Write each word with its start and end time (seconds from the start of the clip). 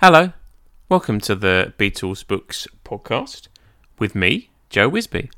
Hello, 0.00 0.34
welcome 0.90 1.20
to 1.22 1.34
the 1.34 1.72
Beatles 1.78 2.24
Books 2.24 2.68
podcast 2.84 3.48
with 3.98 4.14
me, 4.14 4.50
Joe 4.68 4.90
Wisby. 4.90 5.30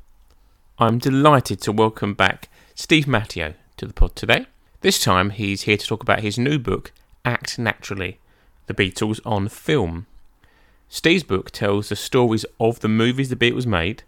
I'm 0.77 0.97
delighted 0.97 1.61
to 1.61 1.71
welcome 1.71 2.13
back 2.13 2.49
Steve 2.75 3.07
Matteo 3.07 3.53
to 3.77 3.85
the 3.85 3.93
pod 3.93 4.17
today. 4.17 4.47
This 4.81 5.01
time 5.01 5.29
he's 5.29 5.61
here 5.61 5.77
to 5.77 5.87
talk 5.87 6.03
about 6.03 6.19
his 6.19 6.37
new 6.37 6.59
book, 6.59 6.91
Act 7.23 7.57
Naturally 7.57 8.19
The 8.67 8.73
Beatles 8.73 9.21
on 9.25 9.47
Film. 9.47 10.07
Steve's 10.89 11.23
book 11.23 11.51
tells 11.51 11.87
the 11.87 11.95
stories 11.95 12.45
of 12.59 12.81
the 12.81 12.89
movies 12.89 13.29
the 13.29 13.37
Beatles 13.37 13.65
made, 13.65 14.03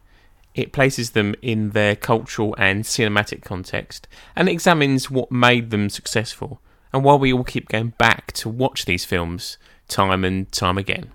it 0.53 0.73
places 0.73 1.11
them 1.11 1.33
in 1.41 1.69
their 1.69 1.95
cultural 1.95 2.55
and 2.57 2.83
cinematic 2.83 3.41
context, 3.41 4.05
and 4.35 4.49
examines 4.49 5.09
what 5.09 5.31
made 5.31 5.69
them 5.69 5.89
successful 5.89 6.59
and 6.91 7.05
why 7.05 7.15
we 7.15 7.31
all 7.31 7.45
keep 7.45 7.69
going 7.69 7.93
back 7.97 8.33
to 8.33 8.49
watch 8.49 8.83
these 8.83 9.05
films 9.05 9.57
time 9.91 10.23
and 10.23 10.51
time 10.51 10.77
again. 10.77 11.11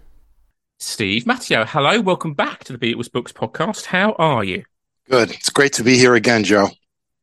Steve 0.79 1.27
Matteo, 1.27 1.65
hello, 1.65 2.01
welcome 2.03 2.35
back 2.35 2.63
to 2.65 2.77
the 2.77 2.79
Beatles 2.79 3.11
Books 3.11 3.33
podcast. 3.33 3.87
How 3.87 4.13
are 4.19 4.45
you? 4.45 4.65
Good. 5.09 5.31
It's 5.31 5.49
great 5.49 5.73
to 5.75 5.83
be 5.83 5.97
here 5.97 6.15
again, 6.15 6.45
Joe. 6.45 6.69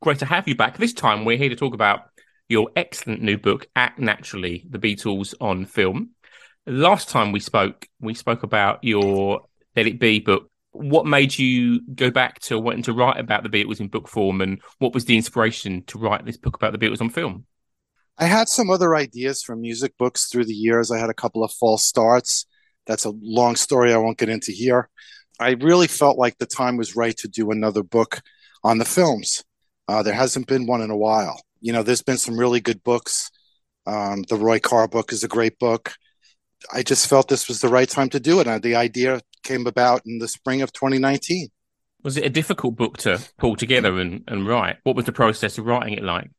Great 0.02 0.20
to 0.20 0.26
have 0.26 0.48
you 0.48 0.56
back. 0.56 0.78
This 0.78 0.94
time 0.94 1.24
we're 1.24 1.38
here 1.38 1.50
to 1.50 1.56
talk 1.56 1.76
about 1.76 2.02
your 2.50 2.70
excellent 2.76 3.22
new 3.22 3.38
book, 3.38 3.68
Act 3.76 4.00
Naturally 4.00 4.66
The 4.68 4.80
Beatles 4.80 5.36
on 5.40 5.66
Film. 5.66 6.10
Last 6.66 7.10
time 7.10 7.32
we 7.32 7.40
spoke, 7.40 7.88
we 8.02 8.16
spoke 8.16 8.42
about 8.42 8.84
your 8.84 9.42
Let 9.76 9.86
It 9.86 10.00
Be 10.00 10.20
book. 10.20 10.50
What 10.72 11.06
made 11.06 11.38
you 11.38 11.82
go 11.94 12.10
back 12.10 12.40
to 12.42 12.60
wanting 12.60 12.84
to 12.84 12.94
write 12.94 13.20
about 13.20 13.44
the 13.44 13.50
Beatles 13.50 13.80
in 13.80 13.90
book 13.90 14.08
form, 14.08 14.42
and 14.42 14.60
what 14.80 14.96
was 14.96 15.06
the 15.06 15.16
inspiration 15.16 15.84
to 15.86 16.00
write 16.00 16.26
this 16.26 16.38
book 16.38 16.56
about 16.56 16.72
the 16.72 16.80
Beatles 16.80 17.02
on 17.02 17.12
film? 17.12 17.46
I 18.18 18.26
had 18.26 18.48
some 18.48 18.70
other 18.70 18.96
ideas 18.96 19.42
from 19.42 19.62
music 19.62 19.98
books 19.98 20.28
through 20.28 20.46
the 20.46 20.54
years. 20.54 20.92
I 20.92 21.00
had 21.00 21.10
a 21.10 21.16
couple 21.16 21.44
of 21.44 21.52
false 21.52 21.84
starts. 21.84 22.46
That's 22.86 23.06
a 23.06 23.14
long 23.22 23.56
story 23.56 23.94
I 23.94 23.98
won't 23.98 24.18
get 24.18 24.30
into 24.30 24.52
here. 24.52 24.90
I 25.40 25.52
really 25.52 25.88
felt 25.88 26.18
like 26.18 26.38
the 26.38 26.46
time 26.46 26.78
was 26.78 26.96
right 26.96 27.18
to 27.18 27.28
do 27.28 27.52
another 27.52 27.82
book 27.82 28.22
on 28.64 28.78
the 28.78 28.86
films. 28.86 29.44
Uh, 29.88 30.04
there 30.04 30.14
hasn't 30.14 30.48
been 30.48 30.68
one 30.68 30.82
in 30.82 30.92
a 30.92 30.98
while. 30.98 31.42
You 31.60 31.74
know, 31.74 31.84
there's 31.84 32.04
been 32.04 32.18
some 32.18 32.38
really 32.38 32.62
good 32.62 32.84
books. 32.84 33.32
Um, 33.86 34.24
the 34.30 34.36
Roy 34.36 34.60
Carr 34.60 34.88
book 34.88 35.12
is 35.12 35.24
a 35.24 35.28
great 35.28 35.58
book. 35.60 35.94
I 36.72 36.84
just 36.84 37.08
felt 37.08 37.28
this 37.28 37.48
was 37.48 37.62
the 37.62 37.68
right 37.68 37.90
time 37.90 38.10
to 38.10 38.20
do 38.20 38.40
it. 38.40 38.48
And 38.48 38.62
the 38.62 38.76
idea 38.76 39.22
came 39.44 39.68
about 39.68 40.02
in 40.06 40.20
the 40.20 40.28
spring 40.28 40.62
of 40.62 40.72
2019. 40.72 41.50
Was 42.04 42.18
it 42.18 42.26
a 42.26 42.30
difficult 42.30 42.76
book 42.76 42.98
to 43.00 43.20
pull 43.38 43.56
together 43.56 43.98
and, 44.00 44.24
and 44.28 44.48
write? 44.48 44.78
What 44.84 44.96
was 44.96 45.06
the 45.06 45.12
process 45.12 45.58
of 45.58 45.66
writing 45.66 45.94
it 45.94 46.04
like? 46.04 46.30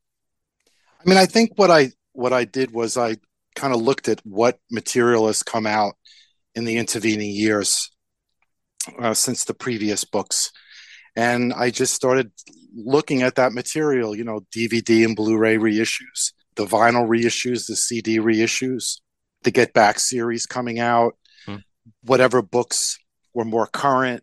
I 1.04 1.08
mean, 1.08 1.18
I 1.18 1.26
think 1.26 1.52
what 1.56 1.70
I 1.70 1.92
what 2.12 2.32
I 2.32 2.44
did 2.44 2.72
was 2.72 2.96
I 2.96 3.16
kind 3.54 3.74
of 3.74 3.82
looked 3.82 4.08
at 4.08 4.20
what 4.24 4.58
material 4.70 5.26
has 5.26 5.42
come 5.42 5.66
out 5.66 5.94
in 6.54 6.64
the 6.64 6.76
intervening 6.76 7.30
years 7.30 7.90
uh, 8.98 9.14
since 9.14 9.44
the 9.44 9.54
previous 9.54 10.04
books, 10.04 10.50
and 11.14 11.52
I 11.52 11.70
just 11.70 11.94
started 11.94 12.32
looking 12.74 13.22
at 13.22 13.34
that 13.34 13.52
material. 13.52 14.16
You 14.16 14.24
know, 14.24 14.40
DVD 14.54 15.04
and 15.04 15.14
Blu-ray 15.14 15.58
reissues, 15.58 16.32
the 16.56 16.64
vinyl 16.64 17.06
reissues, 17.06 17.66
the 17.66 17.76
CD 17.76 18.18
reissues, 18.18 19.00
the 19.42 19.50
Get 19.50 19.74
Back 19.74 19.98
series 19.98 20.46
coming 20.46 20.78
out, 20.78 21.16
hmm. 21.44 21.56
whatever 22.02 22.40
books 22.40 22.98
were 23.34 23.44
more 23.44 23.66
current. 23.66 24.22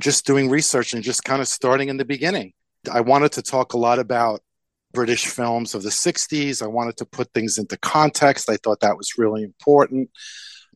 Just 0.00 0.26
doing 0.26 0.50
research 0.50 0.92
and 0.92 1.04
just 1.04 1.22
kind 1.22 1.40
of 1.40 1.46
starting 1.46 1.88
in 1.88 1.98
the 1.98 2.04
beginning. 2.04 2.52
I 2.90 3.00
wanted 3.00 3.32
to 3.32 3.42
talk 3.42 3.74
a 3.74 3.78
lot 3.78 4.00
about 4.00 4.40
British 4.94 5.26
films 5.26 5.74
of 5.74 5.82
the 5.82 5.90
60s. 5.90 6.62
I 6.62 6.66
wanted 6.66 6.96
to 6.98 7.04
put 7.04 7.32
things 7.32 7.58
into 7.58 7.76
context. 7.78 8.48
I 8.48 8.56
thought 8.56 8.80
that 8.80 8.96
was 8.96 9.18
really 9.18 9.42
important. 9.42 10.08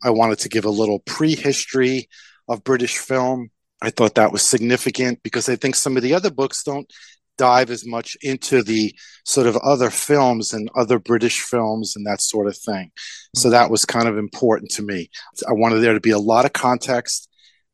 I 0.02 0.10
wanted 0.10 0.40
to 0.40 0.48
give 0.48 0.64
a 0.64 0.70
little 0.70 0.98
prehistory 1.00 2.08
of 2.48 2.64
British 2.64 2.98
film. 2.98 3.50
I 3.80 3.90
thought 3.90 4.16
that 4.16 4.32
was 4.32 4.46
significant 4.46 5.22
because 5.22 5.48
I 5.48 5.56
think 5.56 5.76
some 5.76 5.96
of 5.96 6.02
the 6.02 6.14
other 6.14 6.30
books 6.30 6.62
don't 6.62 6.92
dive 7.36 7.70
as 7.70 7.86
much 7.86 8.16
into 8.20 8.62
the 8.62 8.92
sort 9.24 9.46
of 9.46 9.56
other 9.58 9.90
films 9.90 10.52
and 10.52 10.68
other 10.76 10.98
British 10.98 11.40
films 11.40 11.94
and 11.94 12.04
that 12.04 12.20
sort 12.20 12.48
of 12.48 12.56
thing. 12.58 12.90
So 13.36 13.50
that 13.50 13.70
was 13.70 13.84
kind 13.84 14.08
of 14.08 14.18
important 14.18 14.72
to 14.72 14.82
me. 14.82 15.08
I 15.48 15.52
wanted 15.52 15.78
there 15.78 15.94
to 15.94 16.00
be 16.00 16.10
a 16.10 16.18
lot 16.18 16.44
of 16.44 16.52
context. 16.52 17.28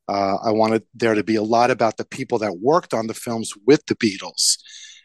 Uh, 0.07 0.37
I 0.45 0.51
wanted 0.51 0.83
there 0.95 1.15
to 1.15 1.25
be 1.25 1.37
a 1.37 1.43
lot 1.43 1.71
about 1.71 1.97
the 1.97 2.05
people 2.05 2.39
that 2.41 2.59
worked 2.59 2.93
on 2.93 3.07
the 3.07 3.15
films 3.15 3.55
with 3.67 3.87
the 3.87 3.97
Beatles 3.97 4.59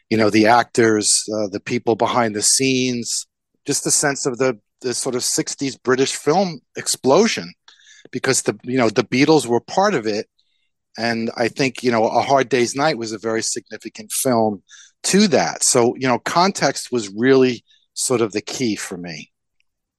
you 0.10 0.18
know 0.18 0.30
the 0.30 0.48
actors 0.48 1.24
uh, 1.34 1.48
the 1.48 1.60
people 1.60 1.96
behind 1.96 2.36
the 2.36 2.42
scenes 2.42 3.28
just 3.66 3.84
the 3.84 3.92
sense 3.92 4.26
of 4.26 4.38
the 4.38 4.60
the 4.82 4.94
sort 4.94 5.16
of 5.16 5.22
60s 5.22 5.82
british 5.82 6.16
film 6.16 6.62
explosion 6.78 7.54
because 8.12 8.44
the 8.44 8.58
you 8.64 8.78
know 8.78 8.90
the 8.90 9.04
beatles 9.04 9.46
were 9.46 9.60
part 9.60 9.94
of 9.94 10.08
it. 10.08 10.28
And 10.98 11.32
i 11.38 11.48
think 11.48 11.84
you 11.84 11.92
know 11.92 12.06
a 12.06 12.22
hard 12.22 12.50
day's 12.50 12.76
night 12.76 12.98
was 12.98 13.12
a 13.12 13.18
very 13.18 13.42
significant 13.42 14.12
film 14.12 14.64
to 15.04 15.28
that. 15.30 15.64
So 15.64 15.96
you 15.96 16.08
know 16.08 16.20
context 16.20 16.92
was 16.92 17.10
really 17.10 17.64
sort 17.94 18.22
of 18.22 18.32
the 18.32 18.42
key 18.42 18.76
for 18.76 18.98
me. 18.98 19.32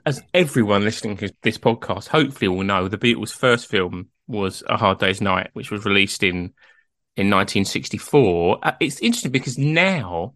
As 0.06 0.22
everyone 0.32 0.84
listening 0.84 1.16
to 1.18 1.32
this 1.42 1.58
podcast 1.58 2.08
hopefully 2.08 2.48
will 2.48 2.64
know 2.64 2.88
the 2.88 2.98
beatles 2.98 3.32
first 3.32 3.68
film 3.68 4.08
was 4.26 4.62
a 4.68 4.76
hard 4.76 4.98
day's 4.98 5.20
night 5.20 5.50
which 5.52 5.70
was 5.70 5.84
released 5.84 6.22
in 6.22 6.52
in 7.16 7.26
1964. 7.26 8.58
Uh, 8.62 8.72
it's 8.80 9.00
interesting 9.00 9.32
because 9.32 9.58
now, 9.58 10.34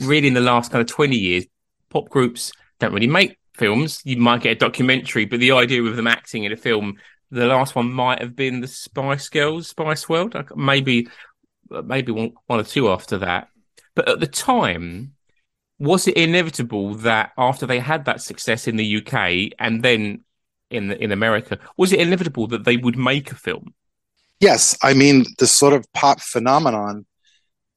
really 0.00 0.28
in 0.28 0.34
the 0.34 0.40
last 0.40 0.72
kind 0.72 0.80
of 0.80 0.88
20 0.88 1.16
years, 1.16 1.46
pop 1.90 2.08
groups 2.08 2.52
don't 2.78 2.92
really 2.92 3.06
make 3.06 3.38
films. 3.54 4.00
You 4.04 4.18
might 4.18 4.42
get 4.42 4.52
a 4.52 4.56
documentary, 4.56 5.24
but 5.24 5.40
the 5.40 5.52
idea 5.52 5.82
of 5.82 5.96
them 5.96 6.06
acting 6.06 6.44
in 6.44 6.52
a 6.52 6.56
film, 6.56 6.94
the 7.30 7.46
last 7.46 7.74
one 7.74 7.92
might 7.92 8.20
have 8.20 8.36
been 8.36 8.60
the 8.60 8.68
Spice 8.68 9.28
Girls, 9.28 9.68
Spice 9.68 10.08
World, 10.08 10.36
maybe, 10.54 11.08
maybe 11.70 12.12
one, 12.12 12.32
one 12.46 12.60
or 12.60 12.64
two 12.64 12.90
after 12.90 13.18
that. 13.18 13.48
But 13.94 14.08
at 14.08 14.20
the 14.20 14.26
time, 14.26 15.14
was 15.78 16.06
it 16.06 16.16
inevitable 16.16 16.94
that 16.96 17.32
after 17.36 17.66
they 17.66 17.80
had 17.80 18.04
that 18.06 18.22
success 18.22 18.66
in 18.66 18.76
the 18.76 18.96
UK 18.98 19.52
and 19.58 19.82
then 19.82 20.24
in 20.70 20.92
in 20.92 21.12
America, 21.12 21.58
was 21.76 21.92
it 21.92 22.00
inevitable 22.00 22.46
that 22.48 22.64
they 22.64 22.76
would 22.76 22.96
make 22.96 23.30
a 23.30 23.36
film? 23.36 23.74
Yes, 24.40 24.76
I 24.82 24.94
mean 24.94 25.24
the 25.38 25.46
sort 25.46 25.72
of 25.72 25.90
pop 25.92 26.20
phenomenon 26.20 27.06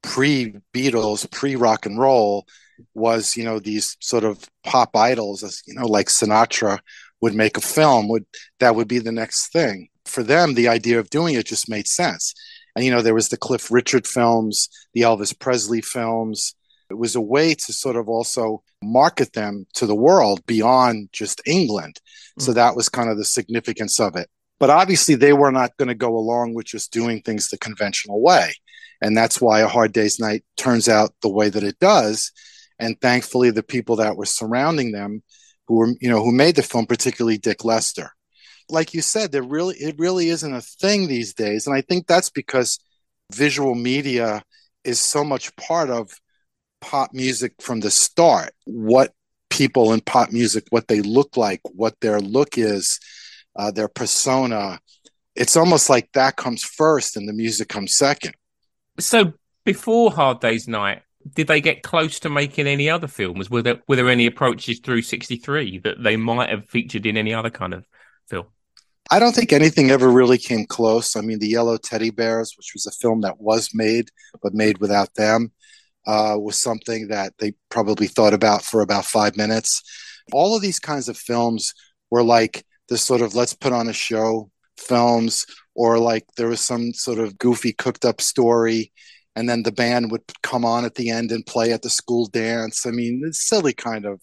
pre 0.01 0.55
Beatles, 0.73 1.29
pre 1.31 1.55
rock 1.55 1.85
and 1.85 1.99
roll 1.99 2.45
was, 2.93 3.35
you 3.35 3.43
know, 3.43 3.59
these 3.59 3.97
sort 3.99 4.23
of 4.23 4.43
pop 4.63 4.95
idols, 4.95 5.43
as 5.43 5.61
you 5.65 5.73
know, 5.73 5.85
like 5.85 6.07
Sinatra 6.07 6.79
would 7.21 7.33
make 7.33 7.57
a 7.57 7.61
film, 7.61 8.07
would 8.09 8.25
that 8.59 8.75
would 8.75 8.87
be 8.87 8.99
the 8.99 9.11
next 9.11 9.51
thing. 9.51 9.89
For 10.05 10.23
them, 10.23 10.53
the 10.53 10.67
idea 10.67 10.99
of 10.99 11.09
doing 11.09 11.35
it 11.35 11.45
just 11.45 11.69
made 11.69 11.87
sense. 11.87 12.33
And 12.75 12.85
you 12.85 12.91
know, 12.91 13.01
there 13.01 13.13
was 13.13 13.29
the 13.29 13.37
Cliff 13.37 13.71
Richard 13.71 14.07
films, 14.07 14.69
the 14.93 15.01
Elvis 15.01 15.37
Presley 15.37 15.81
films. 15.81 16.55
It 16.89 16.97
was 16.97 17.15
a 17.15 17.21
way 17.21 17.53
to 17.53 17.73
sort 17.73 17.95
of 17.95 18.09
also 18.09 18.63
market 18.81 19.33
them 19.33 19.67
to 19.75 19.85
the 19.85 19.95
world 19.95 20.45
beyond 20.45 21.09
just 21.11 21.41
England. 21.45 21.99
Mm-hmm. 22.01 22.43
So 22.43 22.53
that 22.53 22.75
was 22.75 22.89
kind 22.89 23.09
of 23.09 23.17
the 23.17 23.25
significance 23.25 23.99
of 23.99 24.15
it. 24.15 24.29
But 24.59 24.69
obviously, 24.69 25.15
they 25.15 25.33
were 25.33 25.51
not 25.51 25.75
going 25.77 25.87
to 25.87 25.95
go 25.95 26.15
along 26.17 26.53
with 26.53 26.65
just 26.65 26.91
doing 26.91 27.21
things 27.21 27.49
the 27.49 27.57
conventional 27.57 28.21
way. 28.21 28.53
And 29.01 29.15
that's 29.15 29.39
why 29.39 29.61
A 29.61 29.67
Hard 29.67 29.93
Day's 29.93 30.19
Night 30.19 30.43
turns 30.57 30.89
out 30.89 31.13
the 31.21 31.29
way 31.29 31.49
that 31.49 31.63
it 31.63 31.79
does. 31.79 32.31
And 32.79 32.99
thankfully, 32.99 33.51
the 33.51 33.63
people 33.63 33.97
that 33.97 34.17
were 34.17 34.25
surrounding 34.25 34.91
them, 34.91 35.23
who 35.67 35.75
were, 35.75 35.89
you 36.01 36.09
know, 36.09 36.23
who 36.23 36.31
made 36.31 36.55
the 36.55 36.63
film, 36.63 36.85
particularly 36.85 37.37
Dick 37.37 37.63
Lester. 37.63 38.11
Like 38.69 38.93
you 38.93 39.01
said, 39.01 39.31
there 39.31 39.43
really, 39.43 39.75
it 39.77 39.95
really 39.97 40.29
isn't 40.29 40.53
a 40.53 40.61
thing 40.61 41.07
these 41.07 41.33
days. 41.33 41.65
And 41.65 41.75
I 41.75 41.81
think 41.81 42.07
that's 42.07 42.29
because 42.29 42.79
visual 43.33 43.75
media 43.75 44.43
is 44.83 44.99
so 44.99 45.23
much 45.23 45.55
part 45.55 45.89
of 45.89 46.11
pop 46.81 47.13
music 47.13 47.53
from 47.61 47.79
the 47.79 47.91
start. 47.91 48.51
What 48.65 49.13
people 49.49 49.93
in 49.93 50.01
pop 50.01 50.31
music, 50.31 50.65
what 50.69 50.87
they 50.87 51.01
look 51.01 51.37
like, 51.37 51.61
what 51.63 51.95
their 52.01 52.19
look 52.19 52.57
is, 52.57 52.99
uh, 53.59 53.71
their 53.71 53.89
persona. 53.89 54.79
It's 55.35 55.57
almost 55.57 55.89
like 55.89 56.09
that 56.13 56.37
comes 56.37 56.63
first 56.63 57.17
and 57.17 57.27
the 57.27 57.33
music 57.33 57.67
comes 57.67 57.97
second. 57.97 58.33
So 58.99 59.33
before 59.65 60.11
Hard 60.11 60.39
Day's 60.39 60.67
Night, 60.67 61.01
did 61.35 61.47
they 61.47 61.59
get 61.59 61.83
close 61.83 62.21
to 62.21 62.29
making 62.29 62.67
any 62.67 62.89
other 62.89 63.07
films? 63.07 63.49
Were 63.49 63.61
there 63.61 63.81
were 63.87 63.97
there 63.97 64.09
any 64.09 64.27
approaches 64.27 64.79
through 64.79 65.01
'63 65.01 65.79
that 65.79 66.01
they 66.01 66.15
might 66.15 66.49
have 66.49 66.69
featured 66.69 67.05
in 67.05 67.17
any 67.17 67.33
other 67.33 67.49
kind 67.49 67.73
of 67.73 67.85
film? 68.29 68.45
I 69.11 69.19
don't 69.19 69.35
think 69.35 69.51
anything 69.51 69.91
ever 69.91 70.09
really 70.09 70.37
came 70.37 70.65
close. 70.65 71.17
I 71.17 71.21
mean, 71.21 71.39
the 71.39 71.49
Yellow 71.49 71.77
Teddy 71.77 72.11
Bears, 72.11 72.53
which 72.55 72.71
was 72.73 72.85
a 72.85 72.91
film 72.91 73.21
that 73.21 73.41
was 73.41 73.71
made 73.73 74.09
but 74.41 74.53
made 74.53 74.77
without 74.77 75.13
them, 75.15 75.51
uh, 76.07 76.37
was 76.39 76.57
something 76.57 77.09
that 77.09 77.33
they 77.39 77.53
probably 77.69 78.07
thought 78.07 78.33
about 78.33 78.63
for 78.63 78.81
about 78.81 79.03
five 79.03 79.35
minutes. 79.35 79.81
All 80.31 80.55
of 80.55 80.61
these 80.61 80.79
kinds 80.79 81.09
of 81.09 81.17
films 81.17 81.73
were 82.09 82.23
like 82.23 82.63
this 82.89 83.03
sort 83.03 83.21
of 83.21 83.35
let's 83.35 83.53
put 83.53 83.73
on 83.73 83.87
a 83.87 83.93
show 83.93 84.49
films 84.77 85.45
or 85.75 85.99
like 85.99 86.25
there 86.37 86.47
was 86.47 86.61
some 86.61 86.93
sort 86.93 87.19
of 87.19 87.37
goofy 87.37 87.73
cooked 87.73 88.05
up 88.05 88.21
story 88.21 88.91
and 89.35 89.47
then 89.49 89.63
the 89.63 89.71
band 89.71 90.11
would 90.11 90.23
come 90.43 90.65
on 90.65 90.85
at 90.85 90.95
the 90.95 91.09
end 91.09 91.31
and 91.31 91.45
play 91.45 91.71
at 91.71 91.81
the 91.81 91.89
school 91.89 92.25
dance 92.27 92.85
i 92.85 92.91
mean 92.91 93.21
it's 93.25 93.47
silly 93.47 93.73
kind 93.73 94.05
of 94.05 94.21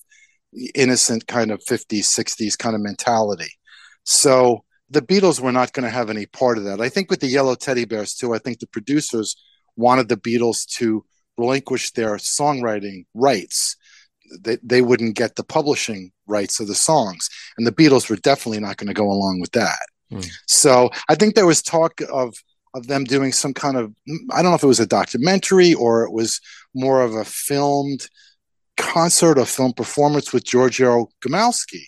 innocent 0.75 1.27
kind 1.27 1.51
of 1.51 1.61
50s 1.65 2.05
60s 2.05 2.57
kind 2.59 2.75
of 2.75 2.81
mentality 2.83 3.51
So 4.05 4.65
the 4.91 5.03
Beatles 5.03 5.41
were 5.41 5.53
not 5.53 5.73
going 5.73 5.85
to 5.85 5.91
have 5.91 6.11
any 6.11 6.27
part 6.27 6.59
of 6.59 6.65
that. 6.65 6.81
I 6.81 6.89
think 6.89 7.11
with 7.11 7.21
the 7.21 7.27
Yellow 7.27 7.55
Teddy 7.57 7.85
Bears 7.85 8.15
too, 8.15 8.35
I 8.35 8.39
think 8.39 8.61
the 8.61 8.69
producers 8.69 9.37
wanted 9.77 10.09
the 10.09 10.17
Beatles 10.17 10.67
to 10.79 11.05
relinquish 11.37 11.93
their 11.93 12.17
songwriting 12.17 13.07
rights. 13.15 13.77
They, 14.41 14.59
they 14.63 14.83
wouldn't 14.83 15.17
get 15.17 15.37
the 15.37 15.45
publishing 15.45 16.13
rights 16.27 16.61
of 16.61 16.67
the 16.67 16.75
songs. 16.75 17.29
And 17.57 17.67
the 17.67 17.73
Beatles 17.73 18.09
were 18.09 18.17
definitely 18.17 18.61
not 18.61 18.77
going 18.77 18.89
to 18.89 18.95
go 18.95 19.11
along 19.11 19.41
with 19.41 19.53
that. 19.53 19.79
Mm. 20.13 20.27
So 20.47 20.91
I 21.09 21.15
think 21.15 21.35
there 21.35 21.47
was 21.47 21.63
talk 21.63 22.01
of 22.13 22.35
of 22.75 22.89
them 22.89 23.05
doing 23.05 23.33
some 23.33 23.55
kind 23.55 23.77
of 23.77 23.93
I 24.33 24.43
don't 24.43 24.53
know 24.53 24.57
if 24.57 24.63
it 24.63 24.67
was 24.67 24.81
a 24.81 24.87
documentary 24.87 25.73
or 25.73 26.05
it 26.05 26.13
was 26.13 26.41
more 26.75 27.01
of 27.03 27.15
a 27.15 27.25
filmed 27.25 28.07
concert 28.77 29.39
or 29.39 29.47
film 29.47 29.73
performance 29.73 30.33
with 30.33 30.45
Giorgio 30.45 31.09
Gomelsky, 31.25 31.87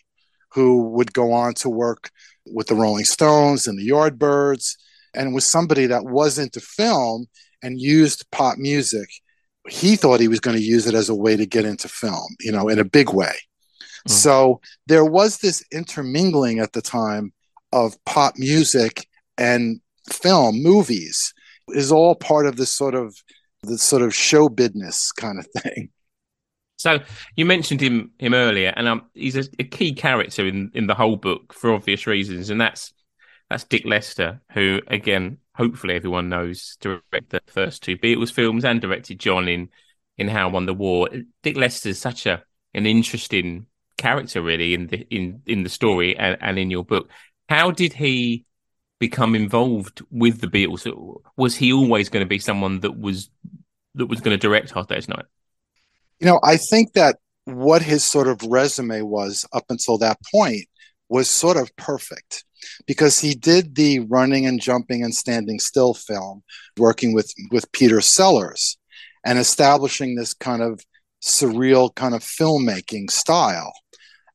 who 0.52 0.88
would 0.90 1.12
go 1.12 1.32
on 1.32 1.54
to 1.54 1.68
work 1.68 2.10
with 2.46 2.68
the 2.68 2.74
Rolling 2.74 3.04
Stones 3.04 3.66
and 3.66 3.78
the 3.78 3.88
Yardbirds, 3.88 4.76
and 5.14 5.34
was 5.34 5.44
somebody 5.44 5.86
that 5.86 6.04
was 6.04 6.38
into 6.38 6.60
film 6.60 7.26
and 7.62 7.80
used 7.80 8.30
pop 8.30 8.56
music. 8.58 9.08
He 9.68 9.96
thought 9.96 10.20
he 10.20 10.28
was 10.28 10.40
going 10.40 10.56
to 10.56 10.62
use 10.62 10.86
it 10.86 10.94
as 10.94 11.08
a 11.08 11.14
way 11.14 11.36
to 11.36 11.46
get 11.46 11.64
into 11.64 11.88
film, 11.88 12.36
you 12.40 12.52
know, 12.52 12.68
in 12.68 12.78
a 12.78 12.84
big 12.84 13.12
way. 13.12 13.34
Mm. 14.06 14.10
So 14.10 14.60
there 14.86 15.04
was 15.04 15.38
this 15.38 15.64
intermingling 15.72 16.58
at 16.58 16.72
the 16.72 16.82
time 16.82 17.32
of 17.72 18.02
pop 18.04 18.34
music 18.36 19.06
and 19.36 19.80
film, 20.10 20.62
movies, 20.62 21.32
is 21.68 21.92
all 21.92 22.14
part 22.14 22.46
of 22.46 22.56
this 22.56 22.70
sort 22.70 22.94
of 22.94 23.14
the 23.62 23.78
sort 23.78 24.02
of 24.02 24.14
show 24.14 24.48
business 24.48 25.12
kind 25.12 25.38
of 25.38 25.46
thing. 25.62 25.90
So 26.76 27.00
you 27.34 27.44
mentioned 27.44 27.80
him 27.80 28.12
him 28.18 28.34
earlier, 28.34 28.72
and 28.76 28.86
um, 28.86 29.02
he's 29.14 29.36
a, 29.36 29.44
a, 29.58 29.64
key 29.64 29.92
character 29.92 30.46
in, 30.46 30.70
in 30.74 30.86
the 30.86 30.94
whole 30.94 31.16
book 31.16 31.52
for 31.52 31.74
obvious 31.74 32.06
reasons, 32.06 32.50
and 32.50 32.60
that's 32.60 32.92
that's 33.50 33.64
Dick 33.64 33.84
Lester, 33.84 34.40
who 34.52 34.80
again, 34.88 35.38
hopefully 35.54 35.94
everyone 35.94 36.28
knows, 36.28 36.76
directed 36.80 37.42
the 37.46 37.52
first 37.52 37.82
two 37.82 37.96
Beatles 37.96 38.32
films 38.32 38.64
and 38.64 38.80
directed 38.80 39.18
John 39.18 39.48
in 39.48 39.70
in 40.16 40.28
How 40.28 40.48
I 40.48 40.52
Won 40.52 40.66
the 40.66 40.74
War. 40.74 41.08
Dick 41.42 41.56
Lester 41.56 41.88
is 41.88 41.98
such 41.98 42.26
a 42.26 42.42
an 42.74 42.86
interesting 42.86 43.66
character, 43.96 44.42
really, 44.42 44.74
in 44.74 44.88
the 44.88 45.06
in 45.10 45.42
in 45.46 45.62
the 45.62 45.70
story 45.70 46.16
and, 46.16 46.36
and 46.40 46.58
in 46.58 46.70
your 46.70 46.84
book. 46.84 47.08
How 47.48 47.70
did 47.70 47.94
he 47.94 48.44
become 48.98 49.34
involved 49.34 50.02
with 50.10 50.40
the 50.40 50.48
Beatles? 50.48 50.86
Was 51.36 51.56
he 51.56 51.72
always 51.72 52.08
going 52.08 52.24
to 52.24 52.28
be 52.28 52.38
someone 52.38 52.80
that 52.80 52.98
was 52.98 53.30
that 53.94 54.06
was 54.06 54.20
going 54.20 54.38
to 54.38 54.46
direct 54.46 54.70
Hard 54.70 54.88
Day's 54.88 55.08
Night? 55.08 55.24
You 56.20 56.26
know, 56.26 56.40
I 56.42 56.56
think 56.56 56.92
that 56.94 57.16
what 57.44 57.80
his 57.80 58.04
sort 58.04 58.28
of 58.28 58.42
resume 58.42 59.02
was 59.02 59.46
up 59.52 59.64
until 59.70 59.98
that 59.98 60.18
point 60.30 60.66
was 61.08 61.30
sort 61.30 61.56
of 61.56 61.74
perfect 61.76 62.44
because 62.86 63.20
he 63.20 63.34
did 63.34 63.74
the 63.74 64.00
running 64.00 64.46
and 64.46 64.60
jumping 64.60 65.02
and 65.02 65.14
standing 65.14 65.58
still 65.58 65.94
film 65.94 66.42
working 66.76 67.12
with 67.12 67.32
with 67.50 67.70
Peter 67.72 68.00
Sellers 68.00 68.78
and 69.24 69.38
establishing 69.38 70.14
this 70.14 70.34
kind 70.34 70.62
of 70.62 70.80
surreal 71.22 71.94
kind 71.94 72.14
of 72.14 72.22
filmmaking 72.22 73.10
style. 73.10 73.72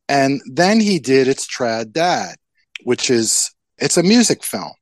And 0.09 0.41
then 0.45 0.79
he 0.79 0.99
did 0.99 1.27
It's 1.27 1.47
Trad 1.47 1.91
Dad, 1.91 2.35
which 2.83 3.09
is 3.09 3.51
it's 3.77 3.97
a 3.97 4.03
music 4.03 4.43
film. 4.43 4.73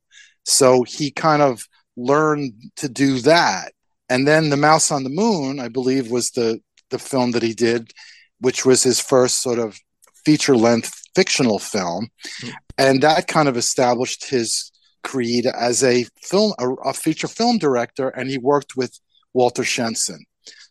So 0.45 0.83
he 0.83 1.11
kind 1.11 1.41
of 1.41 1.67
learned 1.95 2.53
to 2.77 2.89
do 2.89 3.19
that. 3.19 3.73
And 4.09 4.27
then 4.27 4.49
The 4.49 4.57
Mouse 4.57 4.91
on 4.91 5.03
the 5.03 5.09
Moon, 5.09 5.59
I 5.59 5.69
believe, 5.69 6.11
was 6.11 6.31
the, 6.31 6.59
the 6.89 6.99
film 6.99 7.31
that 7.31 7.44
he 7.44 7.53
did, 7.53 7.91
which 8.39 8.65
was 8.65 8.83
his 8.83 8.99
first 8.99 9.41
sort 9.41 9.59
of 9.59 9.79
feature 10.25 10.55
length 10.55 11.00
fictional 11.15 11.59
film. 11.59 12.09
Mm. 12.41 12.53
And 12.77 13.03
that 13.03 13.27
kind 13.27 13.47
of 13.47 13.57
established 13.57 14.29
his 14.29 14.71
creed 15.03 15.45
as 15.45 15.83
a 15.83 16.05
film, 16.21 16.53
a, 16.59 16.69
a 16.85 16.93
feature 16.93 17.27
film 17.27 17.57
director. 17.57 18.09
And 18.09 18.29
he 18.29 18.37
worked 18.37 18.75
with 18.75 18.99
Walter 19.33 19.63
Shenson. 19.63 20.19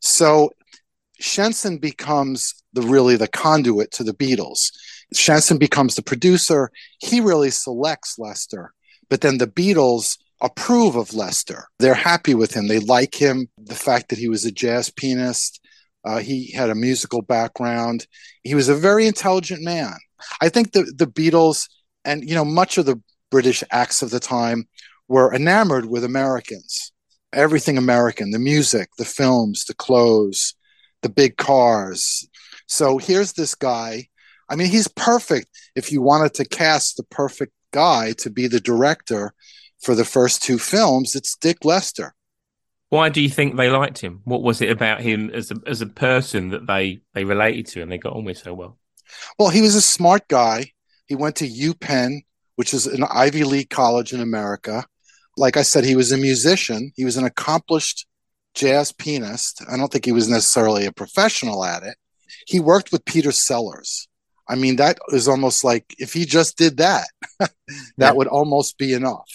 So 0.01 0.51
Shenson 1.21 1.79
becomes 1.79 2.55
the 2.73 2.83
really 2.83 3.17
the 3.17 3.29
conduit 3.29 3.91
to 3.93 4.05
the 4.05 4.15
Beatles. 4.15 4.71
Shenson 5.15 5.59
becomes 5.59 5.95
the 5.95 6.03
producer. 6.03 6.71
He 6.99 7.21
really 7.21 7.51
selects 7.51 8.19
Lester, 8.19 8.73
but 9.09 9.21
then 9.21 9.39
the 9.39 9.47
Beatles 9.47 10.19
approve 10.41 10.97
of 10.97 11.13
Lester. 11.13 11.67
They're 11.79 11.95
happy 11.95 12.35
with 12.35 12.55
him. 12.55 12.69
They 12.69 12.79
like 12.79 13.15
him. 13.15 13.49
The 13.59 13.75
fact 13.75 14.09
that 14.09 14.19
he 14.19 14.29
was 14.29 14.45
a 14.45 14.53
jazz 14.53 14.89
pianist, 14.89 15.61
uh, 16.05 16.19
he 16.19 16.53
had 16.53 16.71
a 16.71 16.75
musical 16.75 17.23
background. 17.23 18.07
He 18.43 18.55
was 18.55 18.69
a 18.69 18.75
very 18.75 19.07
intelligent 19.07 19.63
man. 19.63 19.95
I 20.41 20.49
think 20.49 20.73
the 20.73 20.93
the 20.97 21.07
Beatles 21.07 21.69
and 22.05 22.29
you 22.29 22.35
know 22.35 22.45
much 22.45 22.79
of 22.79 22.87
the 22.87 23.01
British 23.31 23.63
acts 23.71 24.03
of 24.03 24.11
the 24.11 24.21
time 24.21 24.69
were 25.09 25.35
enamored 25.35 25.87
with 25.87 26.05
Americans. 26.05 26.93
Everything 27.33 27.79
American, 27.79 28.33
the 28.33 28.39
music, 28.39 28.89
the 28.99 29.05
films, 29.05 29.65
the 29.65 29.75
clothes, 29.75 30.55
the 31.03 31.09
big 31.09 31.37
cars. 31.37 32.29
So 32.67 32.99
here's 32.99 33.33
this 33.35 33.55
guy 33.55 34.09
I 34.51 34.57
mean, 34.57 34.69
he's 34.69 34.89
perfect 34.89 35.49
if 35.77 35.93
you 35.93 36.03
wanted 36.03 36.35
to 36.35 36.45
cast 36.45 36.97
the 36.97 37.05
perfect 37.05 37.53
guy 37.73 38.13
to 38.19 38.31
be 38.31 38.49
the 38.49 38.61
director 38.61 39.33
for 39.81 39.95
the 39.95 40.05
first 40.05 40.43
two 40.43 40.59
films. 40.59 41.15
It's 41.15 41.37
Dick 41.37 41.65
Lester. 41.65 42.15
Why 42.91 43.09
do 43.09 43.21
you 43.21 43.29
think 43.29 43.57
they 43.57 43.71
liked 43.71 43.99
him? 43.99 44.21
What 44.25 44.43
was 44.43 44.61
it 44.61 44.71
about 44.71 45.01
him 45.01 45.31
as 45.31 45.51
a 45.51 45.57
as 45.67 45.81
a 45.81 45.87
person 45.87 46.51
that 46.51 46.67
they 46.67 47.01
they 47.15 47.25
related 47.25 47.67
to 47.69 47.83
and 47.83 47.91
they 47.91 47.99
got 47.99 48.15
on 48.15 48.25
with 48.25 48.39
so 48.39 48.55
well? 48.55 48.79
Well, 49.39 49.49
he 49.49 49.63
was 49.63 49.75
a 49.75 49.81
smart 49.81 50.29
guy. 50.29 50.73
He 51.07 51.15
went 51.15 51.37
to 51.37 51.49
UPenn, 51.49 52.21
which 52.57 52.75
is 52.75 52.87
an 52.87 53.05
Ivy 53.05 53.45
League 53.45 53.71
college 53.71 54.13
in 54.13 54.21
America. 54.21 54.85
Like 55.37 55.57
I 55.57 55.63
said, 55.63 55.85
he 55.85 55.97
was 55.97 56.13
a 56.13 56.19
musician. 56.19 56.93
He 56.95 57.05
was 57.05 57.17
an 57.17 57.25
accomplished 57.25 58.07
jazz 58.55 58.93
pianist. 58.93 59.63
I 59.69 59.77
don't 59.77 59.91
think 59.91 60.05
he 60.05 60.13
was 60.13 60.29
necessarily 60.29 60.87
a 60.87 60.93
professional 60.93 61.65
at 61.65 61.83
it. 61.83 61.97
He 62.47 62.61
worked 62.61 62.93
with 62.93 63.05
Peter 63.05 63.33
Sellers, 63.33 64.09
I 64.51 64.57
mean, 64.57 64.77
that 64.77 64.99
is 65.13 65.29
almost 65.29 65.63
like 65.63 65.95
if 65.99 66.13
he 66.13 66.25
just 66.25 66.59
did 66.59 66.79
that, 66.79 67.07
that 67.39 67.51
yeah. 67.97 68.11
would 68.11 68.27
almost 68.27 68.79
be 68.79 68.93
enough. 68.93 69.31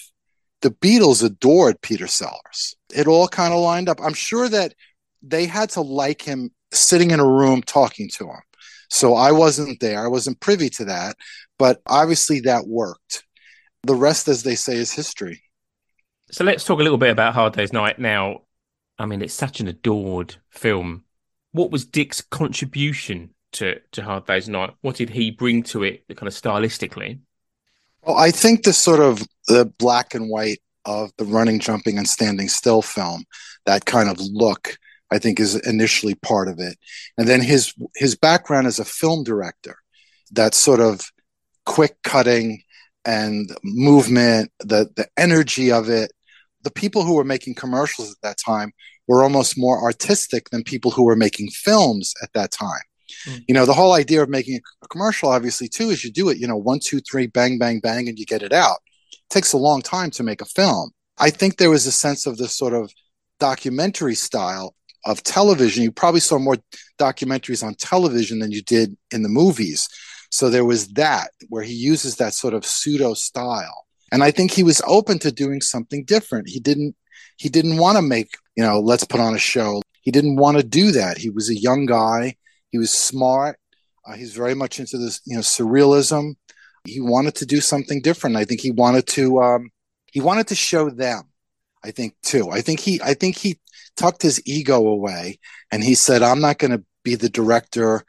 The 0.66 0.72
Beatles 0.72 1.24
adored 1.24 1.80
Peter 1.82 2.08
Sellers. 2.08 2.76
It 2.92 3.06
all 3.06 3.28
kind 3.28 3.54
of 3.54 3.60
lined 3.60 3.88
up. 3.88 4.00
I'm 4.02 4.16
sure 4.16 4.50
that 4.50 4.74
they 5.22 5.46
had 5.46 5.70
to 5.72 5.82
like 5.82 6.24
him 6.24 6.50
sitting 6.72 7.12
in 7.12 7.20
a 7.20 7.28
room 7.28 7.62
talking 7.62 8.10
to 8.16 8.26
him. 8.32 8.40
So 8.90 9.14
I 9.14 9.32
wasn't 9.32 9.80
there. 9.80 10.04
I 10.04 10.08
wasn't 10.08 10.40
privy 10.40 10.72
to 10.72 10.86
that. 10.86 11.18
But 11.60 11.84
obviously 11.86 12.40
that 12.40 12.66
worked. 12.66 13.26
The 13.84 13.94
rest, 13.94 14.28
as 14.28 14.42
they 14.42 14.56
say, 14.56 14.74
is 14.78 14.92
history. 14.92 15.44
So 16.32 16.44
let's 16.44 16.64
talk 16.64 16.80
a 16.80 16.84
little 16.84 16.98
bit 16.98 17.12
about 17.12 17.36
Hard 17.36 17.54
Day's 17.54 17.72
Night 17.72 18.00
now. 18.00 18.42
I 18.98 19.06
mean, 19.06 19.22
it's 19.22 19.36
such 19.36 19.60
an 19.60 19.68
adored 19.68 20.38
film. 20.50 21.04
What 21.52 21.70
was 21.70 21.86
Dick's 21.86 22.22
contribution 22.22 23.36
to 23.52 23.82
to 23.92 24.02
Hard 24.02 24.26
Day's 24.26 24.50
Night? 24.50 24.74
What 24.82 24.96
did 24.96 25.12
he 25.12 25.30
bring 25.30 25.62
to 25.66 25.84
it, 25.84 26.08
kind 26.08 26.28
of 26.28 26.34
stylistically? 26.34 27.20
Well, 28.06 28.18
I 28.18 28.30
think 28.32 28.64
the 28.64 28.74
sort 28.74 29.00
of 29.00 29.24
the 29.48 29.66
black 29.80 30.14
and 30.14 30.30
white 30.30 30.60
of 30.86 31.12
the 31.18 31.26
running, 31.26 31.60
jumping, 31.60 31.98
and 31.98 32.08
standing 32.08 32.50
still 32.50 32.82
film, 32.84 33.24
that 33.66 33.86
kind 33.86 34.10
of 34.10 34.20
look, 34.20 34.78
I 35.12 35.18
think, 35.18 35.40
is 35.40 35.56
initially 35.68 36.14
part 36.16 36.48
of 36.48 36.60
it, 36.60 36.78
and 37.18 37.28
then 37.28 37.42
his 37.42 37.74
his 37.96 38.16
background 38.16 38.68
as 38.68 38.80
a 38.80 38.86
film 38.86 39.24
director, 39.24 39.78
that 40.32 40.54
sort 40.54 40.80
of 40.80 41.02
quick 41.66 41.98
cutting 42.04 42.62
and 43.06 43.50
movement, 43.64 44.52
the 44.60 44.90
the 44.96 45.08
energy 45.18 45.72
of 45.72 45.90
it. 45.90 46.12
The 46.64 46.72
people 46.72 47.04
who 47.04 47.16
were 47.16 47.24
making 47.24 47.56
commercials 47.56 48.12
at 48.12 48.22
that 48.24 48.38
time 48.44 48.72
were 49.08 49.24
almost 49.24 49.58
more 49.58 49.82
artistic 49.84 50.50
than 50.50 50.64
people 50.64 50.92
who 50.92 51.04
were 51.04 51.16
making 51.16 51.50
films 51.52 52.14
at 52.24 52.34
that 52.34 52.52
time. 52.52 52.82
Mm. 53.28 53.44
You 53.48 53.54
know, 53.54 53.66
the 53.66 53.74
whole 53.74 53.94
idea 53.94 54.22
of 54.22 54.30
making 54.30 54.60
a 54.84 54.88
commercial, 54.88 55.30
obviously, 55.30 55.68
too, 55.68 55.90
is 55.90 56.04
you 56.04 56.12
do 56.12 56.30
it, 56.30 56.38
you 56.38 56.48
know, 56.48 56.58
one, 56.58 56.80
two, 56.80 57.00
three, 57.00 57.28
bang, 57.28 57.58
bang, 57.58 57.80
bang, 57.80 58.08
and 58.08 58.18
you 58.18 58.26
get 58.26 58.44
it 58.44 58.54
out. 58.54 58.78
It 59.12 59.30
takes 59.30 59.54
a 59.54 59.58
long 59.58 59.82
time 59.82 60.12
to 60.12 60.24
make 60.24 60.42
a 60.42 60.46
film. 60.46 60.92
I 61.18 61.30
think 61.30 61.58
there 61.58 61.70
was 61.70 61.86
a 61.86 61.92
sense 61.92 62.26
of 62.26 62.38
this 62.38 62.56
sort 62.56 62.74
of 62.74 62.92
documentary 63.40 64.16
style 64.16 64.76
of 65.06 65.24
television. 65.24 65.84
You 65.84 65.92
probably 65.92 66.20
saw 66.20 66.40
more 66.40 66.58
documentaries 67.00 67.64
on 67.64 67.76
television 67.76 68.40
than 68.40 68.52
you 68.52 68.62
did 68.62 68.98
in 69.12 69.24
the 69.24 69.30
movies. 69.30 69.88
So 70.32 70.50
there 70.50 70.66
was 70.66 70.88
that 70.90 71.30
where 71.50 71.64
he 71.64 71.74
uses 71.74 72.18
that 72.18 72.34
sort 72.34 72.54
of 72.54 72.66
pseudo 72.66 73.14
style. 73.14 73.86
And 74.12 74.24
I 74.24 74.32
think 74.32 74.52
he 74.52 74.64
was 74.64 74.82
open 74.86 75.20
to 75.20 75.32
doing 75.32 75.62
something 75.62 76.04
different. 76.06 76.50
He 76.50 76.60
didn't 76.60 76.96
he 77.38 77.50
didn't 77.50 77.78
want 77.78 77.98
to 77.98 78.02
make, 78.02 78.30
you 78.56 78.64
know, 78.64 78.80
let's 78.80 79.04
put 79.04 79.20
on 79.20 79.36
a 79.36 79.40
show. 79.40 79.82
He 80.02 80.12
didn't 80.12 80.38
want 80.38 80.58
to 80.58 80.64
do 80.64 80.92
that. 80.92 81.18
He 81.18 81.30
was 81.30 81.50
a 81.50 81.56
young 81.56 81.86
guy 81.86 82.36
he 82.72 82.78
was 82.78 82.94
smart. 82.94 83.58
Uh, 84.06 84.14
he's 84.14 84.34
very 84.34 84.54
much 84.54 84.80
into 84.80 84.98
this, 84.98 85.22
you 85.26 85.36
know, 85.36 85.42
surrealism. 85.42 86.36
He 86.86 87.02
wanted 87.02 87.36
to 87.36 87.46
do 87.46 87.62
something 87.62 88.02
different. 88.02 88.36
I 88.36 88.46
think 88.46 88.62
he 88.62 88.72
wanted 88.72 89.08
to. 89.08 89.42
Um, 89.42 89.70
he 90.12 90.22
wanted 90.22 90.48
to 90.48 90.56
show 90.56 90.90
them. 90.90 91.24
I 91.84 91.92
think 91.92 92.16
too. 92.22 92.50
I 92.52 92.62
think 92.62 92.80
he. 92.80 93.02
I 93.02 93.14
think 93.14 93.38
he 93.38 93.60
tucked 93.98 94.22
his 94.22 94.42
ego 94.46 94.86
away, 94.86 95.40
and 95.72 95.84
he 95.84 95.96
said, 95.96 96.22
"I'm 96.22 96.42
not 96.42 96.60
going 96.60 96.72
to 96.72 96.84
be 97.04 97.16
the 97.16 97.30
director, 97.30 98.04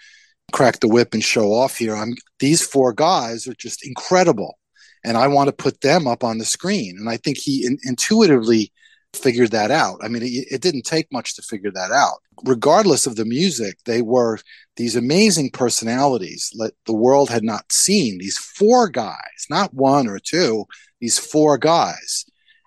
crack 0.52 0.80
the 0.80 0.88
whip, 0.88 1.14
and 1.14 1.24
show 1.24 1.52
off 1.52 1.78
here. 1.78 1.96
I'm. 1.96 2.14
These 2.38 2.66
four 2.66 2.92
guys 2.92 3.46
are 3.46 3.54
just 3.54 3.86
incredible." 3.86 4.58
and 5.06 5.16
I 5.16 5.28
want 5.28 5.46
to 5.46 5.52
put 5.52 5.82
them 5.82 6.08
up 6.08 6.24
on 6.24 6.38
the 6.38 6.44
screen. 6.44 6.96
And 6.98 7.08
I 7.08 7.16
think 7.16 7.38
he 7.38 7.64
in, 7.64 7.78
intuitively 7.84 8.72
figured 9.16 9.50
that 9.50 9.70
out. 9.70 9.98
I 10.02 10.08
mean, 10.08 10.22
it, 10.22 10.46
it, 10.50 10.60
didn't 10.60 10.82
take 10.82 11.10
much 11.12 11.34
to 11.36 11.42
figure 11.42 11.70
that 11.72 11.90
out. 11.90 12.18
Regardless 12.44 13.06
of 13.06 13.16
the 13.16 13.24
music, 13.24 13.78
they 13.84 14.02
were 14.02 14.38
these 14.76 14.96
amazing 14.96 15.50
personalities 15.50 16.50
that 16.58 16.72
the 16.86 16.94
world 16.94 17.30
had 17.30 17.44
not 17.44 17.72
seen. 17.72 18.18
These 18.18 18.38
four 18.38 18.88
guys, 18.88 19.46
not 19.50 19.74
one 19.74 20.06
or 20.06 20.18
two, 20.18 20.66
these 21.00 21.18
four 21.18 21.58
guys. 21.58 22.24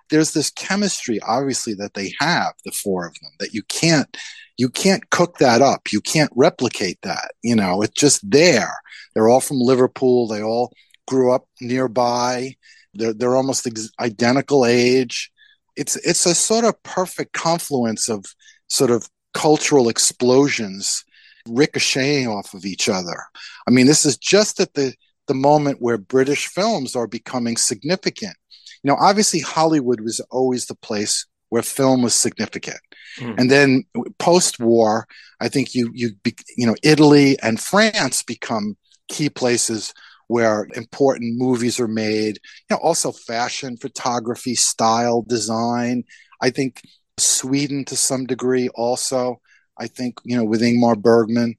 There's 0.09 0.33
this 0.33 0.49
chemistry, 0.49 1.19
obviously, 1.21 1.75
that 1.75 1.93
they 1.93 2.13
have, 2.19 2.53
the 2.65 2.71
four 2.71 3.05
of 3.05 3.13
them, 3.21 3.31
that 3.39 3.53
you 3.53 3.61
can't 3.63 4.17
you 4.57 4.67
can't 4.67 5.09
cook 5.09 5.37
that 5.37 5.61
up. 5.61 5.93
You 5.93 6.01
can't 6.01 6.31
replicate 6.35 6.99
that. 7.03 7.31
You 7.43 7.55
know, 7.55 7.81
it's 7.81 7.93
just 7.93 8.29
there. 8.29 8.73
They're 9.13 9.29
all 9.29 9.39
from 9.39 9.59
Liverpool. 9.61 10.27
They 10.27 10.43
all 10.43 10.73
grew 11.07 11.31
up 11.31 11.47
nearby. 11.61 12.55
They're 12.93 13.13
they're 13.13 13.35
almost 13.35 13.67
ex- 13.67 13.91
identical 13.99 14.65
age 14.65 15.31
it's 15.79 15.95
it's 15.97 16.25
a 16.25 16.35
sort 16.35 16.65
of 16.65 16.81
perfect 16.83 17.33
confluence 17.33 18.09
of 18.09 18.25
sort 18.67 18.91
of 18.91 19.09
cultural 19.33 19.87
explosions 19.87 21.05
ricocheting 21.47 22.27
off 22.27 22.53
of 22.53 22.65
each 22.65 22.89
other. 22.89 23.23
I 23.67 23.71
mean, 23.71 23.87
this 23.87 24.05
is 24.05 24.17
just 24.17 24.59
at 24.59 24.73
the 24.73 24.93
the 25.27 25.33
moment 25.33 25.81
where 25.81 25.97
British 25.97 26.47
films 26.47 26.95
are 26.95 27.07
becoming 27.07 27.55
significant. 27.55 28.35
You 28.83 28.89
know, 28.89 28.97
obviously 28.99 29.39
Hollywood 29.39 30.01
was 30.01 30.19
always 30.31 30.65
the 30.65 30.75
place 30.75 31.25
where 31.49 31.61
film 31.61 32.01
was 32.01 32.13
significant. 32.13 32.79
Mm. 33.17 33.35
And 33.39 33.51
then 33.51 33.83
post-war, 34.17 35.07
I 35.39 35.47
think 35.47 35.73
you 35.73 35.91
you 35.93 36.09
you 36.57 36.67
know 36.67 36.75
Italy 36.83 37.39
and 37.41 37.59
France 37.59 38.21
become 38.21 38.75
key 39.07 39.29
places 39.29 39.93
where 40.29 40.67
important 40.75 41.37
movies 41.37 41.79
are 41.79 41.87
made. 41.87 42.39
You 42.69 42.75
know, 42.75 42.77
also 42.77 43.11
fashion, 43.11 43.77
photography, 43.77 44.53
style, 44.53 45.23
design. 45.23 46.03
I 46.39 46.51
think 46.51 46.81
Sweden 47.17 47.83
to 47.85 47.95
some 47.95 48.25
degree 48.25 48.69
also. 48.75 49.41
I 49.77 49.87
think, 49.87 50.19
you 50.23 50.37
know, 50.37 50.43
with 50.43 50.61
Ingmar 50.61 51.01
Bergman. 51.01 51.55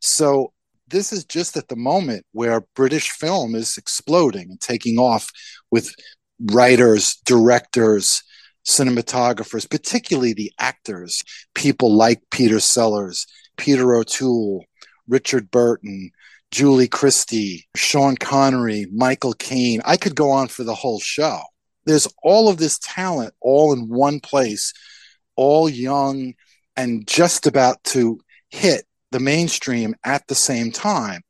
So 0.00 0.52
this 0.86 1.12
is 1.12 1.24
just 1.24 1.56
at 1.56 1.66
the 1.68 1.76
moment 1.76 2.24
where 2.32 2.66
British 2.76 3.10
film 3.10 3.56
is 3.56 3.76
exploding 3.76 4.50
and 4.50 4.60
taking 4.60 4.98
off 4.98 5.28
with 5.72 5.92
writers, 6.52 7.16
directors, 7.24 8.22
cinematographers, 8.64 9.68
particularly 9.68 10.32
the 10.32 10.52
actors, 10.60 11.24
people 11.54 11.92
like 11.92 12.22
Peter 12.30 12.60
Sellers, 12.60 13.26
Peter 13.56 13.94
O'Toole, 13.94 14.64
Richard 15.08 15.50
Burton, 15.50 16.12
Julie 16.52 16.86
Christie, 16.86 17.66
Sean 17.74 18.14
Connery, 18.14 18.86
Michael 18.92 19.32
Caine. 19.32 19.80
I 19.86 19.96
could 19.96 20.14
go 20.14 20.30
on 20.30 20.48
for 20.48 20.64
the 20.64 20.74
whole 20.74 21.00
show. 21.00 21.40
There's 21.86 22.06
all 22.22 22.48
of 22.48 22.58
this 22.58 22.78
talent 22.78 23.32
all 23.40 23.72
in 23.72 23.88
one 23.88 24.20
place, 24.20 24.74
all 25.34 25.68
young 25.68 26.34
and 26.76 27.06
just 27.06 27.46
about 27.46 27.82
to 27.84 28.20
hit 28.50 28.84
the 29.10 29.18
mainstream 29.18 29.94
at 30.04 30.26
the 30.28 30.34
same 30.34 30.70
time. 30.70 31.22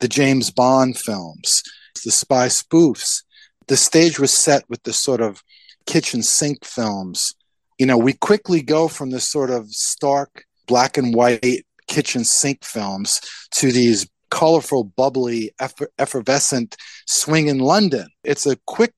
The 0.00 0.08
James 0.08 0.50
Bond 0.50 0.98
films, 0.98 1.62
the 2.02 2.10
spy 2.10 2.46
spoofs. 2.46 3.22
The 3.68 3.76
stage 3.76 4.18
was 4.18 4.32
set 4.32 4.64
with 4.70 4.82
the 4.84 4.94
sort 4.94 5.20
of 5.20 5.42
kitchen 5.86 6.22
sink 6.22 6.64
films. 6.64 7.34
You 7.78 7.84
know, 7.84 7.98
we 7.98 8.14
quickly 8.14 8.62
go 8.62 8.88
from 8.88 9.10
this 9.10 9.28
sort 9.28 9.50
of 9.50 9.68
stark 9.70 10.44
black 10.66 10.96
and 10.96 11.14
white 11.14 11.66
kitchen 11.86 12.24
sink 12.24 12.64
films 12.64 13.20
to 13.52 13.72
these 13.72 14.08
colorful, 14.30 14.84
bubbly, 14.84 15.52
effervescent 15.98 16.76
swing 17.06 17.48
in 17.48 17.58
London. 17.58 18.08
It's 18.24 18.46
a 18.46 18.58
quick 18.66 18.92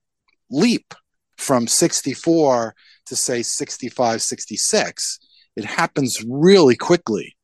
leap 0.49 0.93
from 1.37 1.67
64 1.67 2.75
to 3.07 3.15
say 3.15 3.41
65, 3.41 4.21
66. 4.21 5.19
It 5.55 5.65
happens 5.65 6.23
really 6.27 6.75
quickly. 6.75 7.35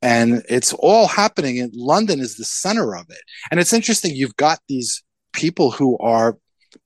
And 0.00 0.42
it's 0.48 0.72
all 0.72 1.06
happening 1.06 1.58
in 1.58 1.70
London 1.74 2.18
is 2.18 2.36
the 2.36 2.44
center 2.44 2.96
of 2.96 3.06
it. 3.08 3.22
And 3.50 3.60
it's 3.60 3.72
interesting, 3.72 4.16
you've 4.16 4.36
got 4.36 4.58
these 4.68 5.02
people 5.32 5.70
who 5.70 5.96
are 5.98 6.36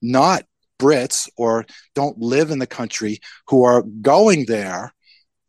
not 0.01 0.43
Brits 0.79 1.27
or 1.37 1.65
don't 1.95 2.19
live 2.19 2.51
in 2.51 2.59
the 2.59 2.67
country 2.67 3.19
who 3.47 3.63
are 3.63 3.81
going 4.01 4.45
there 4.45 4.93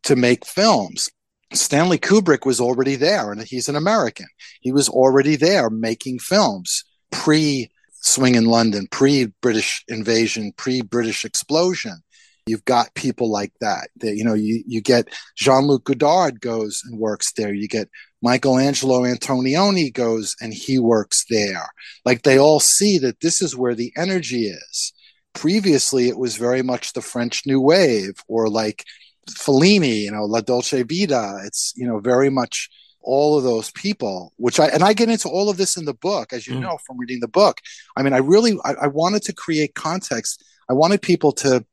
to 0.03 0.15
make 0.15 0.45
films. 0.45 1.09
Stanley 1.53 1.97
Kubrick 1.97 2.45
was 2.45 2.59
already 2.59 2.95
there, 2.95 3.31
and 3.31 3.41
he's 3.41 3.69
an 3.69 3.75
American. 3.75 4.27
He 4.61 4.71
was 4.71 4.87
already 4.87 5.35
there 5.35 5.69
making 5.69 6.19
films 6.19 6.83
pre 7.11 7.69
Swing 8.01 8.35
in 8.35 8.45
London, 8.45 8.87
pre 8.89 9.25
British 9.41 9.83
invasion, 9.87 10.53
pre 10.55 10.81
British 10.81 11.25
explosion. 11.25 12.01
You've 12.45 12.65
got 12.65 12.95
people 12.95 13.29
like 13.29 13.51
that. 13.59 13.89
that 13.97 14.15
you 14.15 14.23
know, 14.23 14.33
you, 14.33 14.63
you 14.65 14.81
get 14.81 15.09
Jean 15.35 15.65
Luc 15.65 15.83
Godard 15.83 16.39
goes 16.39 16.81
and 16.85 16.97
works 16.97 17.33
there. 17.33 17.53
You 17.53 17.67
get 17.67 17.89
Michelangelo 18.21 19.01
Antonioni 19.01 19.93
goes 19.93 20.35
and 20.41 20.53
he 20.53 20.79
works 20.79 21.25
there. 21.29 21.69
Like 22.05 22.23
they 22.23 22.39
all 22.39 22.59
see 22.59 22.97
that 22.99 23.19
this 23.19 23.41
is 23.41 23.55
where 23.55 23.75
the 23.75 23.91
energy 23.97 24.47
is. 24.47 24.93
Previously, 25.33 26.07
it 26.07 26.17
was 26.17 26.37
very 26.37 26.63
much 26.63 26.93
the 26.93 27.01
French 27.01 27.43
New 27.45 27.61
Wave 27.61 28.15
or 28.27 28.49
like 28.49 28.83
Fellini, 29.29 30.01
you 30.01 30.11
know, 30.11 30.25
La 30.25 30.41
Dolce 30.41 30.83
Vita. 30.83 31.41
It's, 31.45 31.73
you 31.75 31.87
know, 31.87 31.99
very 31.99 32.29
much 32.29 32.69
all 33.01 33.37
of 33.37 33.43
those 33.43 33.71
people, 33.71 34.33
which 34.37 34.59
I, 34.59 34.67
and 34.67 34.83
I 34.83 34.93
get 34.93 35.09
into 35.09 35.29
all 35.29 35.49
of 35.49 35.57
this 35.57 35.77
in 35.77 35.85
the 35.85 35.93
book, 35.93 36.33
as 36.33 36.47
you 36.47 36.55
mm. 36.55 36.61
know, 36.61 36.77
from 36.85 36.97
reading 36.97 37.21
the 37.21 37.27
book. 37.27 37.59
I 37.95 38.03
mean, 38.03 38.13
I 38.13 38.17
really, 38.17 38.57
I, 38.65 38.73
I 38.73 38.87
wanted 38.87 39.23
to 39.23 39.33
create 39.33 39.73
context. 39.73 40.43
I 40.69 40.73
wanted 40.73 41.01
people 41.01 41.31
to 41.33 41.65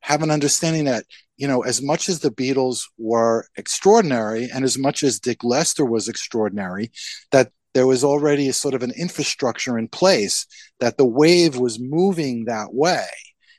have 0.00 0.22
an 0.22 0.30
understanding 0.30 0.84
that, 0.84 1.04
you 1.36 1.48
know, 1.48 1.62
as 1.62 1.82
much 1.82 2.08
as 2.08 2.20
the 2.20 2.30
Beatles 2.30 2.82
were 2.98 3.46
extraordinary 3.56 4.48
and 4.54 4.64
as 4.64 4.76
much 4.78 5.02
as 5.02 5.18
Dick 5.18 5.42
Lester 5.42 5.84
was 5.84 6.08
extraordinary, 6.08 6.92
that 7.32 7.50
there 7.72 7.86
was 7.86 8.04
already 8.04 8.48
a 8.48 8.52
sort 8.52 8.74
of 8.74 8.82
an 8.82 8.92
infrastructure 8.96 9.78
in 9.78 9.88
place 9.88 10.46
that 10.78 10.96
the 10.96 11.06
wave 11.06 11.56
was 11.56 11.80
moving 11.80 12.44
that 12.44 12.72
way. 12.72 13.06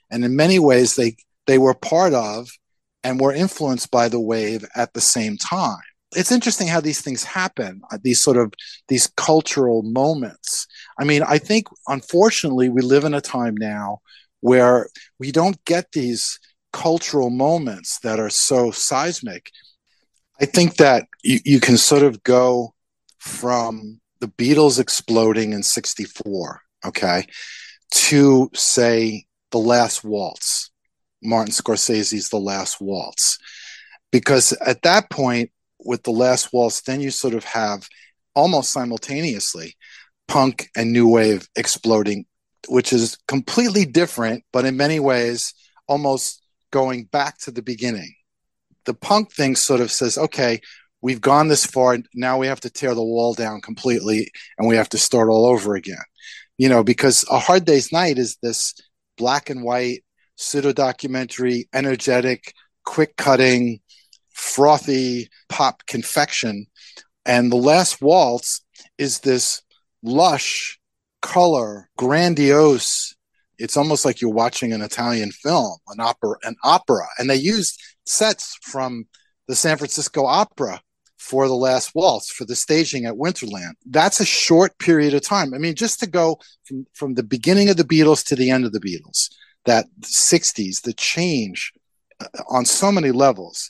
And 0.10 0.24
in 0.24 0.36
many 0.36 0.60
ways, 0.60 0.96
they, 0.96 1.18
they 1.48 1.58
were 1.58 1.74
part 1.74 2.14
of 2.14 2.48
and 3.06 3.20
were 3.20 3.32
influenced 3.32 3.92
by 3.92 4.10
the 4.10 4.20
wave 4.20 4.66
at 4.76 4.94
the 4.94 5.00
same 5.00 5.38
time. 5.38 5.78
It's 6.16 6.32
interesting 6.32 6.68
how 6.68 6.82
these 6.82 7.02
things 7.02 7.24
happen, 7.24 7.82
uh, 7.92 8.00
these 8.02 8.22
sort 8.22 8.38
of 8.38 8.52
these 8.88 9.08
cultural 9.16 9.84
moments. 9.84 10.66
I 11.00 11.04
mean, 11.04 11.22
I 11.22 11.38
think 11.38 11.68
unfortunately 11.88 12.68
we 12.68 12.82
live 12.82 13.04
in 13.04 13.14
a 13.14 13.22
time 13.22 13.56
now 13.58 14.00
where 14.42 14.90
we 15.20 15.32
don't 15.32 15.64
get 15.66 15.92
these 15.92 16.40
cultural 16.74 17.30
moments 17.30 18.00
that 18.00 18.20
are 18.20 18.32
so 18.32 18.72
seismic. 18.72 19.52
I 20.42 20.46
think 20.46 20.78
that 20.78 21.06
you, 21.24 21.40
you 21.46 21.60
can 21.60 21.78
sort 21.78 22.04
of 22.04 22.24
go 22.24 22.74
from 23.20 24.02
the 24.20 24.28
Beatles 24.28 24.80
exploding 24.80 25.54
in 25.54 25.62
64, 25.62 26.62
okay, 26.86 27.28
to 27.92 28.50
say 28.56 29.26
the 29.52 29.60
last 29.60 30.04
waltz 30.04 30.72
Martin 31.24 31.54
Scorsese's 31.54 32.30
The 32.30 32.38
Last 32.38 32.82
Waltz. 32.82 33.38
Because 34.12 34.54
at 34.66 34.82
that 34.84 35.10
point, 35.10 35.52
with 35.84 36.04
The 36.04 36.12
Last 36.12 36.54
Waltz, 36.54 36.82
then 36.82 37.02
you 37.02 37.12
sort 37.12 37.34
of 37.34 37.44
have 37.44 37.88
almost 38.34 38.72
simultaneously 38.72 39.76
punk 40.28 40.70
and 40.76 40.92
new 40.92 41.08
wave 41.08 41.48
exploding, 41.56 42.26
which 42.68 42.92
is 42.92 43.18
completely 43.28 43.86
different, 43.86 44.44
but 44.52 44.66
in 44.66 44.78
many 44.78 45.00
ways, 45.00 45.54
almost 45.88 46.42
going 46.72 47.06
back 47.06 47.38
to 47.40 47.52
the 47.52 47.62
beginning. 47.62 48.14
The 48.86 48.94
punk 48.94 49.32
thing 49.32 49.56
sort 49.56 49.82
of 49.82 49.92
says, 49.92 50.18
okay, 50.18 50.62
we've 51.02 51.22
gone 51.22 51.48
this 51.48 51.66
far. 51.66 51.98
Now 52.14 52.38
we 52.38 52.48
have 52.48 52.62
to 52.62 52.70
tear 52.70 52.94
the 52.94 53.04
wall 53.04 53.34
down 53.34 53.62
completely 53.62 54.32
and 54.58 54.68
we 54.68 54.76
have 54.76 54.90
to 54.90 54.98
start 54.98 55.30
all 55.30 55.46
over 55.46 55.76
again. 55.76 56.04
You 56.58 56.70
know, 56.70 56.84
because 56.84 57.26
A 57.30 57.38
Hard 57.38 57.66
Day's 57.66 57.92
Night 57.92 58.18
is 58.18 58.38
this 58.42 58.74
black 59.18 59.50
and 59.50 59.64
white 59.64 60.04
pseudo 60.36 60.74
documentary, 60.74 61.68
energetic, 61.74 62.54
quick 62.86 63.16
cutting, 63.18 63.80
frothy 64.34 65.30
pop 65.50 65.86
confection. 65.88 66.68
And 67.26 67.52
the 67.52 67.58
last 67.58 68.02
waltz 68.02 68.62
is 68.98 69.20
this 69.20 69.62
lush 70.04 70.80
color, 71.22 71.90
grandiose. 71.98 73.16
It's 73.58 73.78
almost 73.78 74.06
like 74.06 74.22
you're 74.22 74.32
watching 74.32 74.74
an 74.74 74.82
Italian 74.82 75.32
film, 75.32 75.78
an 75.88 76.00
opera, 76.00 76.36
an 76.44 76.56
opera. 76.64 77.08
And 77.18 77.30
they 77.30 77.36
used 77.36 77.82
sets 78.06 78.58
from 78.62 79.06
the 79.48 79.56
San 79.56 79.78
Francisco 79.78 80.26
Opera 80.26 80.82
for 81.18 81.48
the 81.48 81.56
last 81.56 81.96
waltz 81.96 82.30
for 82.30 82.46
the 82.46 82.56
staging 82.56 83.06
at 83.06 83.16
Winterland. 83.16 83.74
That's 83.86 84.20
a 84.20 84.26
short 84.26 84.78
period 84.78 85.14
of 85.14 85.22
time. 85.22 85.54
I 85.54 85.58
mean, 85.58 85.74
just 85.74 86.00
to 86.02 86.08
go 86.08 86.40
from, 86.66 86.86
from 86.94 87.14
the 87.16 87.24
beginning 87.24 87.70
of 87.70 87.78
the 87.78 87.84
Beatles 87.84 88.24
to 88.28 88.36
the 88.36 88.52
end 88.52 88.66
of 88.66 88.74
the 88.74 88.80
Beatles 88.80 89.30
that 89.66 89.86
60s, 90.02 90.82
the 90.82 90.94
change 90.94 91.74
uh, 92.20 92.26
on 92.50 92.66
so 92.66 92.92
many 92.92 93.12
levels. 93.12 93.70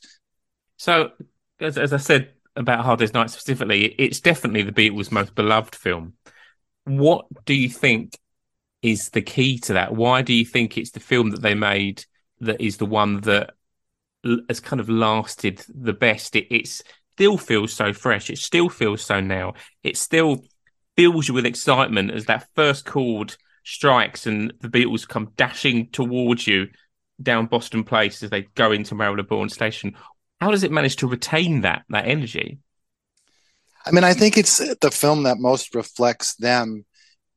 So, 0.78 1.12
as, 1.60 1.78
as 1.78 1.94
I 1.94 1.98
said 1.98 2.34
about 2.56 2.86
Hard 2.86 3.00
Day's 3.00 3.14
Night 3.14 3.30
specifically, 3.30 3.86
it's 3.98 4.20
definitely 4.20 4.64
the 4.64 4.72
Beatles' 4.72 5.12
most 5.12 5.36
beloved 5.36 5.76
film. 5.76 6.14
What 6.86 7.26
do 7.46 7.54
you 7.54 7.70
think 7.70 8.18
is 8.82 9.10
the 9.10 9.22
key 9.22 9.58
to 9.60 9.74
that? 9.74 9.96
Why 9.96 10.22
do 10.22 10.34
you 10.34 10.46
think 10.46 10.78
it's 10.78 10.92
the 10.92 11.00
film 11.00 11.32
that 11.32 11.42
they 11.42 11.56
made 11.56 12.06
that 12.42 12.62
is 12.62 12.78
the 12.78 12.86
one 12.86 13.22
that 13.22 13.52
has 14.48 14.60
kind 14.60 14.80
of 14.80 14.90
lasted 14.90 15.64
the 15.74 15.94
best? 15.94 16.36
It 16.36 16.54
it's 16.54 16.84
still 17.14 17.38
feels 17.38 17.74
so 17.74 17.94
fresh. 17.94 18.30
It 18.30 18.38
still 18.38 18.70
feels 18.70 19.02
so 19.02 19.22
now. 19.22 19.54
It 19.84 19.98
still 19.98 20.44
fills 20.98 21.28
you 21.28 21.34
with 21.34 21.46
excitement 21.46 22.12
as 22.12 22.26
that 22.26 22.48
first 22.56 22.86
chord 22.86 23.36
strikes 23.66 24.28
and 24.28 24.54
the 24.62 24.70
Beatles 24.70 25.08
come 25.08 25.32
dashing 25.36 25.90
towards 25.90 26.48
you 26.48 26.68
down 27.22 27.48
Boston 27.48 27.84
Place 27.84 28.24
as 28.24 28.30
they 28.30 28.44
go 28.56 28.72
into 28.72 28.96
Marylebone 28.96 29.50
Station. 29.50 29.96
How 30.40 30.52
does 30.52 30.64
it 30.64 30.72
manage 30.72 30.98
to 30.98 31.08
retain 31.08 31.62
that 31.62 31.84
that 31.90 32.08
energy? 32.08 32.60
I 33.86 33.92
mean, 33.92 34.04
I 34.04 34.14
think 34.14 34.38
it's 34.38 34.58
the 34.58 34.92
film 34.92 35.24
that 35.24 35.38
most 35.40 35.76
reflects 35.76 36.36
them 36.36 36.86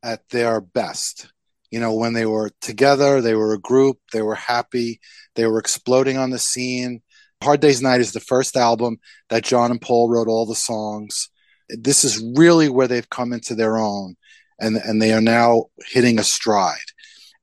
at 0.02 0.28
their 0.30 0.60
best. 0.60 1.32
You 1.70 1.80
know, 1.80 1.94
when 1.94 2.14
they 2.14 2.24
were 2.24 2.50
together, 2.60 3.20
they 3.20 3.34
were 3.34 3.52
a 3.52 3.60
group, 3.60 3.98
they 4.12 4.22
were 4.22 4.34
happy, 4.34 5.00
they 5.34 5.46
were 5.46 5.58
exploding 5.58 6.16
on 6.16 6.30
the 6.30 6.38
scene. 6.38 7.02
Hard 7.42 7.60
Day's 7.60 7.82
Night 7.82 8.00
is 8.00 8.12
the 8.12 8.20
first 8.20 8.56
album 8.56 8.98
that 9.28 9.44
John 9.44 9.70
and 9.70 9.80
Paul 9.80 10.08
wrote 10.08 10.28
all 10.28 10.46
the 10.46 10.54
songs. 10.54 11.28
This 11.68 12.04
is 12.04 12.24
really 12.36 12.68
where 12.68 12.88
they've 12.88 13.08
come 13.10 13.32
into 13.32 13.54
their 13.54 13.76
own 13.76 14.16
and, 14.58 14.76
and 14.76 15.00
they 15.00 15.12
are 15.12 15.20
now 15.20 15.66
hitting 15.86 16.18
a 16.18 16.24
stride. 16.24 16.76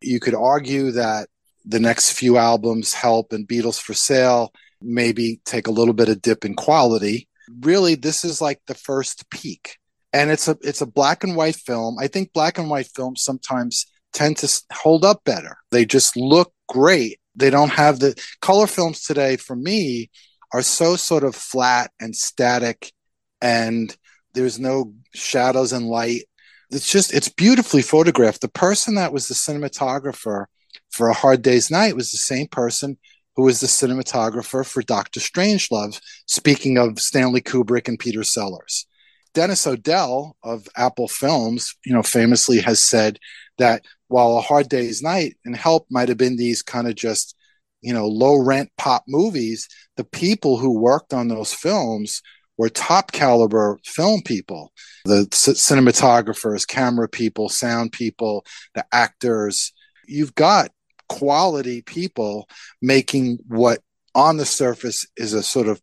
You 0.01 0.19
could 0.19 0.35
argue 0.35 0.91
that 0.91 1.29
the 1.65 1.79
next 1.79 2.11
few 2.11 2.37
albums, 2.37 2.93
Help 2.93 3.33
and 3.33 3.47
Beatles 3.47 3.79
for 3.79 3.93
Sale, 3.93 4.51
maybe 4.81 5.41
take 5.45 5.67
a 5.67 5.71
little 5.71 5.93
bit 5.93 6.09
of 6.09 6.21
dip 6.21 6.45
in 6.45 6.55
quality. 6.55 7.27
Really, 7.61 7.95
this 7.95 8.23
is 8.23 8.41
like 8.41 8.61
the 8.67 8.75
first 8.75 9.29
peak. 9.29 9.77
And 10.13 10.31
it's 10.31 10.47
a 10.47 10.57
it's 10.61 10.81
a 10.81 10.85
black 10.85 11.23
and 11.23 11.35
white 11.35 11.57
film. 11.57 11.97
I 11.99 12.07
think 12.07 12.31
black 12.31 12.57
and 12.57 12.69
white 12.69 12.87
films 12.95 13.21
sometimes 13.23 13.85
tend 14.13 14.37
to 14.37 14.63
hold 14.71 15.03
up 15.03 15.23
better. 15.25 15.57
They 15.71 15.85
just 15.85 16.15
look 16.15 16.53
great. 16.69 17.19
They 17.35 17.49
don't 17.49 17.71
have 17.71 17.99
the 17.99 18.15
color 18.41 18.65
films 18.65 19.03
today 19.03 19.35
for 19.35 19.55
me 19.55 20.09
are 20.53 20.61
so 20.61 20.95
sort 20.95 21.25
of 21.25 21.35
flat 21.35 21.91
and 21.99 22.15
static 22.15 22.93
and 23.41 23.95
there's 24.33 24.57
no 24.57 24.93
shadows 25.13 25.73
and 25.73 25.87
light. 25.87 26.23
It's 26.71 26.89
just 26.89 27.13
it's 27.13 27.29
beautifully 27.29 27.81
photographed. 27.81 28.41
The 28.41 28.47
person 28.47 28.95
that 28.95 29.13
was 29.13 29.27
the 29.27 29.33
cinematographer 29.33 30.45
for 30.89 31.09
A 31.09 31.13
Hard 31.13 31.41
Day's 31.41 31.69
Night 31.69 31.95
was 31.95 32.11
the 32.11 32.17
same 32.17 32.47
person 32.47 32.97
who 33.35 33.43
was 33.43 33.59
the 33.59 33.67
cinematographer 33.67 34.65
for 34.65 34.81
Doctor 34.81 35.19
Strangelove, 35.19 35.99
speaking 36.25 36.77
of 36.77 36.99
Stanley 36.99 37.41
Kubrick 37.41 37.87
and 37.87 37.99
Peter 37.99 38.23
Sellers. 38.23 38.87
Denis 39.33 39.67
O'Dell 39.67 40.37
of 40.43 40.67
Apple 40.77 41.09
Films, 41.09 41.75
you 41.85 41.93
know, 41.93 42.03
famously 42.03 42.59
has 42.61 42.81
said 42.81 43.19
that 43.57 43.83
while 44.07 44.37
A 44.37 44.41
Hard 44.41 44.69
Day's 44.69 45.01
Night 45.01 45.35
and 45.43 45.55
Help 45.55 45.85
might 45.89 46.07
have 46.07 46.17
been 46.17 46.37
these 46.37 46.61
kind 46.61 46.87
of 46.87 46.95
just, 46.95 47.35
you 47.81 47.93
know, 47.93 48.07
low 48.07 48.37
rent 48.37 48.71
pop 48.77 49.03
movies, 49.07 49.67
the 49.97 50.05
people 50.05 50.57
who 50.57 50.79
worked 50.79 51.13
on 51.13 51.27
those 51.27 51.53
films 51.53 52.21
were 52.57 52.69
top 52.69 53.11
caliber 53.11 53.79
film 53.85 54.21
people 54.21 54.71
the 55.05 55.27
c- 55.31 55.51
cinematographers 55.51 56.67
camera 56.67 57.07
people 57.07 57.49
sound 57.49 57.91
people 57.91 58.45
the 58.73 58.85
actors 58.91 59.73
you've 60.07 60.35
got 60.35 60.69
quality 61.07 61.81
people 61.81 62.47
making 62.81 63.37
what 63.47 63.79
on 64.13 64.37
the 64.37 64.45
surface 64.45 65.05
is 65.17 65.33
a 65.33 65.43
sort 65.43 65.67
of 65.67 65.81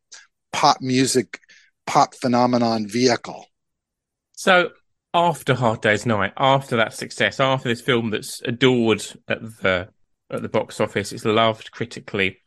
pop 0.52 0.80
music, 0.80 1.38
pop 1.86 2.14
phenomenon 2.14 2.88
vehicle. 2.88 3.46
So 4.32 4.70
after 5.14 5.54
Hard 5.54 5.82
Day's 5.82 6.06
Night, 6.06 6.32
after 6.36 6.76
that 6.76 6.94
success, 6.94 7.38
after 7.38 7.68
this 7.68 7.82
film 7.82 8.10
that's 8.10 8.40
adored 8.42 9.04
at 9.28 9.42
the 9.42 9.88
at 10.30 10.40
the 10.40 10.48
box 10.48 10.80
office, 10.80 11.12
it's 11.12 11.26
loved 11.26 11.70
critically. 11.70 12.38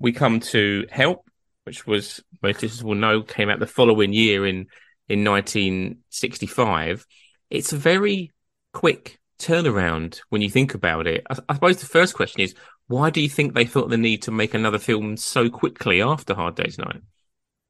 We 0.00 0.12
come 0.12 0.40
to 0.40 0.86
Help, 0.90 1.28
which 1.68 1.86
was 1.86 2.22
most 2.42 2.62
listeners 2.62 2.82
will 2.82 2.94
know 2.94 3.20
came 3.20 3.50
out 3.50 3.60
the 3.60 3.66
following 3.66 4.14
year 4.14 4.46
in 4.46 4.66
in 5.06 5.22
1965. 5.22 7.06
It's 7.50 7.74
a 7.74 7.76
very 7.76 8.32
quick 8.72 9.18
turnaround 9.38 10.20
when 10.30 10.40
you 10.40 10.48
think 10.48 10.72
about 10.72 11.06
it. 11.06 11.26
I, 11.30 11.36
I, 11.50 11.54
suppose 11.54 11.76
the 11.76 11.86
first 11.86 12.14
question 12.14 12.40
is 12.40 12.54
why 12.86 13.10
do 13.10 13.20
you 13.20 13.28
think 13.28 13.52
they 13.52 13.66
felt 13.66 13.90
the 13.90 13.98
need 13.98 14.22
to 14.22 14.30
make 14.30 14.54
another 14.54 14.78
film 14.78 15.18
so 15.18 15.50
quickly 15.50 16.00
after 16.00 16.34
Hard 16.34 16.54
Day's 16.54 16.78
Night? 16.78 17.02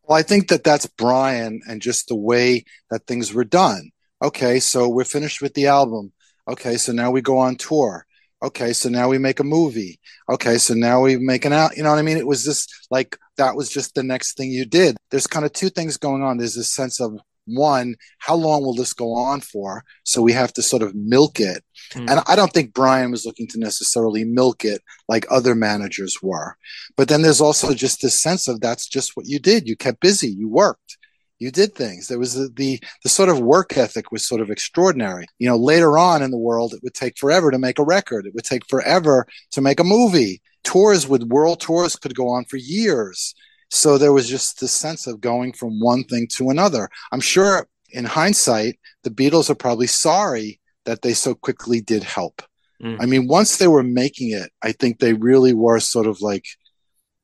Well, 0.04 0.16
I 0.16 0.22
think 0.22 0.48
that 0.48 0.62
that's 0.62 0.86
Brian 0.86 1.60
and 1.68 1.82
just 1.82 2.06
the 2.06 2.16
way 2.16 2.64
that 2.90 3.06
things 3.06 3.34
were 3.34 3.44
done. 3.44 3.90
Okay, 4.22 4.60
so 4.60 4.88
we're 4.88 5.04
finished 5.04 5.42
with 5.42 5.54
the 5.54 5.66
album. 5.66 6.12
Okay, 6.46 6.76
so 6.76 6.92
now 6.92 7.10
we 7.10 7.20
go 7.20 7.38
on 7.38 7.56
tour. 7.56 8.06
Okay, 8.42 8.72
so 8.72 8.88
now 8.88 9.08
we 9.08 9.18
make 9.18 9.40
a 9.40 9.44
movie. 9.44 9.98
Okay, 10.30 10.58
so 10.58 10.74
now 10.74 11.00
we 11.00 11.16
make 11.16 11.44
an 11.44 11.52
out. 11.52 11.76
You 11.76 11.82
know 11.82 11.90
what 11.90 11.98
I 11.98 12.02
mean? 12.02 12.16
It 12.16 12.26
was 12.26 12.44
just 12.44 12.86
like 12.90 13.18
that 13.38 13.56
was 13.56 13.70
just 13.70 13.94
the 13.94 14.02
next 14.02 14.36
thing 14.36 14.50
you 14.50 14.64
did. 14.64 14.96
There's 15.10 15.26
kind 15.26 15.46
of 15.46 15.52
two 15.52 15.70
things 15.70 15.96
going 15.96 16.22
on. 16.22 16.36
There's 16.36 16.54
this 16.54 16.72
sense 16.72 17.00
of 17.00 17.18
one, 17.48 17.96
how 18.18 18.34
long 18.34 18.62
will 18.62 18.74
this 18.74 18.92
go 18.92 19.14
on 19.14 19.40
for? 19.40 19.84
So 20.04 20.22
we 20.22 20.32
have 20.32 20.52
to 20.54 20.62
sort 20.62 20.82
of 20.82 20.94
milk 20.94 21.40
it. 21.40 21.64
Mm. 21.92 22.10
And 22.10 22.20
I 22.26 22.36
don't 22.36 22.52
think 22.52 22.74
Brian 22.74 23.10
was 23.10 23.24
looking 23.24 23.46
to 23.48 23.58
necessarily 23.58 24.24
milk 24.24 24.64
it 24.64 24.82
like 25.08 25.26
other 25.30 25.54
managers 25.54 26.18
were. 26.22 26.56
But 26.96 27.08
then 27.08 27.22
there's 27.22 27.40
also 27.40 27.72
just 27.74 28.02
this 28.02 28.20
sense 28.20 28.48
of 28.48 28.60
that's 28.60 28.86
just 28.86 29.16
what 29.16 29.26
you 29.26 29.38
did. 29.38 29.66
You 29.66 29.76
kept 29.76 30.00
busy, 30.00 30.28
you 30.28 30.48
worked. 30.48 30.98
You 31.38 31.52
did 31.52 31.74
things. 31.74 32.08
There 32.08 32.18
was 32.18 32.34
the, 32.34 32.48
the 32.56 32.80
the 33.04 33.08
sort 33.08 33.28
of 33.28 33.38
work 33.38 33.76
ethic 33.76 34.10
was 34.10 34.26
sort 34.26 34.40
of 34.40 34.50
extraordinary. 34.50 35.24
You 35.38 35.48
know, 35.48 35.56
later 35.56 35.96
on 35.96 36.20
in 36.20 36.32
the 36.32 36.36
world, 36.36 36.74
it 36.74 36.80
would 36.82 36.94
take 36.94 37.16
forever 37.16 37.52
to 37.52 37.60
make 37.60 37.78
a 37.78 37.84
record. 37.84 38.26
It 38.26 38.34
would 38.34 38.44
take 38.44 38.66
forever 38.68 39.24
to 39.52 39.60
make 39.60 39.78
a 39.78 39.84
movie. 39.84 40.42
Tours 40.64 41.08
with 41.08 41.22
world 41.22 41.60
tours 41.60 41.96
could 41.96 42.14
go 42.14 42.28
on 42.28 42.44
for 42.44 42.56
years 42.56 43.34
so 43.70 43.98
there 43.98 44.12
was 44.12 44.28
just 44.28 44.60
this 44.60 44.72
sense 44.72 45.06
of 45.06 45.20
going 45.20 45.52
from 45.52 45.80
one 45.80 46.04
thing 46.04 46.26
to 46.32 46.50
another. 46.50 46.88
I'm 47.12 47.20
sure 47.20 47.68
in 47.90 48.04
hindsight, 48.04 48.78
the 49.02 49.10
Beatles 49.10 49.50
are 49.50 49.54
probably 49.54 49.86
sorry 49.86 50.60
that 50.84 51.02
they 51.02 51.12
so 51.12 51.34
quickly 51.34 51.80
did 51.80 52.02
help. 52.02 52.42
Mm. 52.82 52.96
I 53.00 53.06
mean, 53.06 53.26
once 53.26 53.58
they 53.58 53.68
were 53.68 53.82
making 53.82 54.30
it, 54.30 54.50
I 54.62 54.72
think 54.72 54.98
they 54.98 55.12
really 55.12 55.52
were 55.52 55.80
sort 55.80 56.06
of 56.06 56.20
like, 56.20 56.44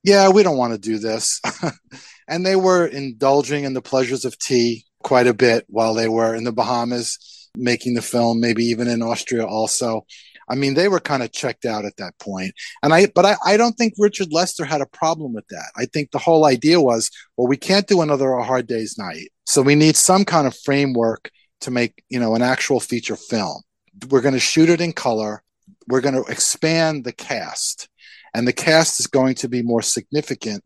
yeah, 0.03 0.29
we 0.29 0.43
don't 0.43 0.59
want 0.59 0.75
to 0.75 0.79
do 0.79 0.99
this. 0.99 1.41
and 2.29 2.45
they 2.45 2.57
were 2.57 2.87
indulging 2.87 3.65
in 3.65 3.73
the 3.73 3.83
pleasures 3.83 4.25
of 4.25 4.39
tea 4.39 4.85
quite 5.03 5.27
a 5.27 5.35
bit 5.35 5.65
while 5.69 5.95
they 5.95 6.09
were 6.09 6.35
in 6.35 6.45
the 6.45 6.53
Bahamas 6.53 7.51
making 7.57 7.95
the 7.95 8.03
film, 8.03 8.41
maybe 8.41 8.65
even 8.65 8.89
in 8.89 9.03
Austria 9.03 9.47
also. 9.47 10.05
I 10.49 10.55
mean, 10.55 10.75
they 10.75 10.89
were 10.89 11.01
kind 11.01 11.23
of 11.23 11.33
checked 11.33 11.65
out 11.65 11.85
at 11.85 11.97
that 11.97 12.19
point. 12.19 12.55
And 12.83 12.93
I, 12.93 13.07
but 13.15 13.25
I, 13.25 13.37
I 13.45 13.57
don't 13.57 13.75
think 13.75 13.95
Richard 13.99 14.33
Lester 14.33 14.65
had 14.65 14.81
a 14.81 14.87
problem 14.87 15.33
with 15.33 15.47
that. 15.49 15.71
I 15.77 15.87
think 15.87 16.11
the 16.11 16.19
whole 16.19 16.45
idea 16.45 16.81
was, 16.81 17.11
well, 17.37 17.49
we 17.49 17.57
can't 17.57 17.87
do 17.87 18.03
another 18.03 18.33
A 18.33 18.45
Hard 18.45 18.67
Day's 18.67 18.97
Night. 18.99 19.31
So 19.47 19.63
we 19.63 19.75
need 19.75 19.97
some 19.97 20.25
kind 20.25 20.47
of 20.47 20.57
framework 20.65 21.31
to 21.63 21.71
make, 21.71 22.03
you 22.09 22.21
know, 22.21 22.35
an 22.35 22.43
actual 22.43 22.81
feature 22.81 23.17
film. 23.17 23.63
We're 24.11 24.21
going 24.21 24.35
to 24.35 24.41
shoot 24.41 24.69
it 24.69 24.81
in 24.81 24.93
color. 24.93 25.43
We're 25.89 26.01
going 26.01 26.15
to 26.15 26.31
expand 26.31 27.05
the 27.05 27.13
cast. 27.13 27.89
And 28.35 28.49
the 28.49 28.53
cast 28.53 29.01
is 29.01 29.07
going 29.07 29.37
to 29.37 29.49
be 29.49 29.63
more 29.63 29.83
significant 29.83 30.65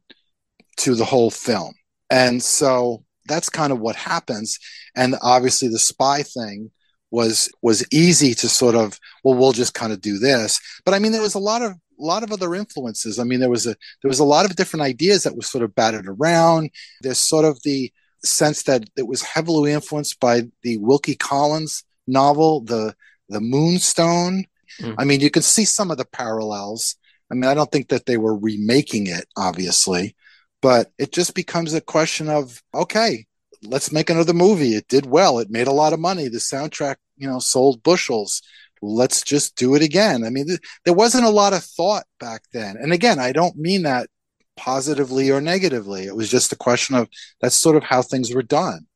to 0.78 0.94
the 0.94 1.04
whole 1.04 1.30
film. 1.30 1.74
And 2.10 2.42
so 2.42 3.04
that's 3.26 3.50
kind 3.50 3.72
of 3.72 3.80
what 3.80 3.96
happens. 3.96 4.58
And 4.96 5.16
obviously 5.22 5.68
the 5.68 5.78
spy 5.78 6.22
thing 6.22 6.70
was 7.10 7.50
was 7.62 7.86
easy 7.92 8.34
to 8.34 8.48
sort 8.48 8.74
of 8.74 8.98
well 9.24 9.34
we'll 9.34 9.52
just 9.52 9.74
kind 9.74 9.92
of 9.92 10.00
do 10.00 10.18
this. 10.18 10.60
But 10.84 10.94
i 10.94 10.98
mean 10.98 11.12
there 11.12 11.22
was 11.22 11.34
a 11.34 11.40
lot 11.40 11.62
of 11.62 11.72
a 11.72 12.04
lot 12.04 12.22
of 12.22 12.32
other 12.32 12.54
influences. 12.54 13.18
I 13.18 13.24
mean 13.24 13.40
there 13.40 13.50
was 13.50 13.66
a 13.66 13.74
there 14.02 14.08
was 14.08 14.20
a 14.20 14.24
lot 14.24 14.44
of 14.44 14.56
different 14.56 14.84
ideas 14.84 15.22
that 15.24 15.36
was 15.36 15.50
sort 15.50 15.64
of 15.64 15.74
batted 15.74 16.06
around. 16.06 16.70
There's 17.02 17.18
sort 17.18 17.44
of 17.44 17.60
the 17.62 17.92
sense 18.24 18.64
that 18.64 18.84
it 18.96 19.06
was 19.06 19.22
heavily 19.22 19.72
influenced 19.72 20.18
by 20.20 20.42
the 20.62 20.76
wilkie 20.78 21.16
collins 21.16 21.84
novel 22.06 22.60
the 22.62 22.94
the 23.28 23.40
moonstone. 23.40 24.44
Mm. 24.80 24.94
i 24.98 25.04
mean 25.04 25.20
you 25.20 25.30
can 25.30 25.42
see 25.42 25.64
some 25.64 25.90
of 25.90 25.98
the 25.98 26.04
parallels. 26.04 26.96
I 27.30 27.34
mean 27.34 27.44
i 27.44 27.54
don't 27.54 27.70
think 27.70 27.88
that 27.88 28.06
they 28.06 28.16
were 28.16 28.36
remaking 28.36 29.06
it 29.06 29.26
obviously 29.36 30.14
but 30.60 30.90
it 30.98 31.12
just 31.12 31.34
becomes 31.34 31.74
a 31.74 31.80
question 31.80 32.28
of 32.28 32.62
okay 32.74 33.26
let's 33.62 33.92
make 33.92 34.10
another 34.10 34.32
movie. 34.32 34.74
It 34.74 34.88
did 34.88 35.06
well. 35.06 35.38
It 35.38 35.50
made 35.50 35.66
a 35.66 35.72
lot 35.72 35.92
of 35.92 36.00
money. 36.00 36.28
The 36.28 36.38
soundtrack, 36.38 36.96
you 37.16 37.28
know, 37.28 37.38
sold 37.38 37.82
bushels. 37.82 38.42
Let's 38.80 39.22
just 39.22 39.56
do 39.56 39.74
it 39.74 39.82
again. 39.82 40.24
I 40.24 40.30
mean, 40.30 40.46
th- 40.46 40.60
there 40.84 40.94
wasn't 40.94 41.24
a 41.24 41.30
lot 41.30 41.52
of 41.52 41.64
thought 41.64 42.04
back 42.20 42.42
then. 42.52 42.76
And 42.76 42.92
again, 42.92 43.18
I 43.18 43.32
don't 43.32 43.56
mean 43.56 43.82
that 43.82 44.08
positively 44.56 45.30
or 45.30 45.40
negatively. 45.40 46.04
It 46.04 46.16
was 46.16 46.30
just 46.30 46.52
a 46.52 46.56
question 46.56 46.94
of 46.94 47.08
that's 47.40 47.56
sort 47.56 47.76
of 47.76 47.84
how 47.84 48.02
things 48.02 48.34
were 48.34 48.42
done. 48.42 48.86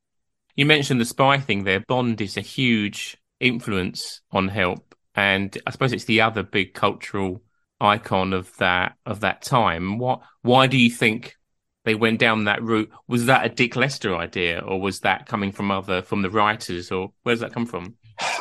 You 0.55 0.67
mentioned 0.67 1.01
the 1.01 1.07
spy 1.07 1.39
thing 1.39 1.65
there. 1.65 1.81
Bond 1.81 2.21
is 2.21 2.37
a 2.37 2.43
huge 2.43 3.17
influence 3.41 4.21
on 4.31 4.49
Help, 4.49 4.95
and 5.15 5.57
I 5.67 5.71
suppose 5.71 5.93
it's 5.93 6.05
the 6.05 6.21
other 6.21 6.43
big 6.43 6.75
cultural 6.75 7.43
icon 7.81 8.33
of 8.33 8.55
that 8.59 8.97
of 9.07 9.21
that 9.21 9.43
time. 9.43 9.99
What? 9.99 10.21
Why 10.43 10.67
do 10.67 10.77
you 10.77 10.91
think 10.91 11.37
they 11.85 11.95
went 11.95 12.21
down 12.21 12.45
that 12.45 12.63
route. 12.63 12.91
Was 13.09 13.27
that 13.27 13.45
a 13.45 13.49
Dick 13.49 13.77
Lester 13.77 14.17
idea, 14.17 14.61
or 14.61 14.81
was 14.81 15.01
that 15.01 15.27
coming 15.27 15.53
from 15.53 15.71
other 15.71 16.03
from 16.03 16.23
the 16.23 16.31
writers, 16.31 16.91
or 16.91 17.13
where 17.23 17.35
does 17.35 17.41
that 17.41 17.53
come 17.53 17.67
from? 17.67 17.97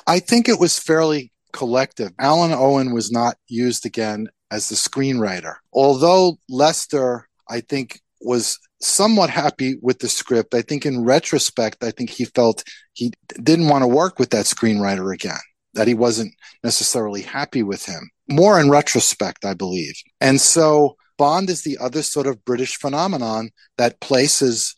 I 0.08 0.20
think 0.20 0.48
it 0.48 0.60
was 0.60 0.78
fairly 0.78 1.32
collective. 1.54 2.12
Alun 2.18 2.56
Owen 2.56 2.94
was 2.94 3.12
not 3.12 3.36
used 3.48 3.86
again 3.86 4.28
as 4.52 4.70
the 4.70 4.76
screenwriter. 4.76 5.56
Although 5.74 6.38
Lester, 6.50 7.28
I 7.50 7.62
think, 7.62 8.00
was 8.22 8.60
somewhat 8.82 9.30
happy 9.30 9.78
with 9.82 10.00
the 10.00 10.10
script. 10.10 10.54
I 10.54 10.62
think 10.62 10.86
in 10.86 11.04
retrospect, 11.04 11.84
I 11.84 11.92
think 11.92 12.10
he 12.10 12.26
felt 12.26 12.64
he 12.94 13.12
didn't 13.42 13.70
want 13.70 13.84
to 13.84 13.88
work 13.88 14.20
with 14.20 14.30
that 14.32 14.46
screenwriter 14.46 15.14
again, 15.14 15.40
that 15.74 15.88
he 15.88 15.94
wasn't 15.94 16.34
necessarily 16.64 17.22
happy 17.22 17.64
with 17.64 17.86
him. 17.86 18.10
More 18.30 18.60
in 18.60 18.70
retrospect, 18.70 19.46
I 19.46 19.54
believe. 19.54 19.96
And 20.20 20.40
so 20.40 20.96
Bond 21.22 21.52
is 21.52 21.62
the 21.62 21.78
other 21.78 22.02
sort 22.02 22.26
of 22.26 22.44
British 22.46 22.78
phenomenon 22.78 23.52
that 23.78 24.00
places 24.00 24.76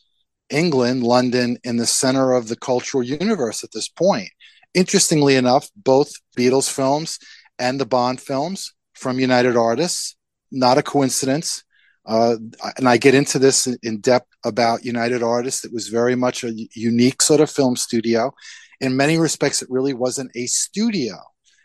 England, 0.50 1.02
London, 1.02 1.56
in 1.64 1.78
the 1.78 1.86
center 1.86 2.32
of 2.32 2.48
the 2.48 2.56
cultural 2.70 3.02
universe 3.02 3.64
at 3.64 3.72
this 3.72 3.88
point. 3.88 4.28
Interestingly 4.74 5.36
enough, 5.36 5.70
both 5.74 6.12
Beatles 6.36 6.70
films 6.70 7.18
and 7.58 7.80
the 7.80 7.86
Bond 7.86 8.20
films 8.20 8.74
from 8.92 9.18
United 9.18 9.56
Artists, 9.56 10.16
not 10.52 10.76
a 10.76 10.82
coincidence. 10.82 11.64
Uh, 12.04 12.36
and 12.76 12.90
I 12.90 12.98
get 12.98 13.14
into 13.14 13.38
this 13.38 13.66
in 13.82 14.02
depth 14.02 14.28
about 14.44 14.84
United 14.84 15.22
Artists. 15.22 15.64
It 15.64 15.72
was 15.72 15.88
very 15.88 16.14
much 16.14 16.44
a 16.44 16.52
unique 16.74 17.22
sort 17.22 17.40
of 17.40 17.50
film 17.50 17.74
studio. 17.74 18.34
In 18.82 18.98
many 18.98 19.16
respects, 19.16 19.62
it 19.62 19.70
really 19.70 19.94
wasn't 19.94 20.30
a 20.36 20.44
studio. 20.44 21.14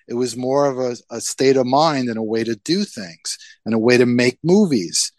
It 0.09 0.15
was 0.15 0.35
more 0.35 0.69
of 0.69 0.79
a, 0.79 1.15
a 1.15 1.21
state 1.21 1.55
of 1.57 1.65
mind 1.65 2.09
and 2.09 2.17
a 2.17 2.23
way 2.23 2.43
to 2.43 2.55
do 2.55 2.83
things 2.83 3.37
and 3.65 3.75
a 3.75 3.79
way 3.79 3.97
to 3.97 4.05
make 4.05 4.39
movies. 4.43 5.11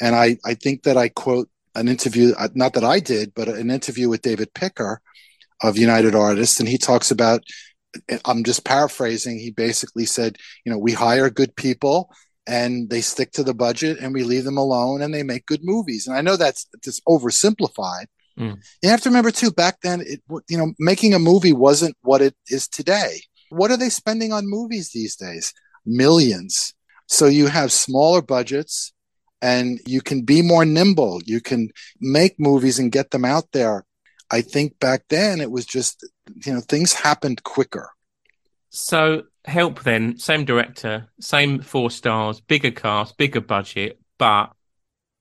And 0.00 0.14
I, 0.16 0.38
I 0.44 0.54
think 0.54 0.84
that 0.84 0.96
I 0.96 1.08
quote 1.08 1.48
an 1.74 1.88
interview, 1.88 2.32
uh, 2.38 2.48
not 2.54 2.72
that 2.74 2.84
I 2.84 3.00
did, 3.00 3.34
but 3.34 3.48
an 3.48 3.70
interview 3.70 4.08
with 4.08 4.22
David 4.22 4.54
Picker 4.54 5.00
of 5.62 5.76
United 5.76 6.14
Artists. 6.14 6.60
And 6.60 6.68
he 6.68 6.78
talks 6.78 7.10
about, 7.10 7.42
I'm 8.24 8.44
just 8.44 8.64
paraphrasing, 8.64 9.38
he 9.38 9.50
basically 9.50 10.06
said, 10.06 10.36
you 10.64 10.72
know, 10.72 10.78
we 10.78 10.92
hire 10.92 11.30
good 11.30 11.54
people 11.56 12.10
and 12.46 12.88
they 12.88 13.00
stick 13.00 13.32
to 13.32 13.42
the 13.42 13.54
budget 13.54 13.98
and 14.00 14.14
we 14.14 14.24
leave 14.24 14.44
them 14.44 14.56
alone 14.56 15.02
and 15.02 15.12
they 15.12 15.22
make 15.22 15.46
good 15.46 15.60
movies. 15.62 16.06
And 16.06 16.16
I 16.16 16.20
know 16.20 16.36
that's 16.36 16.66
just 16.82 17.04
oversimplified. 17.06 18.06
Mm. 18.38 18.58
You 18.82 18.88
have 18.88 19.00
to 19.02 19.08
remember 19.08 19.30
too, 19.30 19.50
back 19.50 19.80
then, 19.82 20.00
it, 20.00 20.22
you 20.48 20.56
know, 20.56 20.72
making 20.78 21.12
a 21.12 21.18
movie 21.18 21.52
wasn't 21.52 21.96
what 22.02 22.22
it 22.22 22.34
is 22.48 22.68
today. 22.68 23.20
What 23.50 23.70
are 23.70 23.76
they 23.76 23.88
spending 23.88 24.32
on 24.32 24.48
movies 24.48 24.90
these 24.90 25.16
days? 25.16 25.52
Millions. 25.84 26.74
So 27.06 27.26
you 27.26 27.46
have 27.46 27.72
smaller 27.72 28.22
budgets 28.22 28.92
and 29.40 29.80
you 29.86 30.00
can 30.00 30.22
be 30.22 30.42
more 30.42 30.64
nimble. 30.64 31.20
You 31.24 31.40
can 31.40 31.70
make 32.00 32.38
movies 32.38 32.78
and 32.78 32.92
get 32.92 33.10
them 33.10 33.24
out 33.24 33.52
there. 33.52 33.84
I 34.30 34.42
think 34.42 34.78
back 34.78 35.04
then 35.08 35.40
it 35.40 35.50
was 35.50 35.64
just, 35.64 36.06
you 36.44 36.52
know, 36.52 36.60
things 36.60 36.92
happened 36.92 37.42
quicker. 37.44 37.90
So 38.70 39.22
help 39.44 39.82
then, 39.82 40.18
same 40.18 40.44
director, 40.44 41.08
same 41.20 41.62
four 41.62 41.90
stars, 41.90 42.40
bigger 42.40 42.70
cast, 42.70 43.16
bigger 43.16 43.40
budget, 43.40 43.98
but 44.18 44.52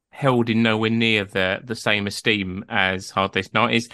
held 0.10 0.50
in 0.50 0.64
nowhere 0.64 0.90
near 0.90 1.24
the 1.24 1.60
the 1.64 1.76
same 1.76 2.08
esteem 2.08 2.66
as 2.68 3.12
Hard 3.12 3.32
Day's 3.32 3.54
Night 3.54 3.76
is. 3.76 3.90